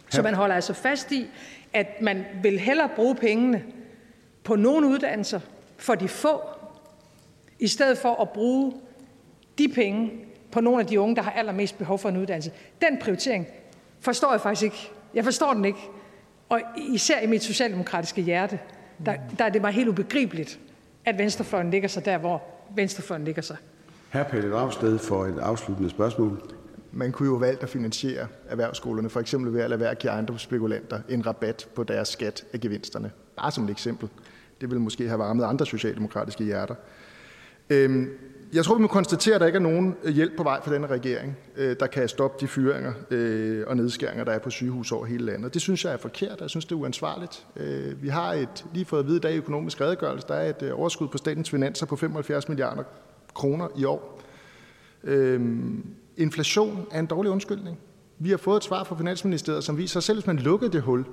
[0.10, 1.28] Så man holder altså fast i,
[1.74, 3.64] at man vil hellere bruge pengene
[4.44, 5.40] på nogle uddannelser
[5.78, 6.42] for de få,
[7.60, 8.74] i stedet for at bruge
[9.57, 10.11] de penge
[10.52, 12.52] på nogle af de unge, der har allermest behov for en uddannelse.
[12.82, 13.48] Den prioritering
[13.99, 14.91] forstår jeg faktisk ikke.
[15.14, 15.80] Jeg forstår den ikke.
[16.49, 18.60] Og især i mit socialdemokratiske hjerte,
[19.06, 20.60] der, der er det mig helt ubegribeligt,
[21.06, 22.44] at venstrefløjen ligger sig der, hvor
[22.76, 23.57] venstrefløjen ligger sig.
[24.14, 24.23] Hr.
[24.23, 26.41] Pelle Dragsted for et afsluttende spørgsmål.
[26.91, 30.11] Man kunne jo valgt at finansiere erhvervsskolerne, for eksempel ved at lade være at give
[30.11, 33.11] andre spekulanter en rabat på deres skat af gevinsterne.
[33.38, 34.10] Bare som et eksempel.
[34.61, 36.76] Det vil måske have varmet andre socialdemokratiske hjerter.
[37.69, 38.10] Øhm,
[38.56, 40.72] jeg tror, vi må konstatere, at der ikke er nogen øh, hjælp på vej for
[40.72, 44.91] denne regering, øh, der kan stoppe de fyringer øh, og nedskæringer, der er på sygehus
[44.91, 45.53] over hele landet.
[45.53, 47.45] Det synes jeg er forkert, jeg synes, det er uansvarligt.
[48.02, 50.72] Vi har et, lige fået at vide i dag i økonomisk redegørelse, der er et
[50.72, 52.84] overskud på statens finanser på 75 milliarder
[53.34, 54.22] kroner i år.
[55.03, 55.86] Øhm,
[56.18, 57.80] inflation er en dårlig undskyldning.
[58.19, 60.82] Vi har fået et svar fra Finansministeriet, som viser, at selv hvis man lukkede det
[60.82, 61.06] hul,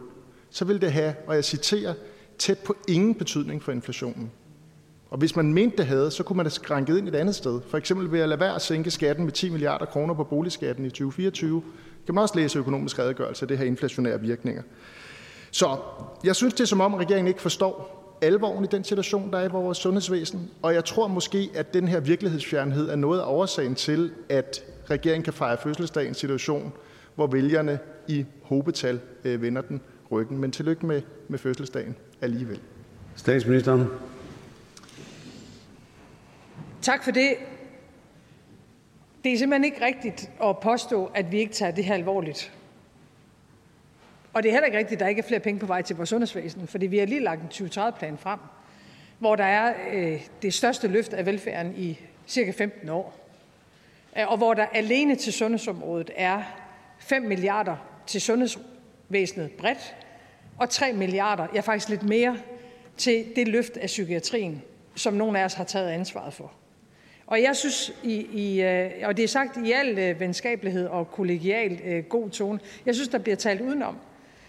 [0.51, 1.95] så vil det have, og jeg citerer,
[2.39, 4.31] tæt på ingen betydning for inflationen.
[5.13, 7.61] Og hvis man mente, det havde, så kunne man have skrænket ind et andet sted.
[7.69, 10.85] For eksempel ved at lade være at sænke skatten med 10 milliarder kroner på boligskatten
[10.85, 11.63] i 2024.
[12.07, 14.63] Kan man også læse økonomisk redegørelse af det her inflationære virkninger.
[15.51, 15.77] Så
[16.25, 19.45] jeg synes, det er som om, regeringen ikke forstår alvoren i den situation, der er
[19.45, 20.51] i vores sundhedsvæsen.
[20.63, 25.25] Og jeg tror måske, at den her virkelighedsfjernhed er noget af årsagen til, at regeringen
[25.25, 26.73] kan fejre fødselsdag i en situation,
[27.15, 27.79] hvor vælgerne
[28.09, 29.81] i hobetal øh, vender den
[30.11, 30.39] ryggen.
[30.39, 32.61] Men tillykke med, med fødselsdagen alligevel.
[33.17, 33.87] Statsministeren.
[36.83, 37.37] Tak for det.
[39.25, 42.53] Det er simpelthen ikke rigtigt at påstå, at vi ikke tager det her alvorligt.
[44.33, 45.97] Og det er heller ikke rigtigt, at der ikke er flere penge på vej til
[45.97, 48.39] vores sundhedsvæsen, fordi vi har lige lagt en 2030-plan frem,
[49.19, 53.15] hvor der er øh, det største løft af velfærden i cirka 15 år.
[54.19, 56.43] Øh, og hvor der alene til sundhedsområdet er
[56.99, 57.77] 5 milliarder
[58.07, 59.97] til sundhedsvæsenet bredt,
[60.59, 62.39] og 3 milliarder, ja faktisk lidt mere,
[62.97, 64.63] til det løft af psykiatrien,
[64.95, 66.53] som nogle af os har taget ansvaret for.
[67.33, 71.11] Og jeg synes, i, i, øh, og det er sagt i al øh, venskabelighed og
[71.11, 73.97] kollegial øh, god tone, jeg synes, der bliver talt udenom.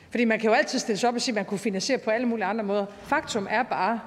[0.10, 2.12] Fordi man kan jo altid stille sig op og sige, at man kunne finansiere på
[2.12, 2.86] alle mulige andre måder.
[3.04, 4.00] Faktum er bare,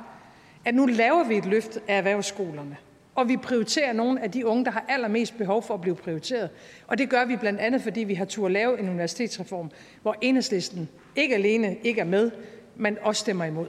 [0.65, 2.77] at nu laver vi et løft af erhvervsskolerne.
[3.15, 6.51] Og vi prioriterer nogle af de unge, der har allermest behov for at blive prioriteret.
[6.87, 9.71] Og det gør vi blandt andet, fordi vi har tur lave en universitetsreform,
[10.03, 12.31] hvor enhedslisten ikke alene ikke er med,
[12.77, 13.67] men også stemmer imod.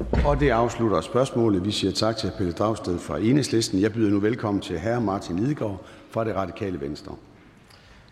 [0.00, 1.64] Og det afslutter spørgsmålet.
[1.64, 3.80] Vi siger tak til Pelle Dragsted fra Enhedslisten.
[3.80, 5.00] Jeg byder nu velkommen til hr.
[5.00, 7.14] Martin Lidegaard fra det radikale Venstre.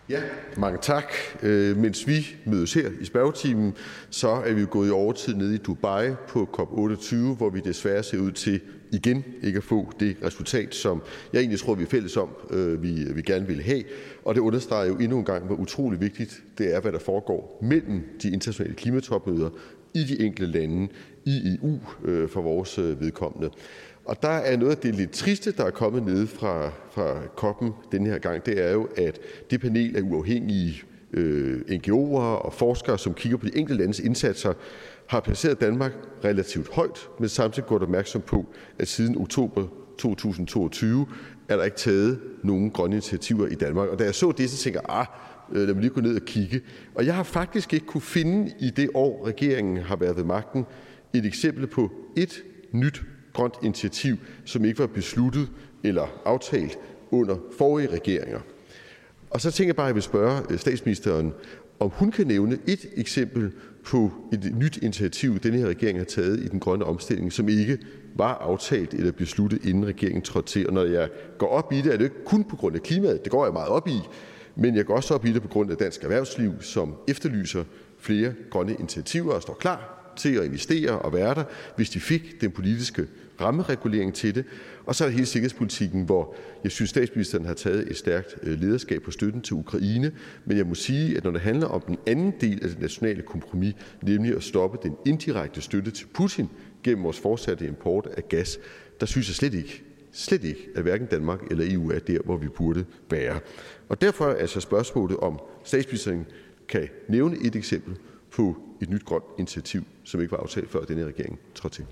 [0.09, 0.21] Ja,
[0.57, 1.05] mange tak.
[1.43, 3.75] Øh, mens vi mødes her i spørgetimen,
[4.11, 8.03] så er vi jo gået i overtid nede i Dubai på COP28, hvor vi desværre
[8.03, 8.61] ser ud til
[8.93, 11.03] igen ikke at få det resultat, som
[11.33, 13.83] jeg egentlig tror, vi er fælles om, øh, vi, vi gerne vil have.
[14.25, 17.59] Og det understreger jo endnu en gang, hvor utrolig vigtigt det er, hvad der foregår
[17.63, 19.51] mellem de internationale klimatopmøder
[19.95, 20.89] i de enkelte lande
[21.27, 23.51] i EU øh, for vores øh, vedkommende.
[24.05, 27.73] Og der er noget af det lidt triste, der er kommet ned fra, fra koppen
[27.93, 29.19] den her gang, det er jo, at
[29.51, 30.83] det panel af uafhængige
[31.13, 34.53] øh, NGO'er og forskere, som kigger på de enkelte landes indsatser,
[35.07, 35.93] har placeret Danmark
[36.25, 38.47] relativt højt, men samtidig godt opmærksom på,
[38.79, 39.67] at siden oktober
[39.99, 41.07] 2022
[41.49, 43.89] er der ikke taget nogen grønne initiativer i Danmark.
[43.89, 45.07] Og da jeg så det, så tænker jeg, ah,
[45.53, 46.61] øh, lad mig lige gå ned og kigge.
[46.95, 50.67] Og jeg har faktisk ikke kunne finde i det år, regeringen har været ved magten,
[51.19, 53.03] et eksempel på et nyt
[53.33, 55.49] grønt initiativ, som ikke var besluttet
[55.85, 56.79] eller aftalt
[57.11, 58.41] under forrige regeringer.
[59.31, 61.33] Og så tænker jeg bare, at jeg vil spørge øh, statsministeren,
[61.81, 63.53] om hun kan nævne et eksempel
[63.85, 67.79] på et nyt initiativ, denne her regering har taget i den grønne omstilling, som ikke
[68.15, 70.67] var aftalt eller besluttet, inden regeringen trådte til.
[70.67, 73.25] Og når jeg går op i det, er det ikke kun på grund af klimaet,
[73.25, 74.01] det går jeg meget op i,
[74.57, 77.65] men jeg går også op i det på grund af dansk erhvervsliv, som efterlyser
[77.99, 81.45] flere grønne initiativer og står klar til at investere og være der,
[81.77, 83.07] hvis de fik den politiske
[83.41, 84.45] rammeregulering til det.
[84.87, 86.35] Og så er der hele sikkerhedspolitikken, hvor
[86.65, 90.13] jeg synes, statsministeren har taget et stærkt øh, lederskab på støtten til Ukraine.
[90.45, 93.23] Men jeg må sige, at når det handler om den anden del af det nationale
[93.23, 96.49] kompromis, nemlig at stoppe den indirekte støtte til Putin
[96.83, 98.59] gennem vores fortsatte import af gas,
[99.01, 99.83] der synes jeg slet ikke,
[100.13, 103.41] slet ikke, at hverken Danmark eller EU er der, hvor vi burde være.
[103.89, 106.27] Og derfor er altså spørgsmålet, om statsministeren
[106.69, 107.97] kan nævne et eksempel
[108.37, 111.85] på et nyt grønt initiativ, som ikke var aftalt før denne regering trådte til.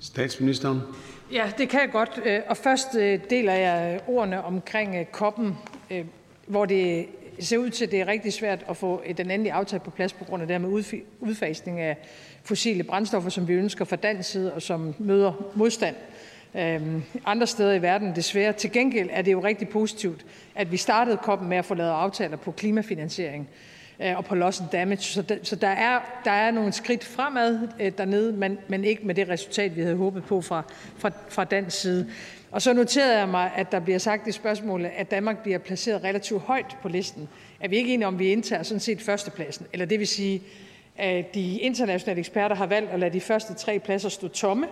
[0.00, 0.80] Statsministeren.
[1.32, 2.20] Ja, det kan jeg godt.
[2.24, 5.56] Øh, og først øh, deler jeg ordene omkring øh, koppen,
[6.46, 7.06] hvor det
[7.40, 10.12] ser ud til, at det er rigtig svært at få den endelige aftale på plads
[10.12, 10.84] på grund af det her med
[11.20, 11.96] udfasning af
[12.42, 15.96] fossile brændstoffer, som vi ønsker fra dansk side, og som møder modstand
[17.26, 18.52] andre steder i verden desværre.
[18.52, 21.90] Til gengæld er det jo rigtig positivt, at vi startede koppen med at få lavet
[21.90, 23.67] aftaler på klimafinansiering Øh,
[24.02, 25.02] Øh, og på loss and damage.
[25.02, 29.06] Så, der, så der, er, der er nogle skridt fremad øh, dernede, men, men ikke
[29.06, 30.62] med det resultat, vi havde håbet på fra,
[30.98, 32.10] fra, fra dansk side.
[32.50, 36.04] Og så noterede jeg mig, at der bliver sagt i spørgsmålet, at Danmark bliver placeret
[36.04, 37.28] relativt højt på listen.
[37.60, 39.66] Er vi ikke enige om, vi indtager sådan set førstepladsen?
[39.72, 40.42] Eller det vil sige,
[40.96, 44.66] at de internationale eksperter har valgt at lade de første tre pladser stå tomme,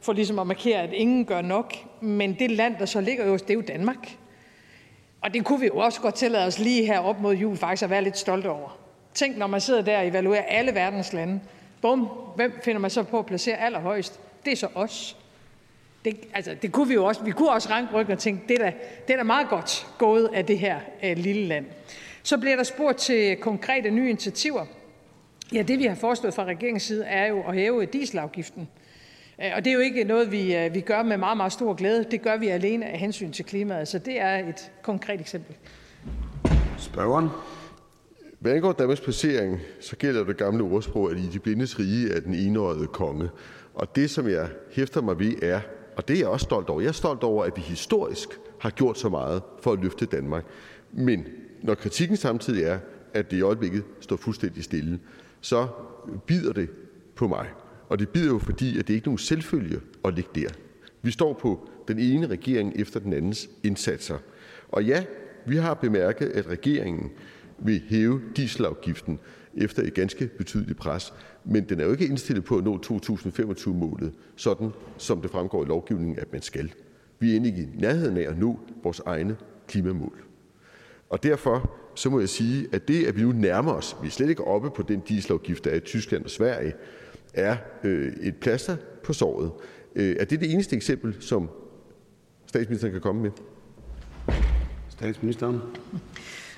[0.00, 1.74] for ligesom at markere, at ingen gør nok.
[2.00, 4.16] Men det land, der så ligger øverst, det er jo Danmark.
[5.20, 7.82] Og det kunne vi jo også godt tillade os lige her op mod jul faktisk
[7.82, 8.78] at være lidt stolte over.
[9.14, 11.40] Tænk, når man sidder der og evaluerer alle verdens lande.
[11.82, 14.20] Bum, hvem finder man så på at placere allerhøjst?
[14.44, 15.16] Det er så os.
[16.04, 17.22] Det, altså, det kunne vi jo også.
[17.22, 18.72] Vi kunne også ranke ryggen og tænke, det er da,
[19.06, 21.66] det er da meget godt gået af det her øh, lille land.
[22.22, 24.66] Så bliver der spurgt til konkrete nye initiativer.
[25.52, 28.68] Ja, det vi har foreslået fra regeringens side er jo at hæve dieselafgiften.
[29.42, 31.74] Øh, og det er jo ikke noget, vi, øh, vi gør med meget, meget stor
[31.74, 32.04] glæde.
[32.10, 33.88] Det gør vi alene af hensyn til klimaet.
[33.88, 35.56] Så det er et konkret eksempel.
[36.78, 37.28] Spørgeren.
[38.38, 42.20] Hvad angår Danmarks placering, så gælder det gamle ordsprog, at i de blindes rige er
[42.20, 43.28] den enårede konge.
[43.74, 45.60] Og det, som jeg hæfter mig ved, er,
[45.96, 48.28] og det er jeg også stolt over, jeg er stolt over, at vi historisk
[48.60, 50.44] har gjort så meget for at løfte Danmark.
[50.92, 51.26] Men
[51.62, 52.78] når kritikken samtidig er,
[53.14, 54.98] at det i øjeblikket står fuldstændig stille,
[55.40, 55.66] så
[56.26, 56.70] bider det
[57.14, 57.46] på mig.
[57.90, 60.48] Og det bider jo, fordi at det ikke er nogen selvfølge at ligge der.
[61.02, 64.18] Vi står på den ene regering efter den andens indsatser.
[64.68, 65.04] Og ja,
[65.46, 67.10] vi har bemærket, at regeringen
[67.58, 69.18] vil hæve dieselafgiften
[69.54, 71.12] efter et ganske betydeligt pres,
[71.44, 75.66] men den er jo ikke indstillet på at nå 2025-målet, sådan som det fremgår i
[75.66, 76.72] lovgivningen, at man skal.
[77.18, 79.36] Vi er endelig i nærheden af at nå vores egne
[79.68, 80.22] klimamål.
[81.08, 84.10] Og derfor så må jeg sige, at det, at vi nu nærmer os, vi er
[84.10, 86.74] slet ikke oppe på den dieselafgift, der er i Tyskland og Sverige,
[87.34, 89.50] er øh, et plaster på såret.
[89.96, 91.50] Øh, er det det eneste eksempel, som
[92.46, 93.30] statsministeren kan komme med?
[94.88, 95.60] Statsministeren.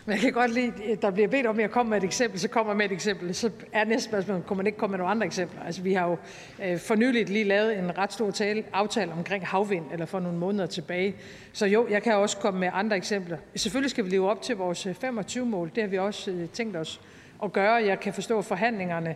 [0.07, 2.05] Men jeg kan godt lide, at der bliver bedt om, at jeg kommer med et
[2.05, 3.35] eksempel, så kommer jeg med et eksempel.
[3.35, 5.62] Så er næste spørgsmål, kunne man ikke komme med nogle andre eksempler?
[5.62, 6.16] Altså, vi har jo
[6.65, 10.39] øh, for nyligt lige lavet en ret stor tale, aftale omkring havvind, eller for nogle
[10.39, 11.15] måneder tilbage.
[11.53, 13.36] Så jo, jeg kan også komme med andre eksempler.
[13.57, 15.70] Selvfølgelig skal vi leve op til vores 25-mål.
[15.74, 17.01] Det har vi også øh, tænkt os
[17.43, 17.73] at gøre.
[17.73, 19.15] Jeg kan forstå, at forhandlingerne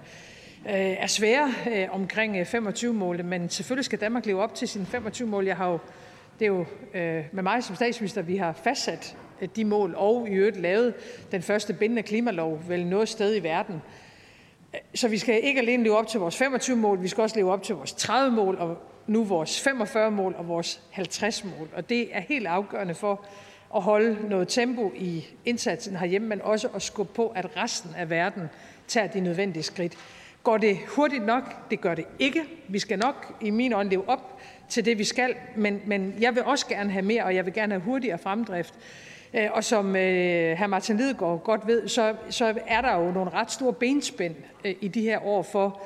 [0.68, 4.86] Øh, er svære øh, omkring øh, 25-målet, men selvfølgelig skal Danmark leve op til sine
[4.92, 5.46] 25-mål.
[5.46, 5.78] Jeg har jo
[6.38, 6.64] det er jo
[6.94, 10.94] øh, med mig som statsminister, vi har fastsat øh, de mål og i øvrigt lavet
[11.32, 13.82] den første bindende klimalov vel noget sted i verden.
[14.74, 17.52] Øh, så vi skal ikke alene leve op til vores 25-mål, vi skal også leve
[17.52, 21.68] op til vores 30-mål og nu vores 45-mål og vores 50-mål.
[21.76, 23.24] Og det er helt afgørende for
[23.74, 28.10] at holde noget tempo i indsatsen herhjemme, men også at skubbe på, at resten af
[28.10, 28.42] verden
[28.88, 29.96] tager de nødvendige skridt.
[30.46, 31.70] Går det hurtigt nok?
[31.70, 32.42] Det gør det ikke.
[32.68, 36.34] Vi skal nok i min øjne leve op til det, vi skal, men, men jeg
[36.34, 38.74] vil også gerne have mere, og jeg vil gerne have hurtigere fremdrift.
[39.34, 40.66] Øh, og som øh, hr.
[40.66, 44.88] Martin Lidegaard godt ved, så, så er der jo nogle ret store benspænd øh, i
[44.88, 45.82] de her år for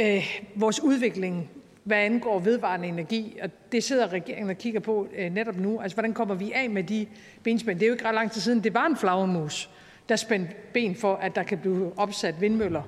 [0.00, 1.50] øh, vores udvikling,
[1.84, 3.38] hvad angår vedvarende energi.
[3.42, 5.80] Og det sidder regeringen og kigger på øh, netop nu.
[5.80, 7.06] Altså, hvordan kommer vi af med de
[7.42, 7.78] benspænd?
[7.78, 9.70] Det er jo ikke ret lang tid siden, det var en flagermus,
[10.08, 12.82] der spændte ben for, at der kan blive opsat vindmøller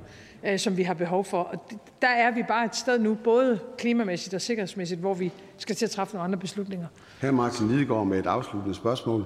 [0.47, 1.43] Øh, som vi har behov for.
[1.43, 1.71] Og
[2.03, 5.85] der er vi bare et sted nu, både klimamæssigt og sikkerhedsmæssigt, hvor vi skal til
[5.85, 6.87] at træffe nogle andre beslutninger.
[7.21, 9.25] Her Martin Lidegaard med et afsluttende spørgsmål.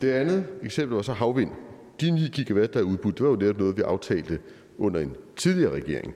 [0.00, 1.50] Det andet eksempel var så havvind.
[2.00, 4.38] De 9 gigawatt, der er udbudt, det var jo netop noget, vi aftalte
[4.78, 6.14] under en tidligere regering.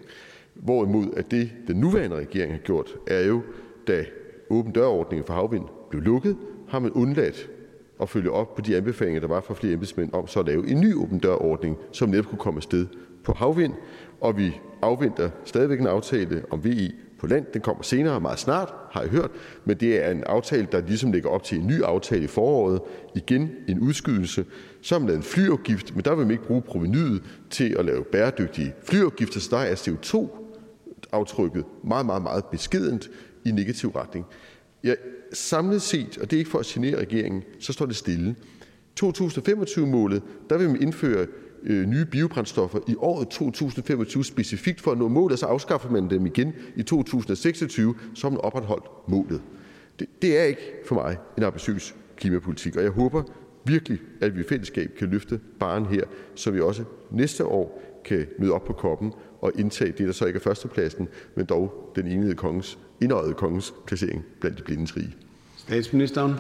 [0.55, 3.43] Hvorimod at det, den nuværende regering har gjort, er jo,
[3.87, 4.05] da
[4.51, 6.37] åben dørordningen for havvind blev lukket,
[6.69, 7.51] har man undladt
[8.01, 10.69] at følge op på de anbefalinger, der var fra flere embedsmænd om så at lave
[10.69, 12.87] en ny åben dørordning, som netop kunne komme afsted
[13.25, 13.75] på havvind,
[14.25, 17.47] og vi afventer stadigvæk en aftale om VE på land.
[17.55, 19.31] Den kommer senere, meget snart, har jeg hørt,
[19.65, 22.81] men det er en aftale, der ligesom lægger op til en ny aftale i foråret.
[23.15, 24.45] Igen en udskydelse.
[24.83, 27.85] Så har man lavet en flyafgift, men der vil man ikke bruge provenyet til at
[27.85, 33.11] lave bæredygtige flyafgifter, så der er CO2-aftrykket meget, meget, meget beskedent
[33.45, 34.25] i negativ retning.
[34.85, 34.95] Ja,
[35.33, 38.37] samlet set, og det er ikke for at genere regeringen, så står det stille.
[39.01, 41.27] 2025-målet, der vil man indføre
[41.65, 46.11] Øh, nye biobrændstoffer i året 2025 specifikt for at nå målet, og så afskaffer man
[46.11, 49.41] dem igen i 2026, så har man opretholdt målet.
[49.99, 53.23] Det, det er ikke for mig en ambitiøs klimapolitik, og jeg håber
[53.65, 56.05] virkelig, at vi i fællesskab kan løfte barren her,
[56.35, 60.27] så vi også næste år kan møde op på koppen og indtage det, der så
[60.27, 65.15] ikke er førstepladsen, men dog den enede kongens, indøjede kongens placering blandt de blindes rige.
[65.57, 66.35] Statsministeren.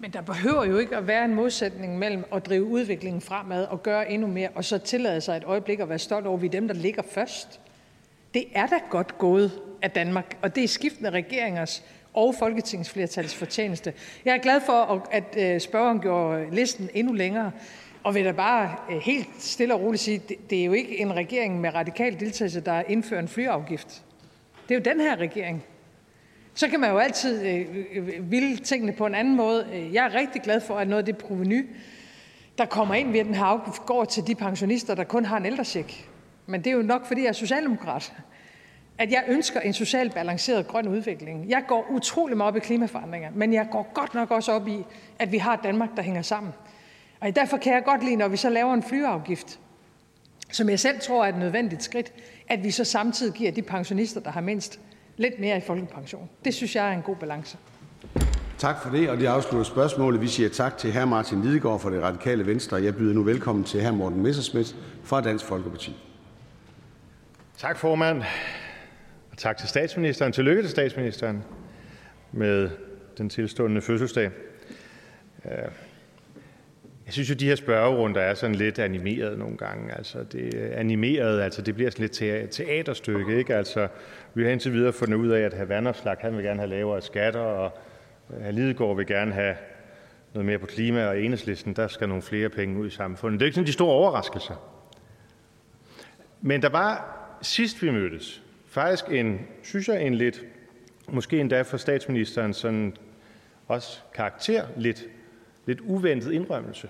[0.00, 3.82] Men der behøver jo ikke at være en modsætning mellem at drive udviklingen fremad og
[3.82, 6.46] gøre endnu mere, og så tillade sig et øjeblik at være stolt over, at vi
[6.46, 7.60] er dem, der ligger først.
[8.34, 9.52] Det er da godt gået
[9.82, 11.84] af Danmark, og det er skiftende regeringers
[12.14, 13.92] og folketingsflertals fortjeneste.
[14.24, 17.52] Jeg er glad for, at øh, spørgeren gjorde listen endnu længere,
[18.02, 21.00] og vil da bare øh, helt stille og roligt sige, det, det er jo ikke
[21.00, 24.02] en regering med radikal deltagelse, der indfører en flyafgift.
[24.68, 25.64] Det er jo den her regering.
[26.58, 29.66] Så kan man jo altid øh, øh, øh, ville tingene på en anden måde.
[29.72, 31.66] Øh, jeg er rigtig glad for, at noget af det proveny,
[32.58, 35.46] der kommer ind ved den her afgift, går til de pensionister, der kun har en
[35.46, 36.08] ældresjek.
[36.46, 38.12] Men det er jo nok, fordi jeg er socialdemokrat,
[38.98, 41.48] at jeg ønsker en socialt balanceret grøn udvikling.
[41.48, 44.84] Jeg går utrolig meget op i klimaforandringer, men jeg går godt nok også op i,
[45.18, 46.52] at vi har et Danmark, der hænger sammen.
[47.20, 49.60] Og derfor kan jeg godt lide, når vi så laver en flyafgift,
[50.50, 52.12] som jeg selv tror er et nødvendigt skridt,
[52.48, 54.80] at vi så samtidig giver de pensionister, der har mindst,
[55.18, 56.28] lidt mere i folkepension.
[56.44, 57.58] Det synes jeg er en god balance.
[58.58, 60.20] Tak for det, og det afslutter spørgsmålet.
[60.20, 61.04] Vi siger tak til hr.
[61.04, 62.82] Martin Lidegaard fra det radikale Venstre.
[62.82, 63.92] Jeg byder nu velkommen til hr.
[63.92, 64.70] Morten Messersmith
[65.04, 65.96] fra Dansk Folkeparti.
[67.58, 68.22] Tak, formand.
[69.30, 70.32] Og tak til statsministeren.
[70.32, 71.44] Tillykke til statsministeren
[72.32, 72.70] med
[73.18, 74.30] den tilstående fødselsdag.
[77.06, 79.94] Jeg synes jo, de her spørgerunder er sådan lidt animeret nogle gange.
[79.94, 83.54] Altså, det animeret, altså det bliver sådan lidt teaterstykke, ikke?
[83.54, 83.88] Altså,
[84.34, 85.64] vi har indtil videre fundet ud af, at hr.
[85.64, 87.78] Vanderslag, han vil gerne have lavere skatter, og
[88.28, 88.50] hr.
[88.50, 89.56] Lidegaard vil gerne have
[90.34, 93.40] noget mere på klima, og enhedslisten, der skal nogle flere penge ud i samfundet.
[93.40, 94.54] Det er ikke sådan de store overraskelser.
[96.40, 100.44] Men der var sidst vi mødtes, faktisk en, synes jeg, en lidt,
[101.08, 102.96] måske endda for statsministeren sådan
[103.66, 105.06] også karakter, lidt,
[105.66, 106.88] lidt uventet indrømmelse,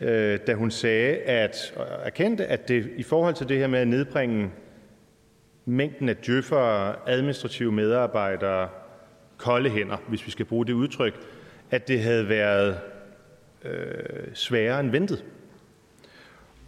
[0.00, 3.78] øh, da hun sagde, at, og erkendte, at det i forhold til det her med
[3.78, 4.50] at nedbringe
[5.70, 8.68] mængden af djøffere, administrative medarbejdere,
[9.36, 11.14] kolde hænder, hvis vi skal bruge det udtryk,
[11.70, 12.78] at det havde været
[13.64, 15.24] øh, sværere end ventet.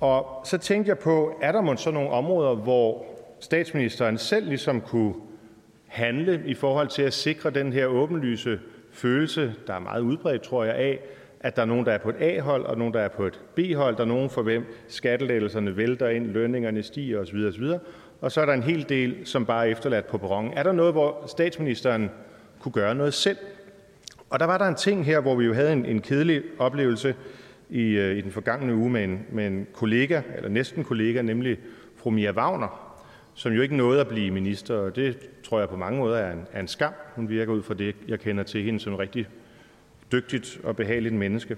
[0.00, 3.04] Og så tænkte jeg på, er der måske så nogle områder, hvor
[3.40, 5.14] statsministeren selv ligesom kunne
[5.86, 8.60] handle i forhold til at sikre den her åbenlyse
[8.92, 10.98] følelse, der er meget udbredt, tror jeg, af,
[11.40, 13.40] at der er nogen, der er på et A-hold, og nogen, der er på et
[13.54, 13.96] B-hold.
[13.96, 17.36] Der er nogen, for hvem skattelettelserne vælter ind, lønningerne stiger osv.
[17.48, 17.64] osv.
[18.22, 20.52] Og så er der en hel del, som bare er efterladt på perronen.
[20.52, 22.10] Er der noget, hvor statsministeren
[22.60, 23.36] kunne gøre noget selv?
[24.30, 27.14] Og der var der en ting her, hvor vi jo havde en, en kedelig oplevelse
[27.70, 31.58] i, øh, i den forgangne uge med en, med en kollega, eller næsten kollega, nemlig
[31.96, 32.96] fru Mia Wagner,
[33.34, 36.32] som jo ikke nåede at blive minister, og det tror jeg på mange måder er
[36.32, 36.92] en, er en skam.
[37.14, 39.28] Hun virker ud fra det, jeg kender til hende som en rigtig
[40.12, 41.56] dygtigt og behageligt menneske.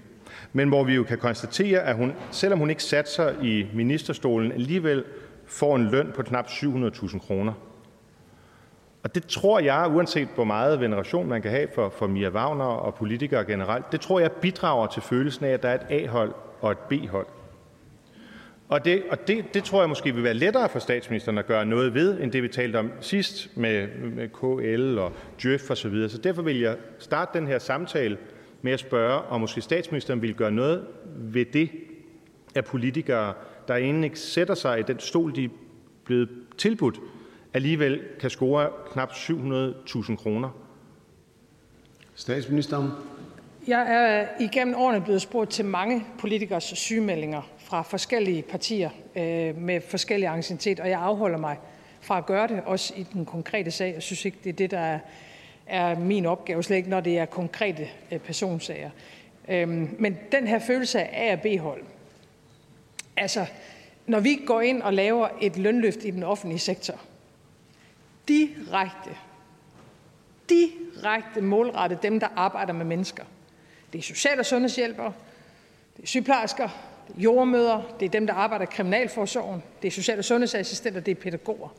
[0.53, 4.51] Men hvor vi jo kan konstatere, at hun, selvom hun ikke satte sig i ministerstolen,
[4.51, 5.03] alligevel
[5.47, 7.53] får en løn på knap 700.000 kroner.
[9.03, 12.65] Og det tror jeg, uanset hvor meget veneration man kan have for, for Mia Wagner
[12.65, 16.33] og politikere generelt, det tror jeg bidrager til følelsen af, at der er et A-hold
[16.61, 17.27] og et B-hold.
[18.69, 21.65] Og, det, og det, det tror jeg måske vil være lettere for statsministeren at gøre
[21.65, 25.11] noget ved, end det vi talte om sidst med, med KL og
[25.41, 26.09] Djøf og så videre.
[26.09, 28.17] Så derfor vil jeg starte den her samtale
[28.61, 30.85] med at spørge, om måske statsministeren vil gøre noget
[31.15, 31.69] ved det,
[32.55, 33.33] at politikere,
[33.67, 35.49] der egentlig ikke sætter sig i den stol, de er
[36.03, 36.99] blevet tilbudt,
[37.53, 40.49] alligevel kan score knap 700.000 kroner.
[42.15, 42.89] Statsministeren.
[43.67, 49.81] Jeg er igennem årene blevet spurgt til mange politikers sygemeldinger fra forskellige partier øh, med
[49.81, 51.57] forskellige anciennitet, og jeg afholder mig
[52.01, 53.93] fra at gøre det, også i den konkrete sag.
[53.93, 54.99] Jeg synes ikke, det er det, der er,
[55.67, 58.89] er min opgave, slet ikke når det er konkrete øh, personsager.
[59.49, 61.81] Øhm, men den her følelse af A- og B-hold,
[63.17, 63.45] altså
[64.07, 66.99] når vi går ind og laver et lønløft i den offentlige sektor,
[68.27, 69.09] direkte,
[70.49, 73.23] direkte målrettet dem, der arbejder med mennesker.
[73.93, 75.13] Det er social- og sundhedshjælpere,
[75.97, 76.69] det er sygeplejersker,
[77.07, 80.99] det er jordmøder, det er dem, der arbejder i kriminalforsorgen, det er social- og sundhedsassistenter,
[80.99, 81.69] det er pædagoger.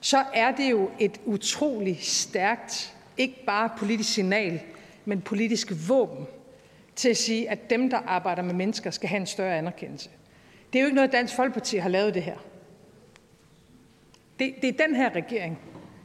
[0.00, 4.60] Så er det jo et utroligt stærkt, ikke bare politisk signal,
[5.04, 6.26] men politisk våben
[6.96, 10.10] til at sige, at dem, der arbejder med mennesker, skal have en større anerkendelse.
[10.74, 12.36] Det er jo ikke noget, Dansk Folkeparti har lavet det her.
[14.38, 15.58] Det, det er den her regering,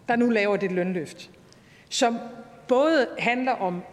[0.07, 1.29] der nu laver det lønløft,
[1.89, 2.19] som
[2.67, 3.83] både handler om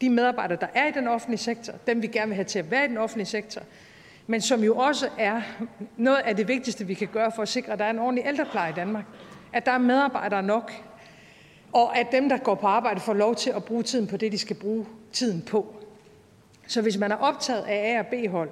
[0.00, 2.70] de medarbejdere, der er i den offentlige sektor, dem vi gerne vil have til at
[2.70, 3.62] være i den offentlige sektor,
[4.26, 5.42] men som jo også er
[5.96, 8.26] noget af det vigtigste, vi kan gøre for at sikre, at der er en ordentlig
[8.26, 9.04] ældrepleje i Danmark.
[9.52, 10.72] At der er medarbejdere nok,
[11.72, 14.32] og at dem, der går på arbejde, får lov til at bruge tiden på det,
[14.32, 15.74] de skal bruge tiden på.
[16.66, 18.50] Så hvis man er optaget af A- og B-hold,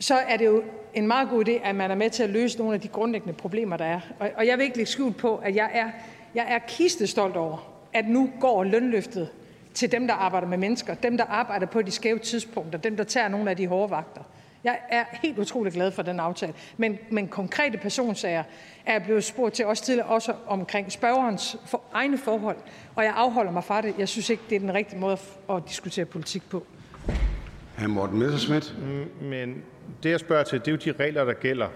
[0.00, 0.62] så er det jo
[0.94, 3.34] en meget god idé, at man er med til at løse nogle af de grundlæggende
[3.34, 4.00] problemer, der er.
[4.36, 5.90] Og jeg vil ikke lægge skjult på, at jeg er,
[6.34, 9.28] jeg er kistestolt over, at nu går lønløftet
[9.74, 13.04] til dem, der arbejder med mennesker, dem, der arbejder på de skæve tidspunkter, dem, der
[13.04, 14.22] tager nogle af de hårde vagter.
[14.64, 16.54] Jeg er helt utrolig glad for den aftale.
[16.76, 18.42] Men, men konkrete personsager
[18.86, 22.56] er blevet spurgt til også tidligere, også omkring spørgerens for, egne forhold,
[22.94, 23.94] og jeg afholder mig fra det.
[23.98, 26.66] Jeg synes ikke, det er den rigtige måde at, at diskutere politik på.
[27.78, 27.86] Hr.
[27.86, 28.74] Morten Messerschmidt.
[29.22, 29.62] Men
[30.02, 31.68] det, jeg spørger til, det er jo de regler, der gælder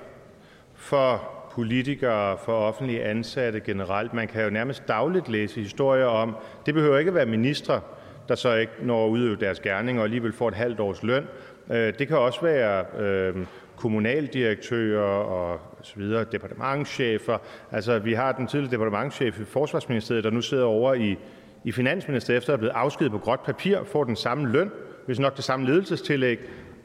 [0.74, 4.14] for politikere, for offentlige ansatte generelt.
[4.14, 7.80] Man kan jo nærmest dagligt læse historier om, det behøver ikke at være ministre,
[8.28, 11.26] der så ikke når at udøve deres gerning og alligevel får et halvt års løn.
[11.70, 13.36] Øh, det kan også være øh,
[13.76, 17.38] kommunaldirektører og så videre, departementchefer.
[17.72, 21.16] Altså, vi har den tidligere departementchef i Forsvarsministeriet, der nu sidder over i,
[21.64, 24.70] i Finansministeriet, efter at have blevet afskedet på gråt papir, får den samme løn,
[25.08, 26.38] hvis nok det samme ledelsestillæg,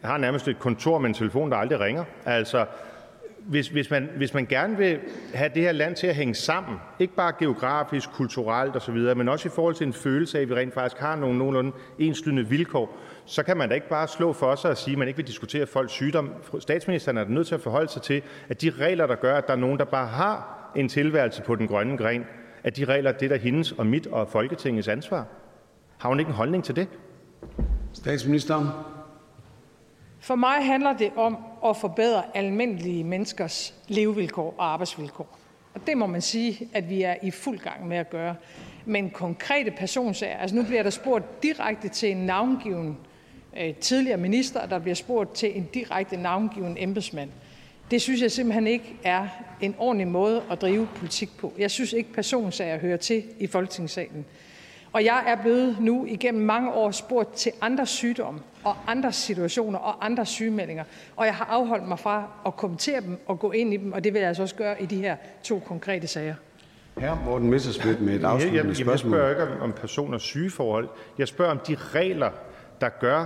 [0.03, 2.03] har nærmest et kontor med en telefon, der aldrig ringer.
[2.25, 2.65] Altså,
[3.37, 4.99] hvis, hvis, man, hvis man gerne vil
[5.33, 9.47] have det her land til at hænge sammen, ikke bare geografisk, kulturelt osv., men også
[9.47, 12.97] i forhold til en følelse af, at vi rent faktisk har nogle nogenlunde enslydende vilkår,
[13.25, 15.27] så kan man da ikke bare slå for sig og sige, at man ikke vil
[15.27, 16.33] diskutere folks sygdom.
[16.59, 19.47] Statsministeren er da nødt til at forholde sig til, at de regler, der gør, at
[19.47, 22.25] der er nogen, der bare har en tilværelse på den grønne gren,
[22.63, 25.25] at de regler, det er hendes og mit og Folketingets ansvar.
[25.97, 26.87] Har hun ikke en holdning til det?
[27.93, 28.67] Statsministeren.
[30.19, 35.37] For mig handler det om at forbedre almindelige menneskers levevilkår og arbejdsvilkår.
[35.73, 38.35] Og det må man sige, at vi er i fuld gang med at gøre.
[38.85, 42.97] Men konkrete personsager, altså nu bliver der spurgt direkte til en navngiven
[43.57, 47.29] øh, tidligere minister, og der bliver spurgt til en direkte navngiven embedsmand.
[47.91, 49.27] Det synes jeg simpelthen ikke er
[49.61, 51.53] en ordentlig måde at drive politik på.
[51.57, 54.25] Jeg synes ikke, personsager hører til i Folketingssalen.
[54.93, 59.79] Og jeg er blevet nu igennem mange år spurgt til andre sygdomme og andre situationer
[59.79, 60.83] og andre sygemeldinger,
[61.15, 64.03] og jeg har afholdt mig fra at kommentere dem og gå ind i dem, og
[64.03, 66.35] det vil jeg altså også gøre i de her to konkrete sager.
[66.97, 67.25] Hr.
[67.25, 68.91] Morten Messerschmidt med et afsluttende spørgsmål.
[68.91, 70.89] Jeg spørger ikke om personers sygeforhold.
[71.17, 72.29] Jeg spørger om de regler,
[72.81, 73.25] der gør,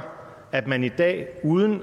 [0.52, 1.82] at man i dag uden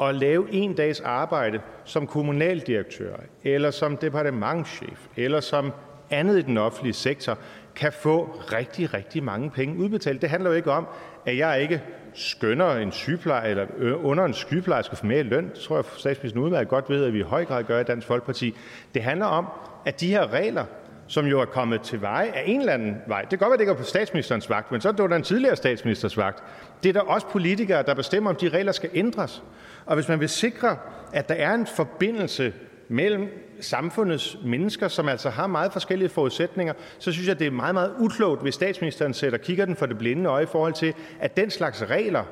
[0.00, 5.72] at lave en dags arbejde som kommunaldirektør eller som departementschef eller som
[6.10, 7.38] andet i den offentlige sektor
[7.76, 10.22] kan få rigtig, rigtig mange penge udbetalt.
[10.22, 10.86] Det handler jo ikke om,
[11.26, 11.82] at jeg ikke
[12.14, 15.44] skønner en sygeplejer eller under en sygeplejerske for mere i løn.
[15.48, 18.06] Det tror jeg, statsministeren udmærket godt ved, at vi i høj grad gør i Dansk
[18.06, 18.54] Folkeparti.
[18.94, 19.46] Det handler om,
[19.86, 20.64] at de her regler,
[21.06, 23.20] som jo er kommet til veje af en eller anden vej.
[23.20, 25.22] Det kan godt være, det ikke er på statsministerens vagt, men så er det en
[25.22, 26.42] tidligere statsministers vagt.
[26.82, 29.42] Det er der også politikere, der bestemmer, om de regler skal ændres.
[29.86, 30.76] Og hvis man vil sikre,
[31.12, 32.52] at der er en forbindelse
[32.88, 33.28] mellem
[33.64, 37.94] samfundets mennesker, som altså har meget forskellige forudsætninger, så synes jeg, det er meget, meget
[37.98, 41.50] uklogt, hvis statsministeren sætter kigger den for det blinde øje i forhold til, at den
[41.50, 42.24] slags regler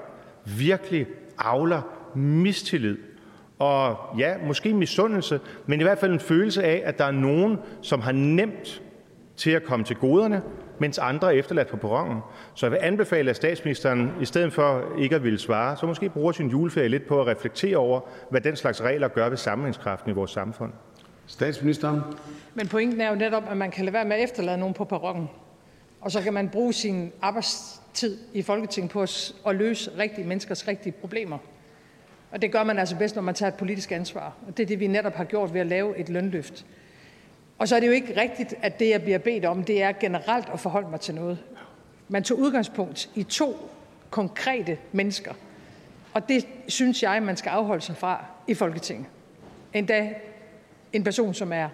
[0.45, 1.07] virkelig
[1.39, 1.83] avler
[2.15, 2.97] mistillid
[3.59, 7.59] og ja, måske misundelse, men i hvert fald en følelse af, at der er nogen,
[7.83, 8.83] som har nemt
[9.37, 10.43] til at komme til goderne,
[10.79, 12.19] mens andre er efterladt på perronen.
[12.55, 16.09] Så jeg vil anbefale, at statsministeren i stedet for ikke at ville svare, så måske
[16.09, 18.01] bruger sin juleferie lidt på at reflektere over,
[18.31, 20.73] hvad den slags regler gør ved sammenhængskraften i vores samfund.
[21.27, 22.01] Statsministeren.
[22.55, 24.85] Men pointen er jo netop, at man kan lade være med at efterlade nogen på
[24.85, 25.29] perronen.
[26.01, 29.03] Og så kan man bruge sin arbejdstid i Folketinget på
[29.47, 31.39] at løse rigtige menneskers rigtige problemer.
[32.31, 34.33] Og det gør man altså bedst, når man tager et politisk ansvar.
[34.49, 36.67] Og det er det, vi netop har gjort ved at lave et lønløft.
[37.59, 39.93] Og så er det jo ikke rigtigt, at det, jeg bliver bedt om, det er
[39.93, 41.39] generelt at forholde mig til noget.
[42.09, 43.71] Man tog udgangspunkt i to
[44.11, 45.35] konkrete mennesker.
[46.15, 49.07] Og det synes jeg, man skal afholde sig fra i Folketinget.
[49.73, 50.15] Endda
[50.93, 51.69] en person, som er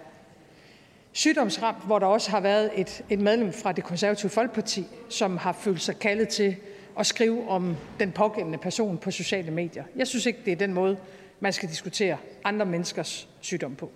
[1.11, 5.51] sygdomsramt, hvor der også har været et, et medlem fra det konservative Folkeparti, som har
[5.51, 6.55] følt sig kaldet til
[6.99, 9.83] at skrive om den pågældende person på sociale medier.
[9.95, 10.97] Jeg synes ikke, det er den måde,
[11.39, 13.91] man skal diskutere andre menneskers sygdom på.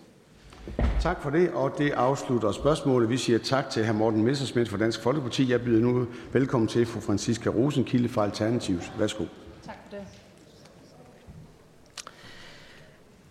[1.01, 3.09] Tak for det, og det afslutter spørgsmålet.
[3.09, 3.91] Vi siger tak til hr.
[3.91, 5.51] Morten Messersmith fra Dansk Folkeparti.
[5.51, 8.91] Jeg byder nu velkommen til fru Franziska Rosenkilde fra Alternativs.
[8.99, 9.25] Værsgo.
[9.65, 10.07] Tak for det.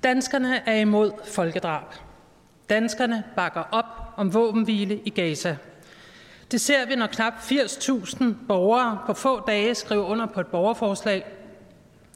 [0.02, 1.86] Danskerne er imod folkedrab.
[2.68, 5.56] Danskerne bakker op om våbenhvile i Gaza.
[6.50, 11.24] Det ser vi, når knap 80.000 borgere på få dage skriver under på et borgerforslag.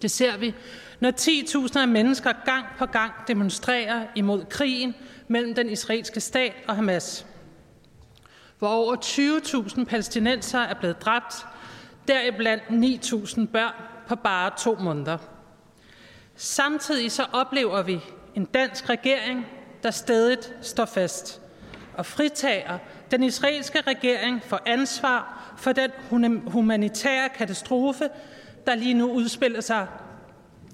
[0.03, 0.55] Det ser vi,
[1.01, 4.95] når 10.000 af mennesker gang på gang demonstrerer imod krigen
[5.29, 7.27] mellem den israelske stat og Hamas.
[8.59, 11.47] Hvor over 20.000 palæstinenser er blevet dræbt,
[12.09, 13.75] deriblandt 9.000 børn
[14.09, 15.19] på bare to måneder.
[16.37, 18.01] Samtidig så oplever vi
[18.35, 19.47] en dansk regering,
[19.83, 21.41] der stedet står fast
[21.95, 22.79] og fritager
[23.11, 25.91] den israelske regering for ansvar for den
[26.47, 28.09] humanitære katastrofe,
[28.67, 29.87] der lige nu udspiller sig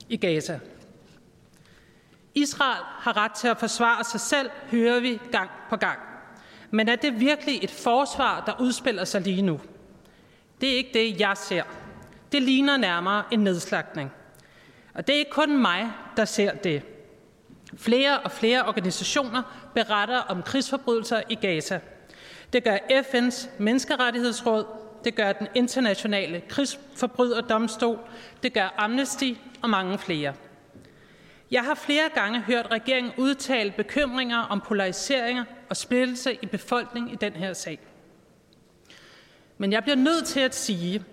[0.08, 0.60] i Gaza.
[2.34, 5.98] Israel har ret til at forsvare sig selv, hører vi gang på gang.
[6.70, 9.60] Men er det virkelig et forsvar, der udspiller sig lige nu?
[10.60, 11.62] Det er ikke det, jeg ser.
[12.32, 14.12] Det ligner nærmere en nedslagning.
[14.94, 16.82] Og det er ikke kun mig, der ser det.
[17.76, 21.80] Flere og flere organisationer beretter om krigsforbrydelser i Gaza.
[22.52, 24.64] Det gør FN's menneskerettighedsråd,
[25.04, 27.98] det gør den internationale krigsforbryderdomstol,
[28.42, 29.32] det gør Amnesty
[29.62, 30.34] og mange flere.
[31.50, 37.16] Jeg har flere gange hørt regeringen udtale bekymringer om polariseringer og splittelse i befolkningen i
[37.16, 37.78] den her sag.
[39.58, 41.04] Men jeg bliver nødt til at sige,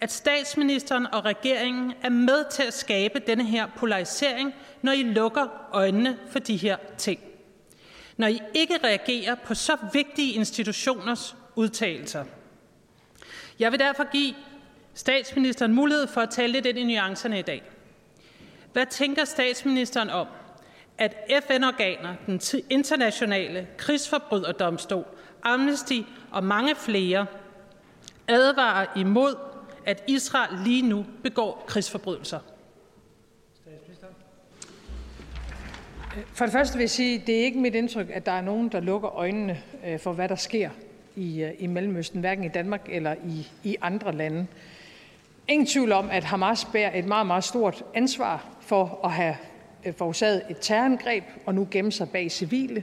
[0.00, 5.46] at statsministeren og regeringen er med til at skabe denne her polarisering, når I lukker
[5.72, 7.20] øjnene for de her ting.
[8.16, 12.24] Når I ikke reagerer på så vigtige institutioners udtalelser.
[13.58, 14.34] Jeg vil derfor give
[14.94, 17.62] statsministeren mulighed for at tale lidt ind i nuancerne i dag.
[18.72, 20.26] Hvad tænker statsministeren om,
[20.98, 21.16] at
[21.46, 25.04] FN-organer, den internationale krigsforbryderdomstol,
[25.42, 26.00] Amnesty
[26.30, 27.26] og mange flere
[28.28, 29.34] advarer imod,
[29.88, 32.38] at Israel lige nu begår krigsforbrydelser?
[36.32, 38.40] For det første vil jeg sige, at det er ikke mit indtryk, at der er
[38.40, 40.70] nogen, der lukker øjnene øh, for, hvad der sker
[41.16, 44.46] i, øh, i Mellemøsten, hverken i Danmark eller i, i andre lande.
[45.48, 49.36] Ingen tvivl om, at Hamas bærer et meget, meget stort ansvar for at have
[49.84, 52.82] øh, forårsaget et terrorangreb og nu gemme sig bag civile.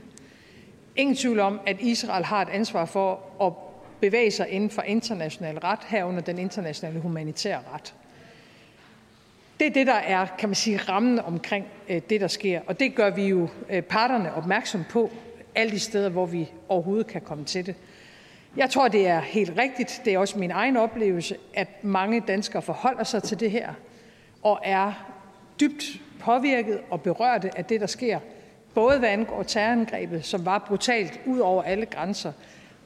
[0.96, 3.65] Ingen tvivl om, at Israel har et ansvar for at
[4.00, 7.94] bevæge sig inden for international ret, herunder den internationale humanitære ret.
[9.60, 12.60] Det er det, der er kan man sige, rammen omkring øh, det, der sker.
[12.66, 15.10] Og det gør vi jo øh, parterne opmærksom på
[15.54, 17.74] alle de steder, hvor vi overhovedet kan komme til det.
[18.56, 20.02] Jeg tror, det er helt rigtigt.
[20.04, 23.74] Det er også min egen oplevelse, at mange danskere forholder sig til det her
[24.42, 24.92] og er
[25.60, 25.84] dybt
[26.20, 28.18] påvirket og berørte af det, der sker.
[28.74, 32.32] Både hvad angår terrorangrebet, som var brutalt ud over alle grænser,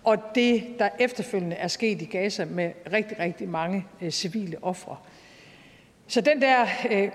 [0.05, 4.97] og det, der efterfølgende er sket i Gaza med rigtig, rigtig mange øh, civile ofre.
[6.07, 7.11] Så den der øh,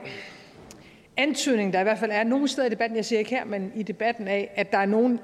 [1.18, 3.72] antydning, der i hvert fald er nogle steder i debatten, jeg siger ikke her, men
[3.76, 5.20] i debatten af, at der er nogen,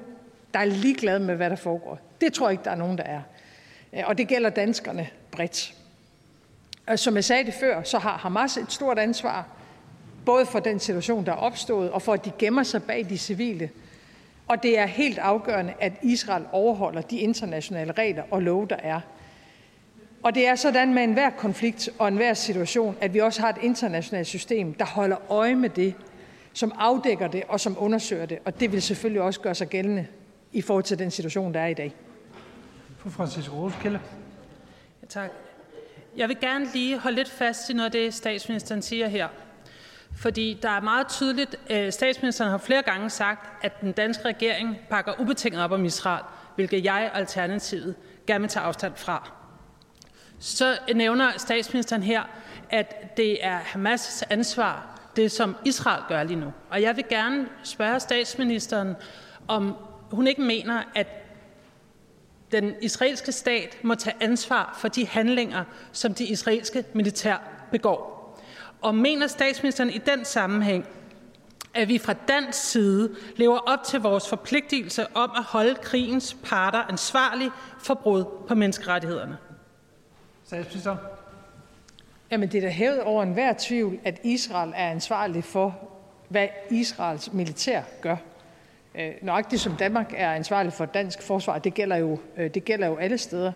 [0.54, 3.04] der er ligeglade med, hvad der foregår, det tror jeg ikke, der er nogen, der
[3.04, 3.20] er.
[3.92, 5.74] Øh, og det gælder danskerne bredt.
[6.86, 9.48] Og som jeg sagde det før, så har Hamas et stort ansvar,
[10.26, 13.18] både for den situation, der er opstået, og for at de gemmer sig bag de
[13.18, 13.70] civile.
[14.52, 19.00] Og det er helt afgørende, at Israel overholder de internationale regler og love, der er.
[20.22, 23.56] Og det er sådan med enhver konflikt og enhver situation, at vi også har et
[23.62, 25.94] internationalt system, der holder øje med det,
[26.52, 28.38] som afdækker det og som undersøger det.
[28.44, 30.06] Og det vil selvfølgelig også gøre sig gældende
[30.52, 31.94] i forhold til den situation, der er i dag.
[32.98, 34.00] Fru Francis Roskilde.
[35.02, 35.30] Ja, tak.
[36.16, 39.28] Jeg vil gerne lige holde lidt fast i noget af det, statsministeren siger her.
[40.16, 44.76] Fordi der er meget tydeligt, øh, statsministeren har flere gange sagt, at den danske regering
[44.90, 46.24] pakker ubetinget op om Israel,
[46.54, 47.94] hvilket jeg og Alternativet
[48.26, 49.30] gerne vil tage afstand fra.
[50.38, 52.22] Så nævner statsministeren her,
[52.70, 56.52] at det er Hamas' ansvar, det som Israel gør lige nu.
[56.70, 58.96] Og jeg vil gerne spørge statsministeren,
[59.48, 59.76] om
[60.10, 61.06] hun ikke mener, at
[62.52, 67.36] den israelske stat må tage ansvar for de handlinger, som de israelske militær
[67.70, 68.11] begår.
[68.82, 70.86] Og mener statsministeren i den sammenhæng,
[71.74, 76.78] at vi fra dansk side lever op til vores forpligtelse om at holde krigens parter
[76.78, 79.36] ansvarlige for brud på menneskerettighederne?
[80.46, 80.96] Statsminister.
[82.30, 85.78] Jamen, det er da hævet over enhver tvivl, at Israel er ansvarlig for,
[86.28, 88.16] hvad Israels militær gør.
[88.94, 92.86] Øh, nøjagtigt som Danmark er ansvarlig for dansk forsvar, det gælder jo, øh, det gælder
[92.86, 93.52] jo alle steder.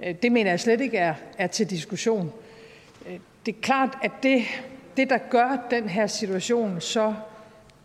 [0.00, 2.32] Øh, det mener jeg slet ikke er, er til diskussion.
[3.46, 4.42] Det er klart, at det,
[4.96, 7.14] det, der gør den her situation så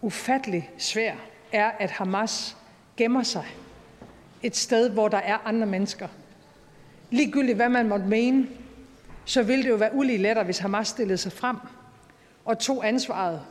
[0.02, 1.14] ufattelig svær,
[1.52, 2.58] er, at Hamas
[2.98, 3.46] gemmer sig
[4.44, 6.08] et sted, hvor der er andre mennesker.
[7.10, 8.48] Ligegyldigt hvad man måtte mene,
[9.26, 11.58] så ville det jo være ulige lettere, hvis Hamas stillede sig frem
[12.46, 13.42] og tog ansvaret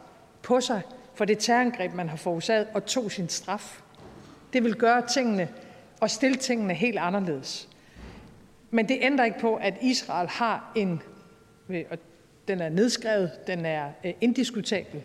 [0.42, 0.82] på sig
[1.14, 3.80] for det terrorangreb, man har forårsaget, og tog sin straf.
[4.52, 5.48] Det vil gøre tingene
[6.00, 7.68] og stille tingene helt anderledes.
[8.70, 11.02] Men det ændrer ikke på, at Israel har en,
[11.68, 11.98] og
[12.48, 15.02] den er nedskrevet, den er øh, indiskutabel,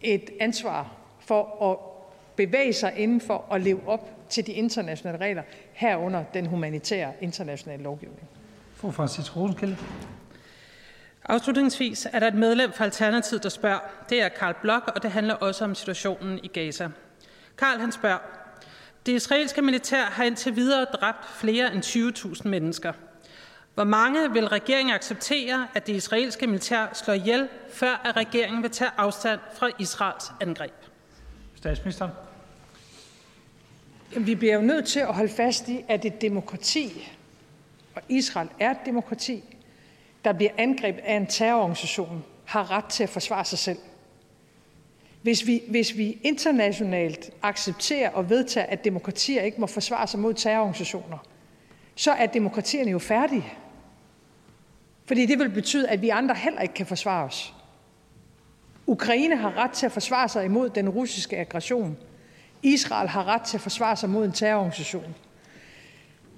[0.00, 1.78] et ansvar for at
[2.36, 7.82] bevæge sig inden for at leve op til de internationale regler, herunder den humanitære internationale
[7.82, 8.28] lovgivning.
[8.74, 9.76] Fru Francis Rosenkilde.
[11.24, 13.78] Afslutningsvis er der et medlem fra Alternativet, der spørger.
[14.08, 16.88] Det er Karl Blok, og det handler også om situationen i Gaza.
[17.58, 18.18] Karl han spørger.
[19.06, 22.92] Det israelske militær har indtil videre dræbt flere end 20.000 mennesker.
[23.74, 28.70] Hvor mange vil regeringen acceptere, at det israelske militær slår ihjel, før at regeringen vil
[28.70, 30.72] tage afstand fra Israels angreb?
[31.54, 32.08] Statsminister.
[34.16, 37.10] Vi bliver jo nødt til at holde fast i, at et demokrati,
[37.94, 39.44] og Israel er et demokrati,
[40.24, 43.78] der bliver angrebet af en terrororganisation, har ret til at forsvare sig selv.
[45.22, 50.34] Hvis vi, hvis vi internationalt accepterer og vedtager, at demokratier ikke må forsvare sig mod
[50.34, 51.18] terrororganisationer,
[51.94, 53.52] så er demokratierne jo færdige.
[55.04, 57.54] Fordi det vil betyde, at vi andre heller ikke kan forsvare os.
[58.86, 61.96] Ukraine har ret til at forsvare sig imod den russiske aggression.
[62.62, 65.14] Israel har ret til at forsvare sig mod en terrororganisation.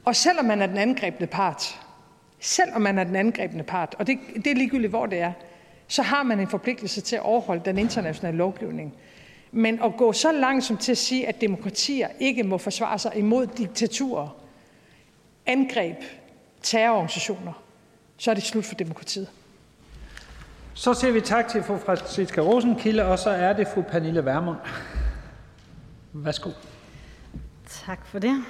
[0.04, 1.80] Og selvom man er den angrebne part,
[2.40, 5.32] selvom man er den angrebne part, og det, det er ligegyldigt, hvor det er,
[5.88, 8.94] så har man en forpligtelse til at overholde den internationale lovgivning.
[9.52, 13.12] Men at gå så langt som til at sige, at demokratier ikke må forsvare sig
[13.16, 14.36] imod diktaturer,
[15.46, 15.96] angreb,
[16.62, 17.63] terrororganisationer,
[18.16, 19.28] så er det slut for demokratiet.
[20.74, 24.58] Så siger vi tak til fru Franziska Rosenkilde, og så er det fru Pernille Vermund.
[26.12, 26.50] Værsgo.
[27.86, 28.44] Tak for det.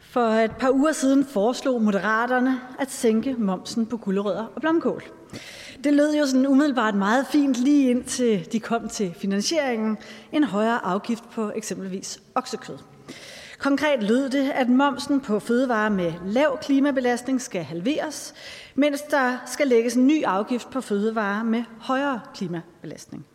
[0.00, 5.02] For et par uger siden foreslog Moderaterne at sænke momsen på gulerødder og blomkål.
[5.84, 9.98] Det lød jo sådan umiddelbart meget fint lige indtil de kom til finansieringen.
[10.32, 12.78] En højere afgift på eksempelvis oksekød.
[13.58, 18.34] Konkret lød det, at momsen på fødevarer med lav klimabelastning skal halveres,
[18.74, 23.26] mens der skal lægges en ny afgift på fødevarer med højere klimabelastning.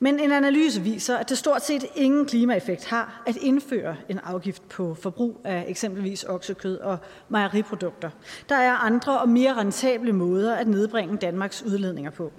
[0.00, 4.68] Men en analyse viser, at det stort set ingen klimaeffekt har at indføre en afgift
[4.68, 6.98] på forbrug af eksempelvis oksekød og
[7.28, 8.10] mejeriprodukter.
[8.48, 12.32] Der er andre og mere rentable måder at nedbringe Danmarks udledninger på.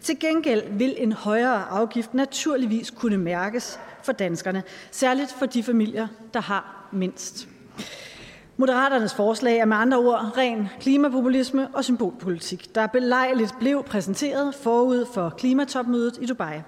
[0.00, 6.08] Til gengæld vil en højere afgift naturligvis kunne mærkes for danskerne, særligt for de familier,
[6.34, 7.48] der har mindst.
[8.56, 15.06] Moderaternes forslag er med andre ord ren klimapopulisme og symbolpolitik, der belejligt blev præsenteret forud
[15.14, 16.60] for klimatopmødet i Dubai.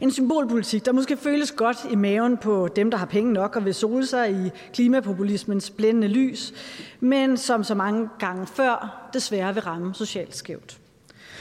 [0.00, 3.64] En symbolpolitik, der måske føles godt i maven på dem, der har penge nok og
[3.64, 6.52] vil sole sig i klimapopulismens blændende lys,
[7.00, 10.78] men som så mange gange før desværre vil ramme socialt skævt.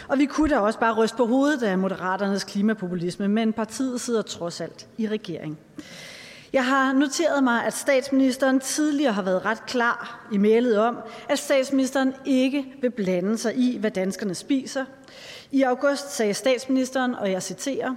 [0.08, 4.22] Og vi kunne da også bare ryste på hovedet af Moderaternes klimapopulisme, men partiet sidder
[4.22, 5.58] trods alt i regering.
[6.54, 10.98] Jeg har noteret mig, at statsministeren tidligere har været ret klar i mailet om,
[11.30, 14.86] at statsministeren ikke vil blande sig i, hvad danskerne spiser.
[15.52, 17.96] I august sagde statsministeren, og jeg citerer,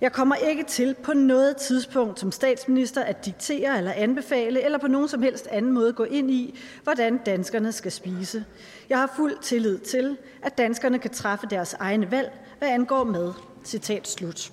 [0.00, 4.88] jeg kommer ikke til på noget tidspunkt som statsminister at diktere eller anbefale eller på
[4.88, 8.44] nogen som helst anden måde gå ind i, hvordan danskerne skal spise.
[8.92, 13.32] Jeg har fuld tillid til, at danskerne kan træffe deres egne valg, hvad angår mad.
[13.64, 14.52] Citat slut.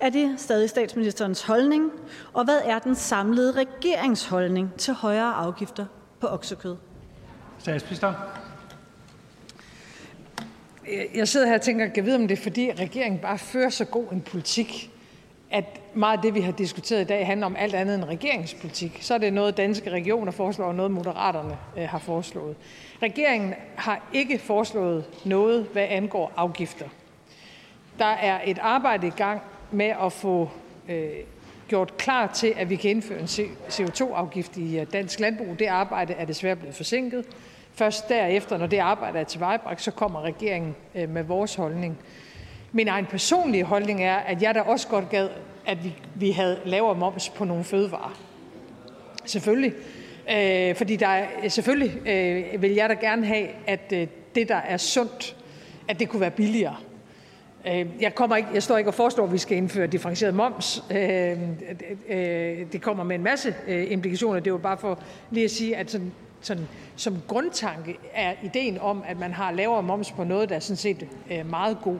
[0.00, 1.90] Er det stadig statsministerens holdning,
[2.32, 5.86] og hvad er den samlede regeringsholdning til højere afgifter
[6.20, 6.76] på oksekød?
[7.58, 8.14] Statsminister.
[11.14, 13.84] Jeg sidder her og tænker, kan vide, om det er fordi regeringen bare fører så
[13.84, 14.90] god en politik,
[15.50, 18.98] at meget af det, vi har diskuteret i dag, handler om alt andet end regeringspolitik.
[19.00, 22.56] Så er det noget, danske regioner foreslår, og noget moderaterne øh, har foreslået.
[23.02, 26.86] Regeringen har ikke foreslået noget, hvad angår afgifter.
[27.98, 30.50] Der er et arbejde i gang med at få
[30.88, 31.08] øh,
[31.68, 33.26] gjort klar til, at vi kan indføre en
[33.68, 35.58] CO2-afgift i øh, dansk landbrug.
[35.58, 37.24] Det arbejde er desværre blevet forsinket.
[37.74, 41.98] Først derefter, når det arbejde er tilvejebragt, så kommer regeringen øh, med vores holdning.
[42.72, 45.28] Min egen personlige holdning er, at jeg da også godt gad,
[45.66, 48.18] at vi, vi havde lavere moms på nogle fødevarer.
[49.24, 49.72] Selvfølgelig.
[50.36, 54.56] Øh, fordi der er, selvfølgelig øh, vil jeg da gerne have, at øh, det, der
[54.56, 55.36] er sundt,
[55.88, 56.76] at det kunne være billigere.
[57.66, 60.84] Øh, jeg, kommer ikke, jeg står ikke og forstår, at vi skal indføre differentieret moms.
[60.90, 61.38] Øh,
[62.08, 64.40] øh, det kommer med en masse øh, implikationer.
[64.40, 64.98] Det er jo bare for
[65.30, 69.82] lige at sige, at sådan, sådan, som grundtanke er ideen om, at man har lavere
[69.82, 71.98] moms på noget, der er sådan set øh, meget god.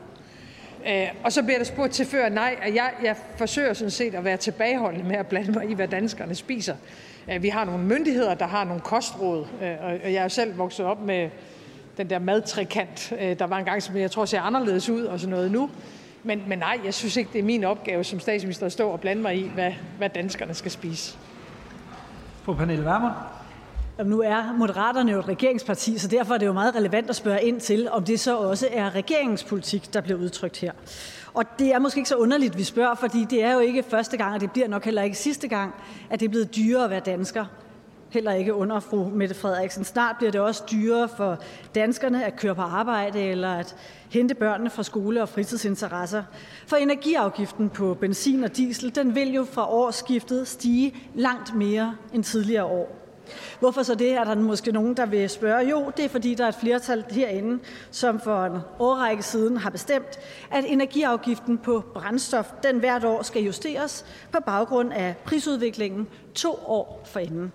[0.87, 4.23] Øh, og så bliver der spurgt til før, nej, jeg, jeg forsøger sådan set at
[4.23, 6.75] være tilbageholdende med at blande mig i, hvad danskerne spiser.
[7.31, 9.69] Øh, vi har nogle myndigheder, der har nogle kostråd, øh,
[10.03, 11.29] og jeg er selv vokset op med
[11.97, 15.35] den der madtrikant, der var en gang, som jeg tror ser anderledes ud og sådan
[15.35, 15.69] noget nu.
[16.23, 18.99] Men, men nej, jeg synes ikke, det er min opgave som statsminister at stå og
[18.99, 21.17] blande mig i, hvad, hvad danskerne skal spise.
[22.43, 22.85] Fru Pernille
[23.99, 27.15] Jamen, Nu er Moderaterne jo et regeringsparti, så derfor er det jo meget relevant at
[27.15, 30.71] spørge ind til, om det så også er regeringspolitik, der bliver udtrykt her.
[31.33, 34.17] Og det er måske ikke så underligt, vi spørger, fordi det er jo ikke første
[34.17, 35.73] gang, og det bliver nok heller ikke sidste gang,
[36.09, 37.45] at det er blevet dyrere at være dansker.
[38.09, 39.83] Heller ikke under fru Mette Frederiksen.
[39.83, 41.37] Snart bliver det også dyrere for
[41.75, 43.75] danskerne at køre på arbejde eller at
[44.09, 46.23] hente børnene fra skole og fritidsinteresser.
[46.67, 52.23] For energiafgiften på benzin og diesel, den vil jo fra årsskiftet stige langt mere end
[52.23, 52.98] tidligere år.
[53.59, 55.69] Hvorfor så det, er der måske nogen, der vil spørge.
[55.69, 57.59] Jo, det er fordi, der er et flertal herinde,
[57.91, 60.19] som for en årrække siden har bestemt,
[60.51, 67.03] at energiafgiften på brændstof den hvert år skal justeres på baggrund af prisudviklingen to år
[67.05, 67.51] forinden.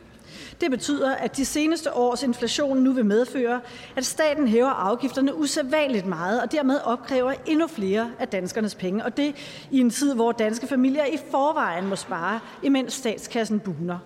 [0.61, 3.61] Det betyder, at de seneste års inflation nu vil medføre,
[3.97, 9.05] at staten hæver afgifterne usædvanligt meget og dermed opkræver endnu flere af danskernes penge.
[9.05, 9.35] Og det
[9.71, 13.99] i en tid, hvor danske familier i forvejen må spare, imens statskassen buner.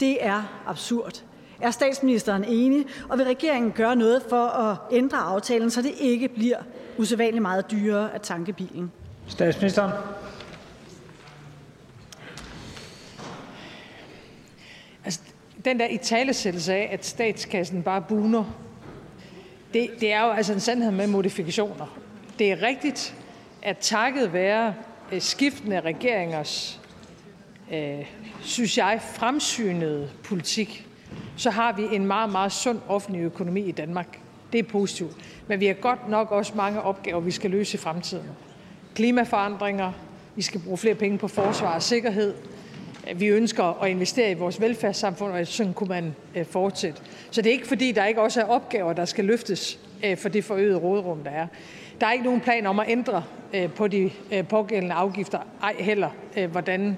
[0.00, 1.24] Det er absurd.
[1.60, 6.28] Er statsministeren enig, og vil regeringen gøre noget for at ændre aftalen, så det ikke
[6.28, 6.56] bliver
[6.98, 8.92] usædvanligt meget dyrere at tanke bilen?
[9.26, 9.92] Statsministeren.
[15.04, 15.20] Altså,
[15.64, 18.44] den der italesættelse af, at statskassen bare buner,
[19.74, 21.98] det, det er jo altså en sandhed med modifikationer.
[22.38, 23.16] Det er rigtigt,
[23.62, 24.74] at takket være
[25.12, 26.79] øh, skiftende regeringers
[27.72, 28.06] øh,
[28.42, 30.86] synes jeg, fremsynede politik,
[31.36, 34.18] så har vi en meget, meget sund offentlig økonomi i Danmark.
[34.52, 35.16] Det er positivt.
[35.46, 38.26] Men vi har godt nok også mange opgaver, vi skal løse i fremtiden.
[38.94, 39.92] Klimaforandringer,
[40.34, 42.34] Vi skal bruge flere penge på forsvar og sikkerhed.
[43.14, 47.02] Vi ønsker at investere i vores velfærdssamfund, og sådan kunne man øh, fortsætte.
[47.30, 50.28] Så det er ikke fordi, der ikke også er opgaver, der skal løftes øh, for
[50.28, 51.46] det forøgede rådrum, der er.
[52.00, 53.24] Der er ikke nogen plan om at ændre
[53.54, 54.10] øh, på de
[54.48, 56.10] pågældende afgifter, ej heller
[56.46, 56.96] hvordan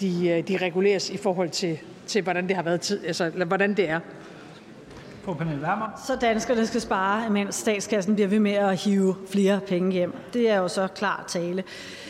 [0.00, 3.88] de, de reguleres i forhold til, til hvordan det har været tid, altså hvordan det
[3.88, 4.00] er.
[5.26, 5.68] Fru Pernille.
[6.06, 10.14] Så danskerne skal spare, mens statskassen bliver ved med at hive flere penge hjem.
[10.32, 11.64] Det er jo så klar tale.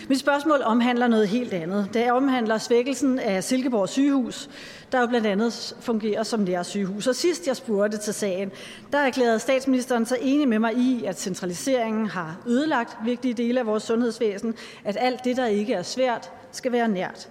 [0.09, 1.89] Mit spørgsmål omhandler noget helt andet.
[1.95, 4.51] Det omhandler svækkelsen af Silkeborg sygehus,
[4.93, 7.07] der jo blandt andet fungerer som nærsygehus.
[7.07, 8.51] Og sidst jeg spurgte til sagen,
[8.93, 13.67] der erklærede statsministeren så enig med mig i, at centraliseringen har ødelagt vigtige dele af
[13.67, 17.29] vores sundhedsvæsen, at alt det, der ikke er svært, skal være nært.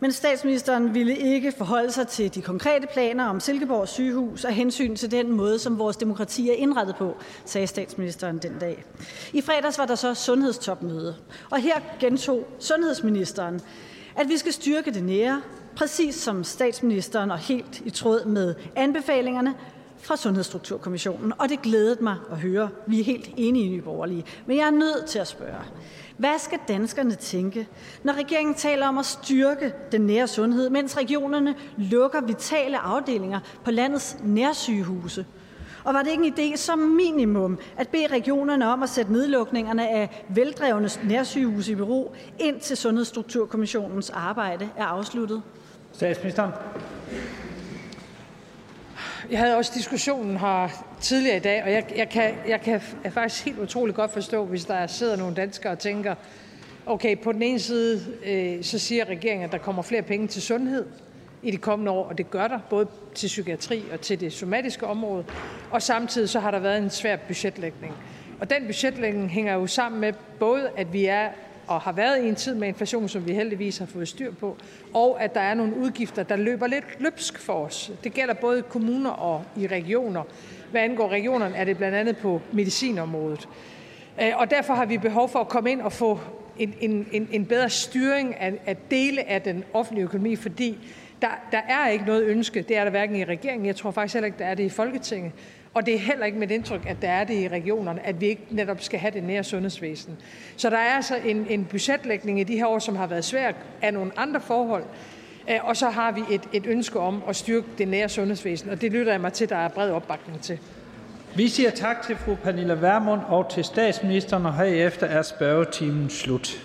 [0.00, 4.96] Men statsministeren ville ikke forholde sig til de konkrete planer om Silkeborg sygehus af hensyn
[4.96, 8.84] til den måde, som vores demokrati er indrettet på, sagde statsministeren den dag.
[9.32, 11.16] I fredags var der så sundhedstopmøde,
[11.50, 13.60] og her gentog sundhedsministeren,
[14.16, 15.42] at vi skal styrke det nære,
[15.76, 19.54] præcis som statsministeren og helt i tråd med anbefalingerne
[20.06, 21.32] fra Sundhedsstrukturkommissionen.
[21.38, 22.68] Og det glædede mig at høre.
[22.86, 24.24] Vi er helt enige i Nye Borgerlige.
[24.46, 25.64] Men jeg er nødt til at spørge.
[26.16, 27.68] Hvad skal danskerne tænke,
[28.02, 33.70] når regeringen taler om at styrke den nære sundhed, mens regionerne lukker vitale afdelinger på
[33.70, 35.26] landets nærsygehuse?
[35.84, 39.88] Og var det ikke en idé som minimum at bede regionerne om at sætte nedlukningerne
[39.88, 45.42] af veldrevne nærsygehuse i bero, indtil Sundhedsstrukturkommissionens arbejde er afsluttet?
[45.92, 46.50] Statsministeren.
[49.30, 50.68] Jeg havde også diskussionen her
[51.00, 52.80] tidligere i dag, og jeg, jeg, kan, jeg kan
[53.10, 56.14] faktisk helt utroligt godt forstå, hvis der sidder nogle danskere og tænker,
[56.86, 60.42] okay, på den ene side, øh, så siger regeringen, at der kommer flere penge til
[60.42, 60.86] sundhed
[61.42, 64.86] i de kommende år, og det gør der, både til psykiatri og til det somatiske
[64.86, 65.24] område,
[65.70, 67.94] og samtidig så har der været en svær budgetlægning.
[68.40, 71.28] Og den budgetlægning hænger jo sammen med både, at vi er
[71.66, 74.56] og har været i en tid med inflation, som vi heldigvis har fået styr på,
[74.94, 77.92] og at der er nogle udgifter, der løber lidt løbsk for os.
[78.04, 80.22] Det gælder både kommuner og i regioner.
[80.70, 83.48] Hvad angår regionerne, er det blandt andet på medicinområdet.
[84.22, 86.20] Øh, og derfor har vi behov for at komme ind og få
[86.58, 90.78] en, en, en bedre styring af, af dele af den offentlige økonomi, fordi
[91.22, 94.14] der, der er ikke noget ønske, det er der hverken i regeringen, jeg tror faktisk
[94.14, 95.32] heller ikke, der er det i Folketinget,
[95.76, 98.26] og det er heller ikke mit indtryk, at der er det i regionerne, at vi
[98.26, 100.16] ikke netop skal have det nære sundhedsvæsen.
[100.56, 103.54] Så der er altså en, en budgetlægning i de her år, som har været svært
[103.82, 104.84] af nogle andre forhold,
[105.50, 108.80] øh, og så har vi et, et ønske om at styrke det nære sundhedsvæsen, og
[108.80, 110.58] det lytter jeg mig til, der er bred opbakning til.
[111.34, 116.60] Vi siger tak til fru Pernille Vermund og til statsministeren, og herefter er spørgetimen slut.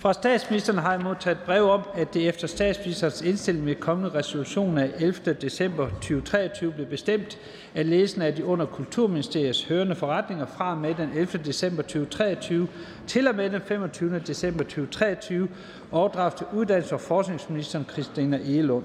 [0.00, 4.78] Fra statsministeren har jeg modtaget brev om, at det efter statsministerens indstilling med kommende resolution
[4.78, 5.34] af 11.
[5.34, 7.38] december 2023 blev bestemt,
[7.74, 11.26] at ledelsen af de under Kulturministeriets hørende forretninger fra med den 11.
[11.44, 12.68] december 2023
[13.06, 14.22] til og med den 25.
[14.26, 15.48] december 2023
[15.92, 18.84] overdrages til uddannelses- og forskningsministeren Christina Egelund.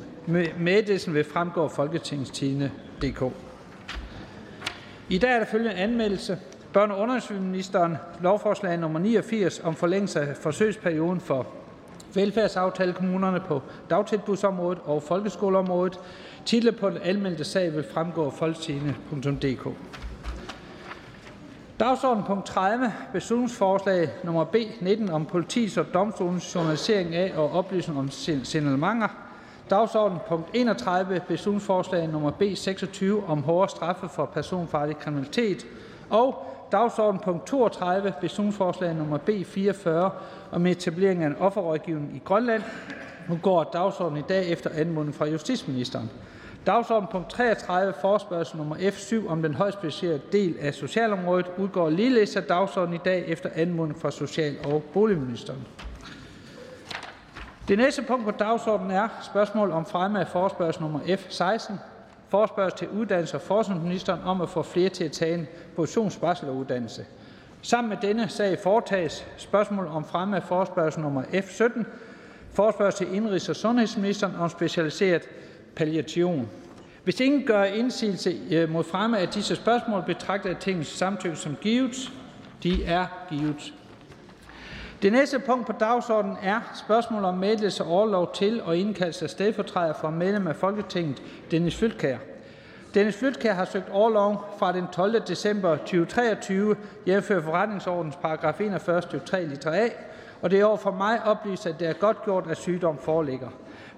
[0.59, 3.23] Meddelelsen vil fremgå af folketingstidende.dk.
[5.09, 6.37] I dag er der følgende anmeldelse.
[6.77, 11.47] Børne- og undervisningsministeren lovforslag nummer 89 om forlængelse af forsøgsperioden for
[12.13, 15.99] velfærdsaftalekommunerne på dagtilbudsområdet og folkeskoleområdet.
[16.45, 19.67] Titler på den anmeldte sag vil fremgå af folketingene.dk.
[21.79, 22.93] Dagsorden punkt 30.
[23.13, 28.09] Beslutningsforslag nummer B 19 om politiets og domstolens journalisering af og oplysning om
[28.43, 29.07] signalementer.
[29.69, 31.21] Dagsorden punkt 31.
[31.27, 35.65] Beslutningsforslag nummer B 26 om hårdere straffe for personfarlig kriminalitet.
[36.09, 40.11] Og Dagsorden punkt 32, beslutningsforslag nummer B 44
[40.51, 42.63] om etablering af en offerrådgivning i Grønland.
[43.29, 46.09] Nu går dagsordenen i dag efter anmodning fra justitsministeren.
[46.65, 52.35] Dagsorden punkt 33, forspørgsel nummer F7 om den højst specialiserede del af socialområdet, udgår ligeledes
[52.35, 55.67] af dagsordenen i dag efter anmodning fra social- og boligministeren.
[57.67, 61.73] Det næste punkt på dagsordenen er spørgsmål om fremme af forspørgsel nummer F16.
[62.35, 67.05] Forespørgsel til uddannelses- og forskningsministeren om at få flere til at tage en professionsbacheloruddannelse.
[67.61, 71.83] Sammen med denne sag foretages spørgsmål om fremme af forespørgsel nummer F17.
[72.53, 75.21] forespørgsel til indrigs- og sundhedsministeren om specialiseret
[75.75, 76.49] palliation.
[77.03, 81.55] Hvis ingen gør indsigelse øh, mod fremme af disse spørgsmål, betragter jeg tingets samtykke som
[81.61, 82.11] givet.
[82.63, 83.73] De er givet.
[85.01, 89.29] Det næste punkt på dagsordenen er spørgsmål om meddelelse og overlov til og indkaldelse af
[89.29, 92.17] stedfortræder for medlem af Folketinget Dennis Flytkær.
[92.93, 95.21] Dennis Flytkær har søgt overlov fra den 12.
[95.27, 96.75] december 2023,
[97.07, 99.89] jævnfører forretningsordens paragraf 41 stykke 3 liter A,
[100.41, 103.49] og det er over for mig oplyst, at det er godt gjort, at sygdom foreligger.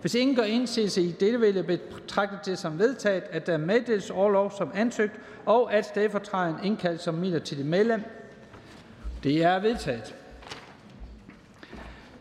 [0.02, 4.10] Hvis ingen gør indsigelse i dette, vil jeg betragte det som vedtaget, at der meddeles
[4.10, 5.14] overlov som ansøgt,
[5.46, 8.04] og at stedfortræderen indkaldes som midlertidig medlem.
[9.24, 10.16] Det er vedtaget.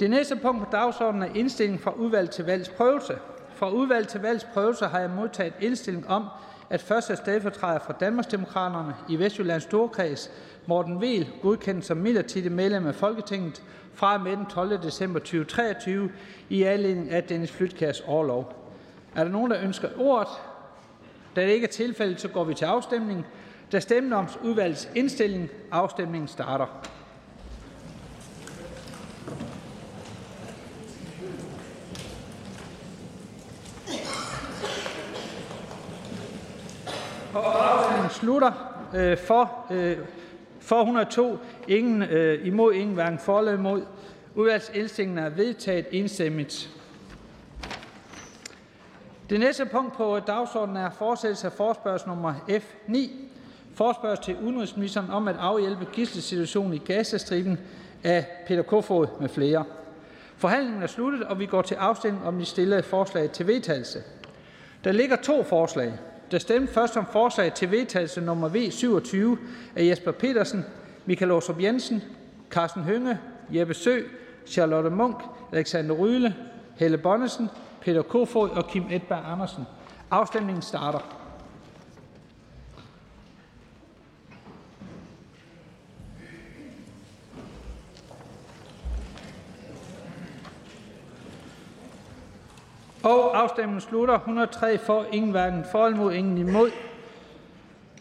[0.00, 3.18] Det næste punkt på dagsordenen er indstilling fra udvalg til valgsprøvelse.
[3.54, 6.24] Fra udvalg til valgsprøvelse har jeg modtaget indstilling om,
[6.70, 10.30] at første stedfortræder for Danmarksdemokraterne i Vestjyllands Storkreds,
[10.66, 13.62] Morten Vil, godkendt som midlertidig medlem af Folketinget
[13.94, 14.82] fra med den 12.
[14.82, 16.10] december 2023
[16.48, 18.52] i anledning af Dennis Flytkærs overlov.
[19.14, 20.28] Er der nogen, der ønsker ordet?
[21.36, 23.26] Da det ikke er tilfældet, så går vi til afstemning.
[23.72, 25.50] Der stemmer om udvalgets indstilling.
[25.70, 26.82] Afstemningen starter.
[37.36, 38.52] Og afstemningen slutter.
[38.94, 39.98] Øh, for, øh,
[40.60, 41.38] for 102,
[41.68, 43.82] ingen øh, imod, ingen hverken for eller imod.
[44.34, 46.70] Udvalgsindstillingen er vedtaget enstemmigt.
[49.30, 52.96] Det næste punkt på dagsordenen er fortsættelse af forspørgsel nummer F9.
[53.74, 57.58] Forspørgsel til udenrigsministeren om at afhjælpe gisselsituationen i Gazastriben
[58.04, 59.64] af Peter Kofod med flere.
[60.36, 64.02] Forhandlingen er sluttet, og vi går til afstemning om de stillede forslag til vedtagelse.
[64.84, 65.92] Der ligger to forslag.
[66.30, 69.38] Der stemmes først om forslag til vedtagelse nummer V 27
[69.76, 70.64] af Jesper Petersen,
[71.06, 72.02] Michael Åstrup Jensen,
[72.50, 73.18] Carsten Hønge,
[73.50, 74.00] Jeppe Sø,
[74.46, 75.16] Charlotte Munk,
[75.52, 76.34] Alexander Ryle,
[76.76, 77.48] Helle Bonnesen,
[77.80, 79.64] Peter Kofod og Kim Edberg Andersen.
[80.10, 81.25] Afstemningen starter.
[93.06, 94.14] Og afstemningen slutter.
[94.14, 96.70] 103 for, ingen hverken for mod ingen imod.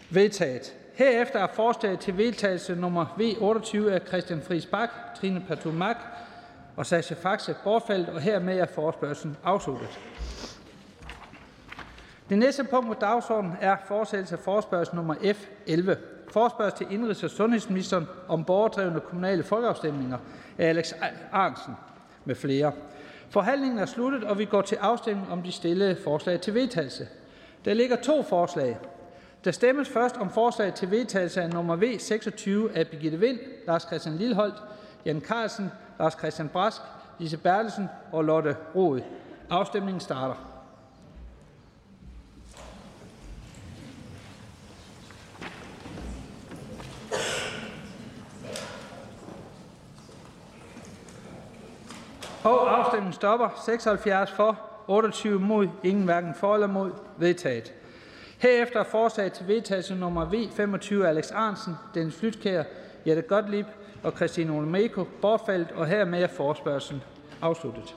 [0.09, 0.75] Vedtaget.
[0.93, 5.95] Herefter er forslaget til vedtagelse nummer V28 af Christian Friis Bak, Trine Patumak
[6.75, 9.99] og Sascha Faxe bortfaldt, og hermed er forespørgselen afsluttet.
[12.29, 15.95] Det næste punkt på dagsordenen er fortsættelse af forespørgsel nummer F11.
[16.31, 20.17] Forespørgsel til indrigs- og sundhedsministeren om borgerdrevne kommunale folkeafstemninger
[20.57, 20.93] af Alex
[21.31, 21.73] Arnsen
[22.25, 22.71] med flere.
[23.35, 27.07] Forhandlingen er sluttet, og vi går til afstemning om de stillede forslag til vedtagelse.
[27.65, 28.77] Der ligger to forslag.
[29.43, 33.83] Der stemmes først om forslag til vedtagelse af nummer V 26 af Birgitte Vind, Lars
[33.83, 34.55] Christian Lilleholdt,
[35.05, 36.81] Jan Carlsen, Lars Christian Brask,
[37.19, 39.01] Lise Bertelsen og Lotte Rod.
[39.49, 40.35] Afstemningen starter.
[52.43, 52.75] Og
[53.05, 53.49] afstemningen stopper.
[53.65, 56.91] 76 for, 28 mod, ingen hverken for eller mod.
[57.17, 57.73] Vedtaget.
[58.37, 62.63] Herefter er forslag til vedtagelse nummer V25 Alex Arnsen, Dennis Flytkær,
[63.07, 63.65] Jette Gottlieb
[64.03, 67.01] og Christine Olmeco bortfaldet, og hermed er forspørgselen
[67.41, 67.95] afsluttet.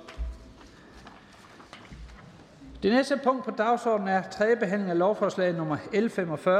[2.82, 6.50] Det næste punkt på dagsordenen er tredje behandling af lovforslag nummer L45,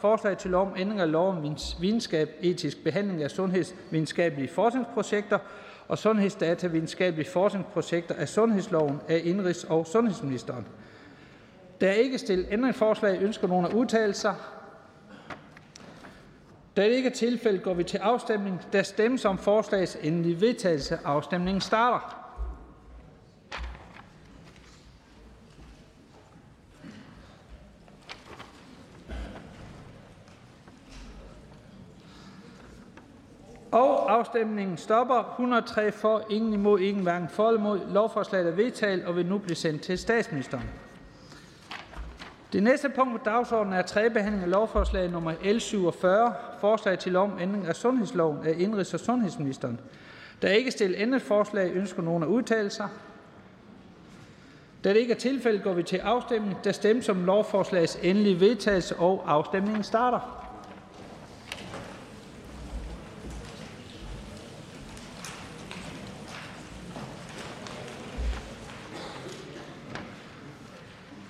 [0.00, 5.38] forslag til lov om ændring af lov om videnskab, etisk behandling af sundhedsvidenskabelige forskningsprojekter
[5.88, 10.66] og sundhedsdatavidenskabelige forskningsprojekter af sundhedsloven af indrigs- og sundhedsministeren.
[11.80, 13.22] Der er ikke stillet ændringsforslag.
[13.22, 14.34] Ønsker nogen at udtale sig?
[16.76, 18.60] Da det ikke er tilfældet, går vi til afstemning.
[18.72, 20.98] Der stemmes om forslagets endelige vedtagelse.
[21.04, 22.17] Afstemningen starter.
[33.72, 35.30] Og afstemningen stopper.
[35.30, 37.80] 103 for, ingen imod, ingen hverken for eller imod.
[37.92, 40.64] Lovforslaget er vedtaget og vil nu blive sendt til statsministeren.
[42.52, 47.12] Det næste punkt på dagsordenen er tredje behandling af lovforslag nummer L 47, forslag til
[47.12, 49.80] lov om ændring af sundhedsloven af indrigs- og sundhedsministeren.
[50.42, 51.72] Der er ikke stillet ændringsforslag.
[51.74, 52.88] Ønsker nogen at udtale sig?
[54.84, 56.56] Da det ikke er tilfældet, går vi til afstemning.
[56.64, 60.37] Der stemmes om lovforslagets endelige vedtagelse, og afstemningen starter.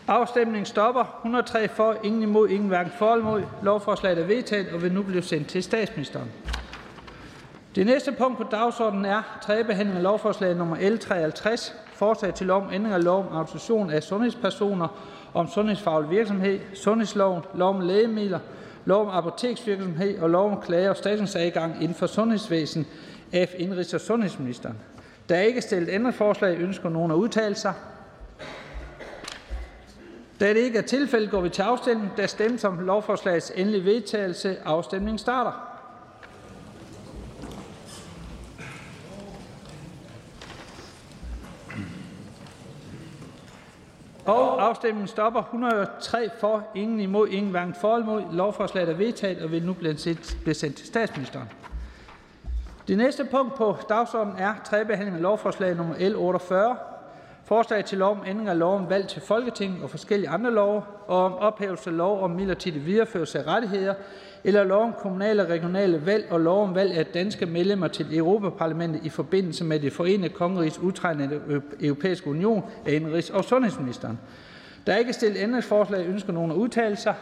[0.09, 1.05] Afstemningen stopper.
[1.25, 3.43] 103 for, ingen imod, ingen hverken for eller imod.
[3.63, 6.33] Lovforslaget er vedtaget og vil nu blive sendt til statsministeren.
[7.75, 12.47] Det næste punkt på dagsordenen er tredje behandling af lovforslag nummer L 53, forslag til
[12.47, 14.89] lov om ændring af lov om autorisation af sundhedspersoner,
[15.35, 18.39] om sundhedsfaglig virksomhed, sundhedsloven, lov om lægemidler,
[18.85, 22.87] lov om apoteksvirksomhed og lov om klager og statsadgang inden for sundhedsvæsen
[23.33, 24.77] af indrigs- og sundhedsministeren.
[25.29, 26.59] Der er ikke stillet ændringsforslag.
[26.59, 27.73] Ønsker nogen at udtale sig?
[30.41, 32.13] Da det ikke er tilfældet, går vi til afstemning.
[32.17, 34.57] Der stemmes om lovforslagets endelige vedtagelse.
[34.65, 35.69] Afstemningen starter.
[44.27, 45.43] Og afstemningen stopper.
[45.43, 48.21] 103 for, ingen imod, ingen hverken for mod.
[48.21, 48.35] imod.
[48.35, 51.49] Lovforslaget er vedtaget og vil nu blive sendt til statsministeren.
[52.89, 56.77] Det næste punkt på dagsordenen er tredje behandling af lovforslag nummer L 48.
[57.49, 60.83] Forslag til lov om ændring af lov om valg til Folketinget og forskellige andre love,
[61.07, 63.95] og om ophævelse af lov om midlertidig videreførelse af rettigheder,
[64.45, 68.19] eller lov om kommunale og regionale valg og lov om valg af danske medlemmer til
[68.19, 73.45] Europaparlamentet i forbindelse med det forenede kongerigs udtræden af den europæiske union af indrigs- og
[73.45, 74.19] sundhedsministeren.
[74.87, 76.07] Der er ikke stillet ændringsforslag.
[76.07, 77.15] Ønsker nogen at udtale sig?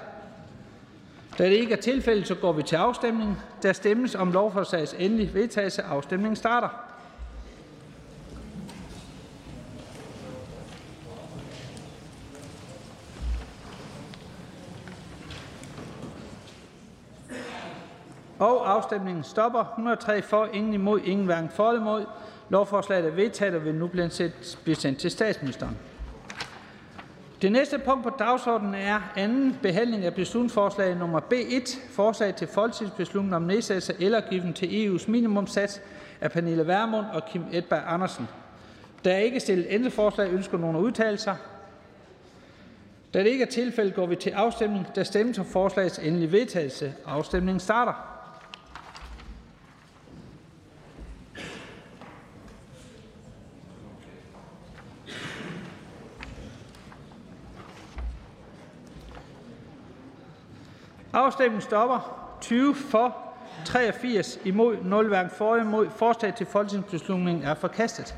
[1.38, 3.38] Da det ikke er tilfældet, så går vi til afstemning.
[3.62, 5.82] Der stemmes om lovforslagets endelige vedtagelse.
[5.82, 6.85] Afstemningen starter.
[18.38, 19.60] Og afstemningen stopper.
[19.60, 22.04] 103 for, ingen imod, ingen hverken for eller imod.
[22.48, 23.86] Lovforslaget er vedtaget og vil nu
[24.64, 25.76] blive sendt til statsministeren.
[27.42, 33.36] Det næste punkt på dagsordenen er anden behandling af beslutningsforslag nummer B1, forslag til folketingsbeslutning
[33.36, 35.80] om nedsættelse af elafgiften til EU's minimumsats
[36.20, 38.28] af Pernille Vermund og Kim Edberg Andersen.
[39.04, 40.32] Der er ikke stillet ændringsforslag.
[40.32, 41.36] Ønsker nogen at udtale sig?
[43.14, 44.86] Da det ikke er tilfældet, går vi til afstemning.
[44.94, 46.94] Der stemmes om forslagets endelige vedtagelse.
[47.06, 48.15] Afstemningen starter.
[61.26, 62.36] Afstemningen stopper.
[62.40, 63.16] 20 for,
[63.64, 65.90] 83 imod, 0 hverken for imod.
[65.90, 68.14] Forslag til folketingsbeslutning er forkastet.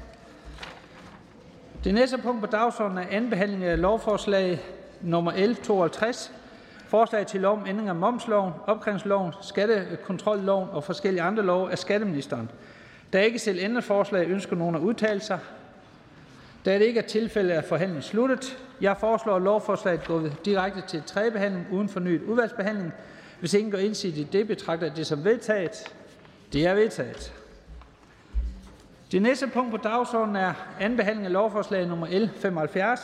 [1.85, 4.61] Det næste punkt på dagsordenen er anden behandling af lovforslag
[5.01, 6.33] nummer L 52.
[6.89, 12.51] Forslag til lov om ændring af momsloven, opkrævningsloven, skattekontrolloven og forskellige andre love af skatteministeren.
[13.13, 14.27] Der er ikke selv ændringsforslag.
[14.29, 15.39] Ønsker nogen at udtale sig?
[16.69, 18.59] Da det ikke er tilfældet, er forhandlingen sluttet.
[18.81, 22.93] Jeg foreslår, at lovforslaget går direkte til tredje behandling uden fornyet udvalgsbehandling.
[23.41, 25.95] Hvis ingen går i det, betragter jeg det som vedtaget.
[26.53, 27.33] Det er vedtaget.
[29.13, 33.01] Det næste punkt på dagsordenen er anden behandling af lovforslag nummer L 75.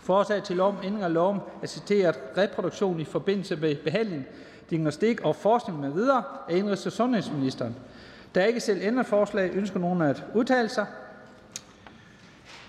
[0.00, 4.26] Forslag til lov om ændring af lov om assisteret reproduktion i forbindelse med behandling,
[4.70, 7.76] diagnostik og forskning med videre af indrigs- og sundhedsministeren.
[8.34, 9.50] Der er ikke selv ændret forslag.
[9.54, 10.86] Ønsker nogen at udtale sig?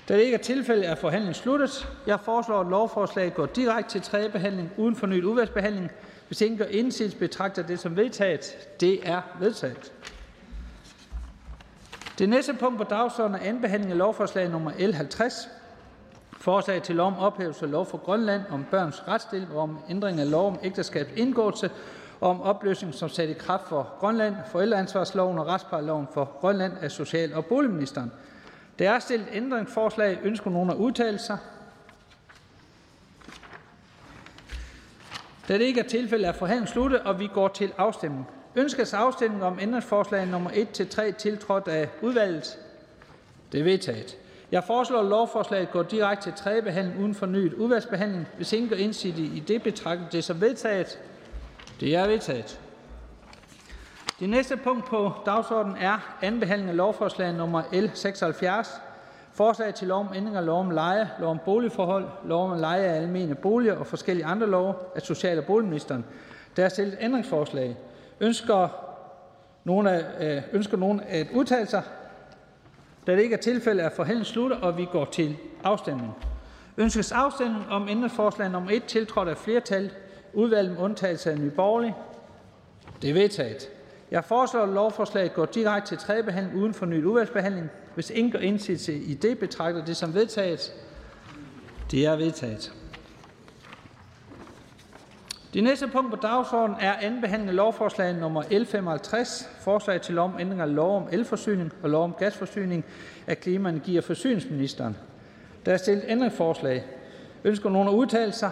[0.07, 1.89] Da det ikke er tilfældet, er forhandlingen sluttet.
[2.07, 5.91] Jeg foreslår, at lovforslaget går direkte til tredje behandling uden fornyet udvalgsbehandling.
[6.27, 8.57] Hvis ingen gør indsigelse, betragter det som vedtaget.
[8.79, 9.91] Det er vedtaget.
[12.19, 15.49] Det næste punkt på dagsordenen er anden behandling af lovforslag nummer L 50.
[16.39, 20.19] Forslag til lov om ophævelse af lov for Grønland om børns retsstilling og om ændring
[20.19, 21.69] af lov om ægteskabs indgåelse
[22.19, 26.91] og om opløsning som sat i kraft for Grønland, forældreansvarsloven og retsplejeloven for Grønland af
[26.91, 28.11] social- og boligministeren.
[28.79, 30.19] Der er stillet ændringsforslag.
[30.23, 31.37] Ønsker nogen at udtale sig?
[35.47, 38.27] Da det ikke er tilfældet, er forhandlingen sluttet, og vi går til afstemning.
[38.55, 42.57] Ønskes afstemning om ændringsforslag nummer 1-3 tiltrådt af udvalget?
[43.51, 44.17] Det er vedtaget.
[44.51, 48.27] Jeg foreslår, at lovforslaget går direkte til tredje behandling uden fornyet udvalgsbehandling.
[48.35, 50.99] Hvis ingen gør indsigt i det, betragter det som vedtaget.
[51.79, 52.59] Det er vedtaget.
[54.19, 58.81] Det næste punkt på dagsordenen er anden behandling af lovforslag nummer L 76.
[59.33, 62.81] Forslag til lov om ændring af lov om leje, lov om boligforhold, lov om leje
[62.81, 66.05] af almene boliger og forskellige andre love af social- og boligministeren.
[66.55, 67.77] Der er stillet ændringsforslag.
[68.19, 68.67] Ønsker
[69.63, 71.83] nogen, af, øh, ønsker nogen at udtale sig?
[73.07, 76.13] Da det ikke er tilfældet, er forhandlingen slutter, og vi går til afstemning.
[76.77, 79.91] Ønskes afstemning om ændringsforslag nummer 1 tiltrådt af flertal,
[80.33, 81.95] udvalget med undtagelse af Nye Borgerlige?
[83.01, 83.76] Det er vedtaget.
[84.11, 87.69] Jeg foreslår, at lovforslaget går direkte til tredje behandling uden fornyet udvalgsbehandling.
[87.95, 90.73] Hvis ingen gør indsigelse i det, betragter det som vedtaget.
[91.91, 92.73] Det er vedtaget.
[95.53, 100.15] Det næste punkt på dagsordenen er anden behandling af lovforslag nummer L 55, forslag til
[100.15, 102.85] lov om ændring af lov om elforsyning og lov om gasforsyning
[103.27, 104.97] af klima-, energi- og forsyningsministeren.
[105.65, 106.85] Der er stillet ændringsforslag.
[107.43, 108.51] Ønsker nogen at udtale sig?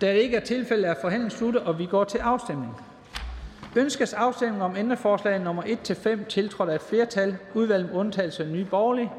[0.00, 2.76] Da det ikke er tilfældet, er forhandlingen sluttet, og vi går til afstemning.
[3.76, 8.64] Ønskes afstemning om ændringsforslag nummer 1-5 tiltrådt af et flertal, udvalget med undtagelse af Nye
[8.64, 9.12] Borgerlige?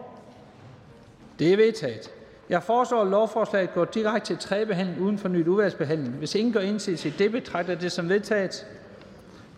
[1.39, 2.11] Det er vedtaget.
[2.49, 6.13] Jeg foreslår, at lovforslaget går direkte til tredje behandling uden for nyt udvalgsbehandling.
[6.13, 8.67] Hvis ingen gør indsigelse i det, betragter det som vedtaget.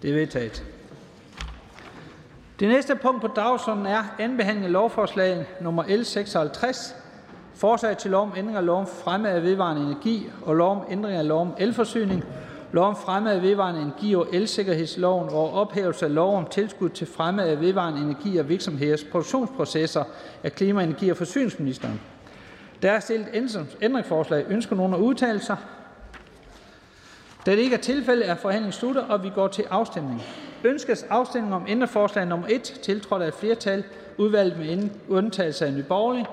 [0.02, 0.64] Det er vedtaget.
[2.60, 6.96] Det næste punkt på dagsordenen er anden behandling af lovforslag nummer L 56.
[7.56, 10.82] Forslag til lov om ændring af lov om fremme af vedvarende energi og lov om
[10.90, 12.24] ændring af lov om elforsyning
[12.76, 17.08] lov om fremme af vedvarende energi og elsikkerhedsloven og ophævelse af lov om tilskud til
[17.08, 20.04] fremme af vedvarende energi og virksomheders produktionsprocesser
[20.44, 22.02] af klima-, energi- og forsyningsministeren.
[22.82, 23.28] Der er stillet
[23.82, 24.46] ændringsforslag.
[24.50, 25.58] Ønsker nogen at udtale sig?
[27.46, 30.22] Da det ikke er tilfældet, er forhandlingen sluttet, og vi går til afstemning.
[30.64, 33.84] Ønskes afstemning om ændringsforslag nummer 1, tiltrådt af et flertal,
[34.18, 36.26] udvalget med undtagelse af Nye Borgerlige?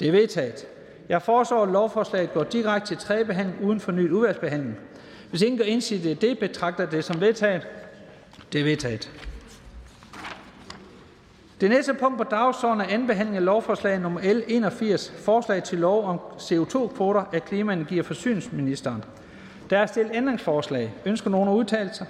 [0.00, 0.66] Det er vedtaget.
[1.08, 4.78] Jeg foreslår, at lovforslaget går direkte til tredje behandling uden fornyet udvalgsbehandling.
[5.30, 7.66] Hvis ingen gør indsigelse det, betragter det som vedtaget.
[8.52, 9.10] Det er vedtaget.
[11.60, 15.78] Det næste punkt på dagsordenen er anden behandling af lovforslag nummer L 81, forslag til
[15.78, 19.04] lov om CO2-kvoter af klima-, energi- og forsyningsministeren.
[19.70, 20.94] Der er stillet ændringsforslag.
[21.04, 22.06] Ønsker nogen at udtale sig?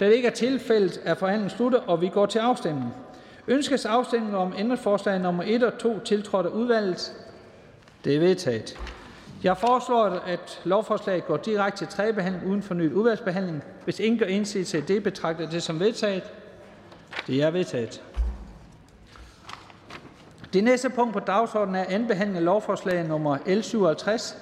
[0.00, 2.94] Da det ikke er tilfældet, er forhandlingen sluttet, og vi går til afstemning.
[3.48, 7.12] Ønskes afstemning om ændringsforslag nummer 1 og 2 tiltrådt af udvalget?
[8.04, 8.78] Det er vedtaget.
[9.44, 13.62] Jeg foreslår, at lovforslaget går direkte til tredje behandling uden fornyet udvalgsbehandling.
[13.84, 16.22] Hvis ingen gør indsigelse til det, betragter det som vedtaget.
[17.26, 18.02] Det er vedtaget.
[20.52, 24.36] Det næste punkt på dagsordenen er anden behandling af lovforslag nummer L 57.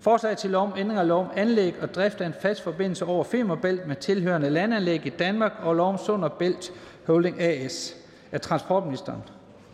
[0.00, 3.04] Forslag til lov om ændring af lov om anlæg og drift af en fast forbindelse
[3.04, 6.72] over Femerbælt med tilhørende landanlæg i Danmark og lov om Sund og Bælt
[7.06, 7.96] Holding AS
[8.32, 9.22] af transportministeren.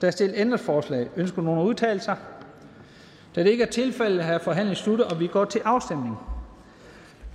[0.00, 1.08] Der er stillet ændringsforslag.
[1.16, 2.16] Ønsker nogen at udtale sig?
[3.34, 6.18] Da det ikke er tilfældet, har forhandlingen sluttet, og vi går til afstemning.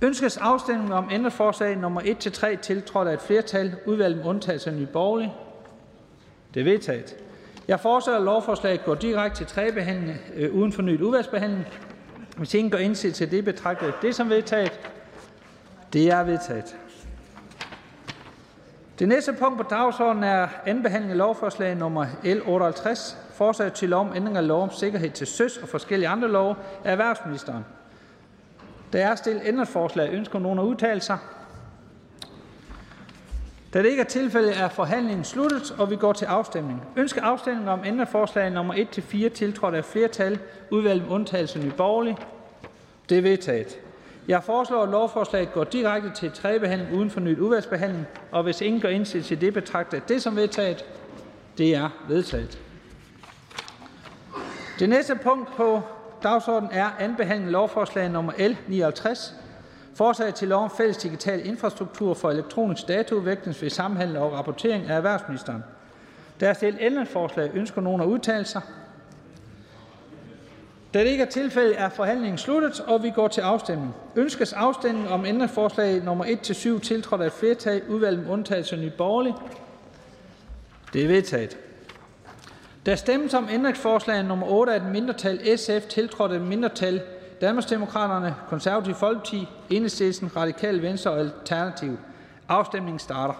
[0.02, 4.86] Ønskes afstemning om ændringsforslag nummer 1-3 tiltrådt af et flertal, udvalget med undtagelse af Nye
[4.86, 5.32] Borgerlige?
[6.54, 7.16] Det er vedtaget.
[7.68, 11.66] Jeg foreslår, at lovforslaget går direkte til tredje behandling øh, uden fornyet udvalgsbehandling.
[12.36, 14.80] Hvis ingen går indsigelse til det, betragter jeg det som vedtaget.
[15.92, 16.76] Det er vedtaget.
[18.98, 23.88] Det næste punkt på dagsordenen er anden behandling af lovforslag nummer L 58, forslag til
[23.88, 27.64] lov om ændring af lov om sikkerhed til søs og forskellige andre love af erhvervsministeren.
[28.92, 30.12] Der er stillet ændringsforslag.
[30.12, 31.18] Ønsker nogen at udtale sig?
[33.74, 36.82] Da det ikke er tilfældet, er forhandlingen sluttet, og vi går til afstemning.
[36.96, 40.38] Ønsker afstemning om ændringsforslag nummer 1-4 tiltrådt af flertal,
[40.70, 41.72] udvalget med undtagelse af Nye
[43.08, 43.78] Det er vedtaget.
[44.28, 48.80] Jeg foreslår, at lovforslaget går direkte til tredje behandling uden fornyet udvalgsbehandling, og hvis ingen
[48.80, 50.84] gør indsigelse til det, betragter jeg det som vedtaget.
[51.58, 52.58] Det er vedtaget.
[54.80, 55.82] Det næste punkt på
[56.22, 59.34] dagsordenen er anden behandling af lovforslag nummer L 59.
[59.94, 64.96] Forslag til lov om fælles digital infrastruktur for elektronisk dataudvikling ved samhandel og rapportering af
[64.96, 65.64] erhvervsministeren.
[66.40, 67.50] Der er stillet ændringsforslag.
[67.54, 68.62] Ønsker nogen at udtale sig?
[70.94, 73.94] Da det ikke er tilfældet, er forhandlingen sluttet, og vi går til afstemning.
[74.16, 78.92] Ønskes afstemning om ændringsforslag nummer 1-7 tiltrådt af et flertal, udvalget med undtagelse af Nye
[78.98, 79.34] Borgerlige?
[80.92, 81.56] Det er vedtaget.
[82.86, 87.02] Der stemmes om ændringsforslag nummer 8 af et mindretal SF, tiltrådt af et mindretal
[87.40, 91.98] Danmarksdemokraterne, Konservative Folkeparti, Enhedslisten, Radikale Venstre og Alternativ.
[92.48, 93.34] Afstemningen starter.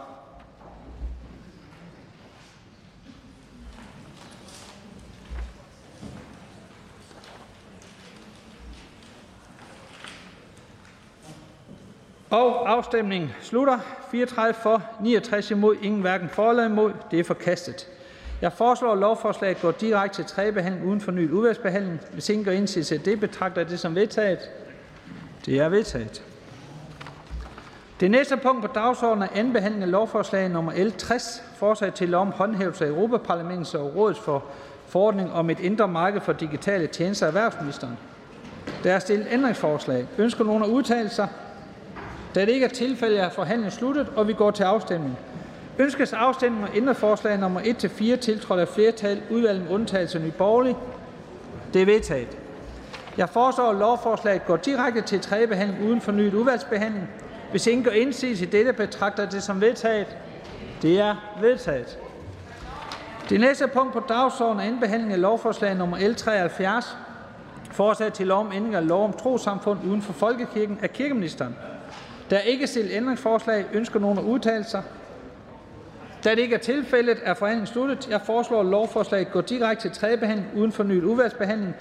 [12.31, 13.79] Og afstemningen slutter.
[14.11, 16.93] 34 for, 69 imod, ingen hverken for eller imod.
[17.11, 17.89] Det er forkastet.
[18.43, 22.01] Jeg foreslår, at lovforslaget går direkte til tredje behandling uden fornyet udvalgsbehandling.
[22.13, 24.39] Hvis ingen gør indsigelse det, betragter jeg det som vedtaget.
[25.47, 26.23] Det er vedtaget.
[28.01, 32.09] Det næste punkt på dagsordenen er anden behandling af lovforslag nummer L 60, forslag til
[32.09, 34.45] lov om håndhævelse af Europaparlamentets og rådets for
[34.89, 37.99] forordning om et indre marked for digitale tjenester af erhvervsministeren.
[38.85, 40.07] Der er stillet ændringsforslag.
[40.19, 41.29] Ønsker nogen at udtale sig?
[42.35, 45.19] Da det ikke er tilfældet, er forhandlingen sluttet, og vi går til afstemning.
[45.79, 50.33] Ønskes afstemning om ændringsforslag nummer 1-4 tiltrådt af flertal, udvalget med undtagelse af Nye
[51.75, 52.39] Det er vedtaget.
[53.17, 57.09] Jeg foreslår, at lovforslaget går direkte til tredje behandling uden fornyet udvalgsbehandling.
[57.51, 60.17] Hvis ingen gør indsigelse i dette, betragter det som vedtaget.
[60.83, 61.99] Det er vedtaget.
[63.29, 66.97] Det næste punkt på dagsordenen er anden behandling af lovforslag nummer L 73.
[67.73, 71.57] Forslag til lov om ændring af lov om trosamfund uden for folkekirken af kirkeministeren.
[72.31, 73.65] Der er ikke stillet ændringsforslag.
[73.73, 74.83] Ønsker nogen at udtale sig?
[76.25, 78.09] Da det ikke er tilfældet, er forhandlingen sluttet.
[78.11, 81.75] Jeg foreslår, at lovforslaget går direkte til tredje behandling uden fornyet udvalgsbehandling.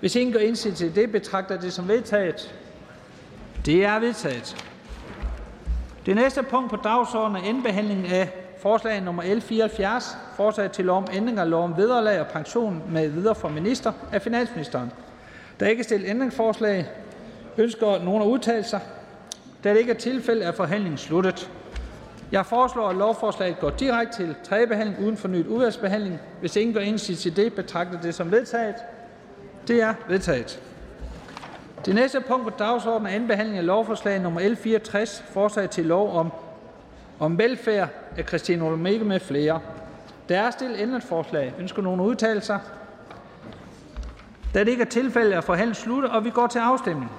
[0.00, 2.54] Hvis ingen gør indsigelse til det, betragter det som vedtaget.
[3.66, 4.66] Det er vedtaget.
[6.06, 8.28] Det næste punkt på dagsordenen er indbehandling af
[8.62, 12.82] forslag nummer L 74, forslag til lov om ændring af lov om vederlag og pension
[12.90, 14.92] med videre for minister af finansministeren.
[15.60, 16.86] Der er ikke stillet ændringsforslag.
[17.58, 18.80] Ønsker nogen at udtale sig?
[19.64, 21.50] Da det ikke er tilfældet, er forhandlingen sluttet.
[22.34, 26.20] Jeg foreslår, at lovforslaget går direkte til tredje behandling uden fornyet udvalgsbehandling.
[26.40, 28.74] Hvis ingen gør indsigelse til det, betragter det som vedtaget.
[29.68, 30.62] Det er vedtaget.
[31.86, 36.16] Det næste punkt på dagsordenen er behandling af lovforslag nummer L 64, forslag til lov
[36.16, 36.32] om,
[37.18, 39.60] om velfærd af Christine Olmeke med flere.
[40.28, 41.54] Der er stillet ændringsforslag.
[41.58, 42.60] Ønsker nogen at udtale sig?
[44.54, 47.10] Da det ikke er tilfældet, er forhandlingen sluttet, og vi går til afstemning.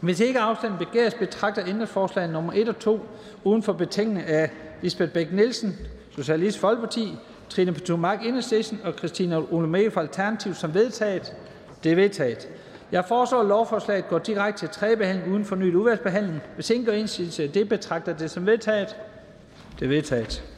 [0.00, 3.00] Hvis ikke afstemning begæres, betragter ændringsforslag nummer 1 og 2
[3.44, 4.50] uden for betænkning af
[4.82, 5.76] Lisbeth Bæk Nielsen,
[6.16, 7.16] Socialist Folkeparti,
[7.48, 11.34] Trine Pertou Mach, Enhedslisten og Christina Olumé fra Alternativ som vedtaget.
[11.84, 12.48] Det er vedtaget.
[12.92, 16.40] Jeg foreslår, at lovforslaget går direkte til tredje behandling uden fornyet udvalgsbehandling.
[16.54, 18.96] Hvis ingen gør indsigelse, det betragter det som vedtaget.
[19.78, 20.49] Det er vedtaget.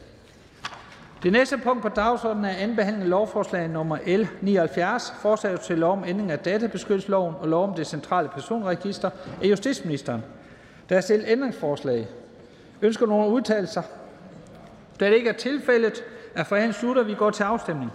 [1.23, 5.77] Det næste punkt på dagsordenen er anden behandling af lovforslag nummer L 79, forslag til
[5.77, 9.09] lov om ændring af databeskyttelsesloven og lov om det centrale personregister
[9.43, 10.23] af justitsministeren.
[10.89, 12.07] Der er stillet ændringsforslag.
[12.81, 13.83] Ønsker nogen at udtale sig?
[14.99, 16.03] Da det ikke er tilfældet,
[16.35, 17.91] er forhandlingen slutter, vi går til afstemning.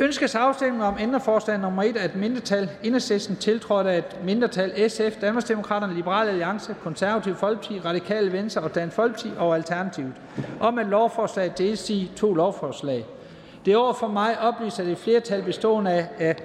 [0.00, 5.20] Ønskes afstemning om ændringsforslag nummer 1 af et mindretal, Enhedslisten tiltrådt af et mindretal SF,
[5.20, 10.12] Danmarksdemokraterne, Liberale Alliance, Konservative Folkeparti, Radikale Venstre og Dansk Folkeparti og Alternativet,
[10.60, 13.06] om at lovforslaget deles i to lovforslag.
[13.64, 16.36] Det er over for mig oplyst, at et flertal bestående af, af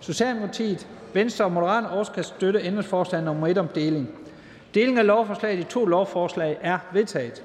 [0.00, 4.08] Socialdemokratiet, Venstre og Moderaterne også kan støtte ændringsforslag nummer 1 om deling.
[4.74, 7.42] Deling af lovforslaget i to lovforslag er vedtaget.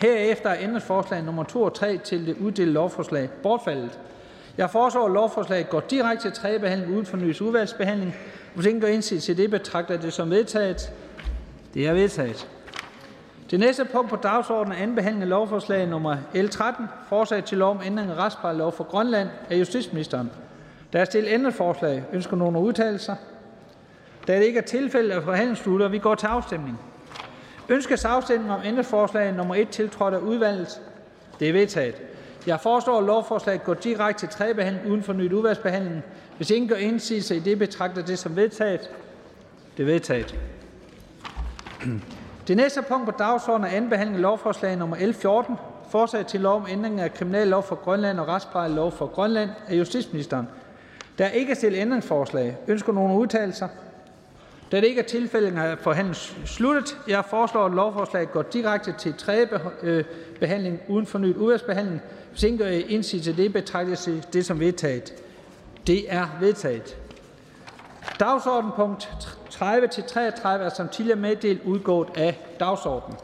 [0.00, 3.98] Herefter er ændringsforslag nummer 2 og 3 til det uddelte lovforslag bortfaldet.
[4.58, 8.16] Jeg foreslår, at lovforslaget går direkte til tredje behandling uden fornyet udvalgsbehandling.
[8.54, 10.92] Hvis ingen gør indsigelse til det, betragter det som vedtaget.
[11.74, 12.48] Det er vedtaget.
[13.50, 17.58] Det næste punkt på dagsordenen er anden behandling af lovforslag nummer L 13, forslag til
[17.58, 20.30] lov om ændring af retsplejelov for Grønland af justitsministeren.
[20.92, 22.04] Der er stillet ændringsforslag.
[22.12, 23.16] Ønsker nogen at udtale sig?
[24.26, 26.80] Da det ikke er tilfældet, er forhandlingen sluttet, og vi går til afstemning.
[27.68, 30.80] Ønskes afstemning om ændringsforslag nummer 1 tiltrådt af udvalget?
[31.40, 31.94] Det er vedtaget.
[32.46, 36.02] Jeg foreslår, at lovforslaget går direkte til tredje behandling uden fornyet udvalgsbehandling.
[36.36, 38.90] Hvis ingen gør indsigelse i det, betragter det som vedtaget.
[39.76, 40.34] Det er vedtaget.
[42.48, 45.56] Det næste punkt på dagsordenen er anden behandling af lovforslag nummer L 14,
[45.88, 50.48] forslag til lov om ændring af kriminallov for Grønland og retsplejelov for Grønland af justitsministeren.
[51.18, 52.56] Der er ikke stillet ændringsforslag.
[52.68, 53.68] Ønsker nogen at udtale sig?
[54.72, 56.98] Da det ikke er tilfældet, er forhandlingen sluttet.
[57.08, 59.48] Jeg foreslår, at lovforslaget går direkte til tredje
[59.82, 60.04] øh,
[60.40, 62.00] behandling uden fornyet udvalgsbehandling.
[62.30, 65.14] Hvis ingen gør indsigelse til det, betragtes det som vedtaget.
[65.86, 66.96] Det er vedtaget.
[68.20, 69.08] Dagsordenpunkt
[69.50, 73.18] 30-33 er som tidligere meddelt udgået af dagsordenen.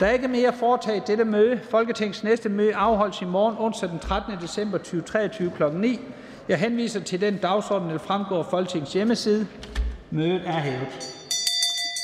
[0.00, 1.60] Der er ikke mere foretaget dette møde.
[1.70, 4.34] Folketingets næste møde afholdes i morgen, onsdag den 13.
[4.40, 5.62] december 2023 kl.
[5.72, 6.00] 9.
[6.48, 9.46] Jeg henviser til den dagsorden, der fremgår af Folketingets hjemmeside.
[10.10, 11.15] Mødet er hævet.